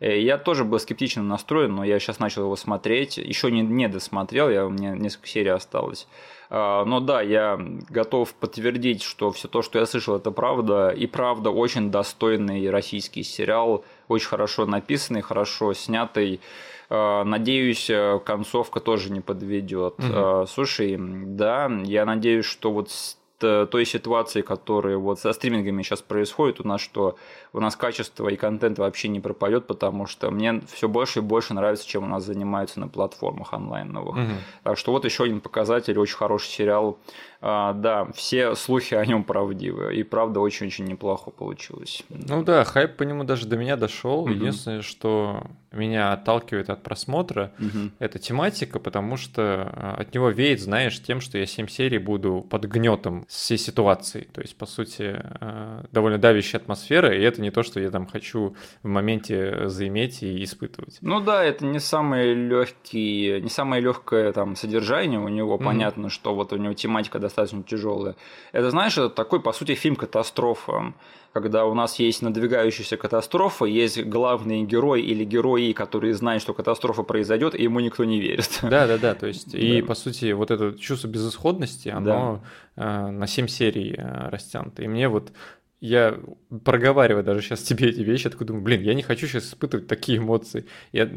[0.00, 3.18] Э, я тоже был скептично настроен, но я сейчас начал его смотреть.
[3.18, 6.08] Еще не, не досмотрел, я, у меня несколько серий осталось.
[6.48, 10.88] А, но да, я готов подтвердить, что все то, что я слышал, это правда.
[10.88, 16.40] И правда, очень достойный российский сериал, очень хорошо написанный, хорошо снятый.
[16.88, 17.90] А, надеюсь,
[18.24, 19.94] концовка тоже не подведет.
[19.98, 20.46] Угу.
[20.46, 26.60] Слушай, да, я надеюсь, что вот с той ситуации, которая вот со стримингами сейчас происходит
[26.60, 27.16] у нас, что
[27.52, 31.54] у нас качество и контент вообще не пропадет, потому что мне все больше и больше
[31.54, 34.16] нравится, чем у нас занимаются на платформах онлайн новых.
[34.16, 34.32] Угу.
[34.64, 36.98] Так что вот еще один показатель, очень хороший сериал.
[37.42, 42.02] А, да, все слухи о нем правдивы, и правда очень-очень неплохо получилось.
[42.10, 44.24] Ну да, хайп по нему даже до меня дошел.
[44.24, 44.30] Угу.
[44.30, 47.90] Единственное, что меня отталкивает от просмотра, угу.
[47.98, 52.46] это тематика, потому что а, от него веет, знаешь, тем, что я 7 серий буду
[52.50, 54.28] под гнетом всей ситуации.
[54.32, 58.06] То есть, по сути, а, довольно давящая атмосфера, и это не то, что я там
[58.06, 60.98] хочу в моменте заиметь и испытывать.
[61.00, 65.54] Ну да, это не самое легкий, не самое легкое там содержание у него.
[65.54, 65.64] Mm-hmm.
[65.64, 67.29] Понятно, что вот у него тематика достаточно
[67.62, 68.16] тяжелая.
[68.52, 70.94] Это знаешь, это такой по сути фильм катастрофа
[71.32, 77.02] когда у нас есть надвигающаяся катастрофа, есть главный герой или герои, которые знают, что катастрофа
[77.02, 78.58] произойдет, и ему никто не верит.
[78.62, 79.14] Да, да, да.
[79.14, 79.58] То есть, да.
[79.58, 82.42] и по сути, вот это чувство безысходности, оно
[82.76, 83.08] да.
[83.08, 84.82] э, на 7 серий э, растянуто.
[84.82, 85.32] И мне вот
[85.80, 86.18] я
[86.64, 89.86] проговариваю даже сейчас тебе эти вещи, я такой думаю, блин, я не хочу сейчас испытывать
[89.86, 90.66] такие эмоции.
[90.92, 91.08] Я,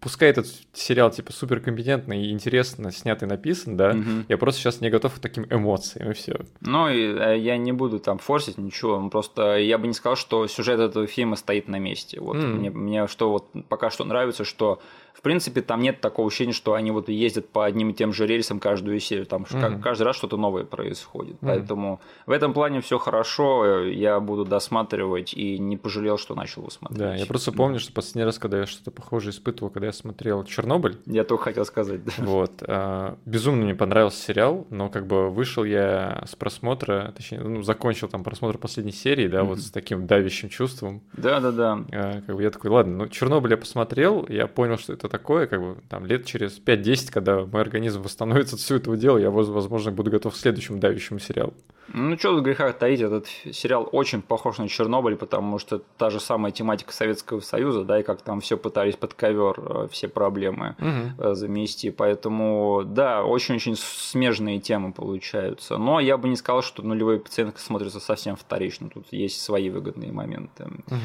[0.00, 4.26] пускай этот сериал типа суперкомпетентный и интересно снят и написан, да, угу.
[4.28, 6.40] я просто сейчас не готов к таким эмоциям, и все.
[6.60, 10.46] Ну, и, э, я не буду там форсить ничего, просто я бы не сказал, что
[10.48, 12.20] сюжет этого фильма стоит на месте.
[12.20, 12.46] Вот mm.
[12.46, 14.82] мне, мне что вот пока что нравится, что
[15.14, 18.26] в принципе, там нет такого ощущения, что они вот ездят по одним и тем же
[18.26, 19.26] рельсам каждую серию.
[19.26, 19.80] Там mm-hmm.
[19.80, 21.36] каждый раз что-то новое происходит.
[21.36, 21.46] Mm-hmm.
[21.46, 23.84] Поэтому в этом плане все хорошо.
[23.84, 26.98] Я буду досматривать и не пожалел, что начал его смотреть.
[26.98, 30.44] Да, я просто помню, что последний раз, когда я что-то похожее испытывал, когда я смотрел
[30.44, 30.98] Чернобыль.
[31.06, 32.12] Я только хотел сказать, да.
[32.18, 32.52] Вот.
[32.66, 38.08] А, безумно мне понравился сериал, но как бы вышел я с просмотра, точнее, ну, закончил
[38.08, 39.44] там просмотр последней серии, да, mm-hmm.
[39.44, 41.02] вот с таким давящим чувством.
[41.12, 41.84] Да, да, да.
[41.92, 45.18] А, как бы я такой, ладно, ну Чернобыль я посмотрел, я понял, что это что-то
[45.18, 49.18] такое, как бы там лет через 5-10, когда мой организм восстановится от всего этого дела,
[49.18, 51.54] я, возможно, буду готов к следующему давящему сериалу.
[51.92, 56.18] Ну, что тут греха таить, этот сериал очень похож на Чернобыль, потому что та же
[56.18, 60.76] самая тематика Советского Союза, да, и как там все пытались под ковер э, все проблемы
[60.78, 61.34] угу.
[61.34, 61.90] замести.
[61.90, 65.76] Поэтому, да, очень-очень смежные темы получаются.
[65.76, 68.88] Но я бы не сказал, что нулевой пациент смотрится совсем вторично.
[68.88, 70.64] Тут есть свои выгодные моменты.
[70.86, 70.96] Угу.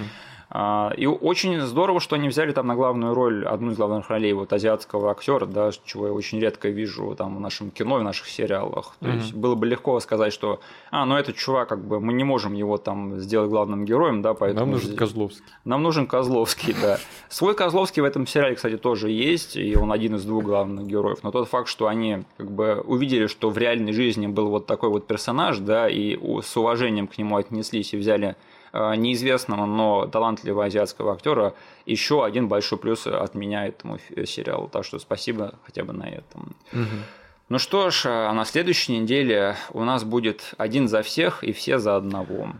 [0.51, 4.34] А, и очень здорово, что они взяли там на главную роль одну из главных ролей
[4.34, 8.27] вот азиатского актера, да, чего я очень редко вижу там в нашем кино, в наших
[8.27, 8.95] сериалах.
[8.99, 9.15] То mm-hmm.
[9.17, 10.59] есть было бы легко сказать, что,
[10.89, 14.34] а, ну этот чувак, как бы мы не можем его там сделать главным героем, да,
[14.34, 14.65] поэтому...
[14.65, 15.45] Нам нужен Козловский.
[15.65, 16.97] Нам нужен Козловский, да.
[17.30, 21.19] Свой Козловский в этом сериале, кстати, тоже есть, и он один из двух главных героев.
[21.21, 24.89] Но тот факт, что они как бы увидели, что в реальной жизни был вот такой
[24.89, 28.35] вот персонаж, да, и с уважением к нему отнеслись и взяли
[28.73, 31.53] неизвестного, но талантливого азиатского актера
[31.85, 34.67] еще один большой плюс от меня этому сериалу.
[34.67, 36.55] Так что спасибо хотя бы на этом.
[36.71, 37.18] Угу.
[37.49, 41.80] Ну что ж, а на следующей неделе у нас будет один за всех и все
[41.80, 42.53] за одного.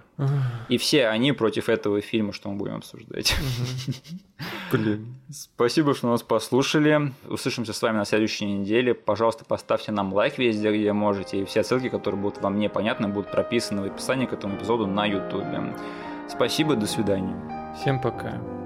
[0.68, 3.36] И все они против этого фильма, что мы будем обсуждать.
[4.72, 5.16] Блин.
[5.32, 7.14] Спасибо, что нас послушали.
[7.28, 8.95] Услышимся с вами на следующей неделе.
[8.95, 11.41] Пожалуйста, поставьте нам лайк везде, где можете.
[11.41, 15.06] И все ссылки, которые будут вам непонятны, будут прописаны в описании к этому эпизоду на
[15.06, 15.45] YouTube.
[16.28, 17.36] Спасибо, до свидания.
[17.80, 18.59] Всем пока.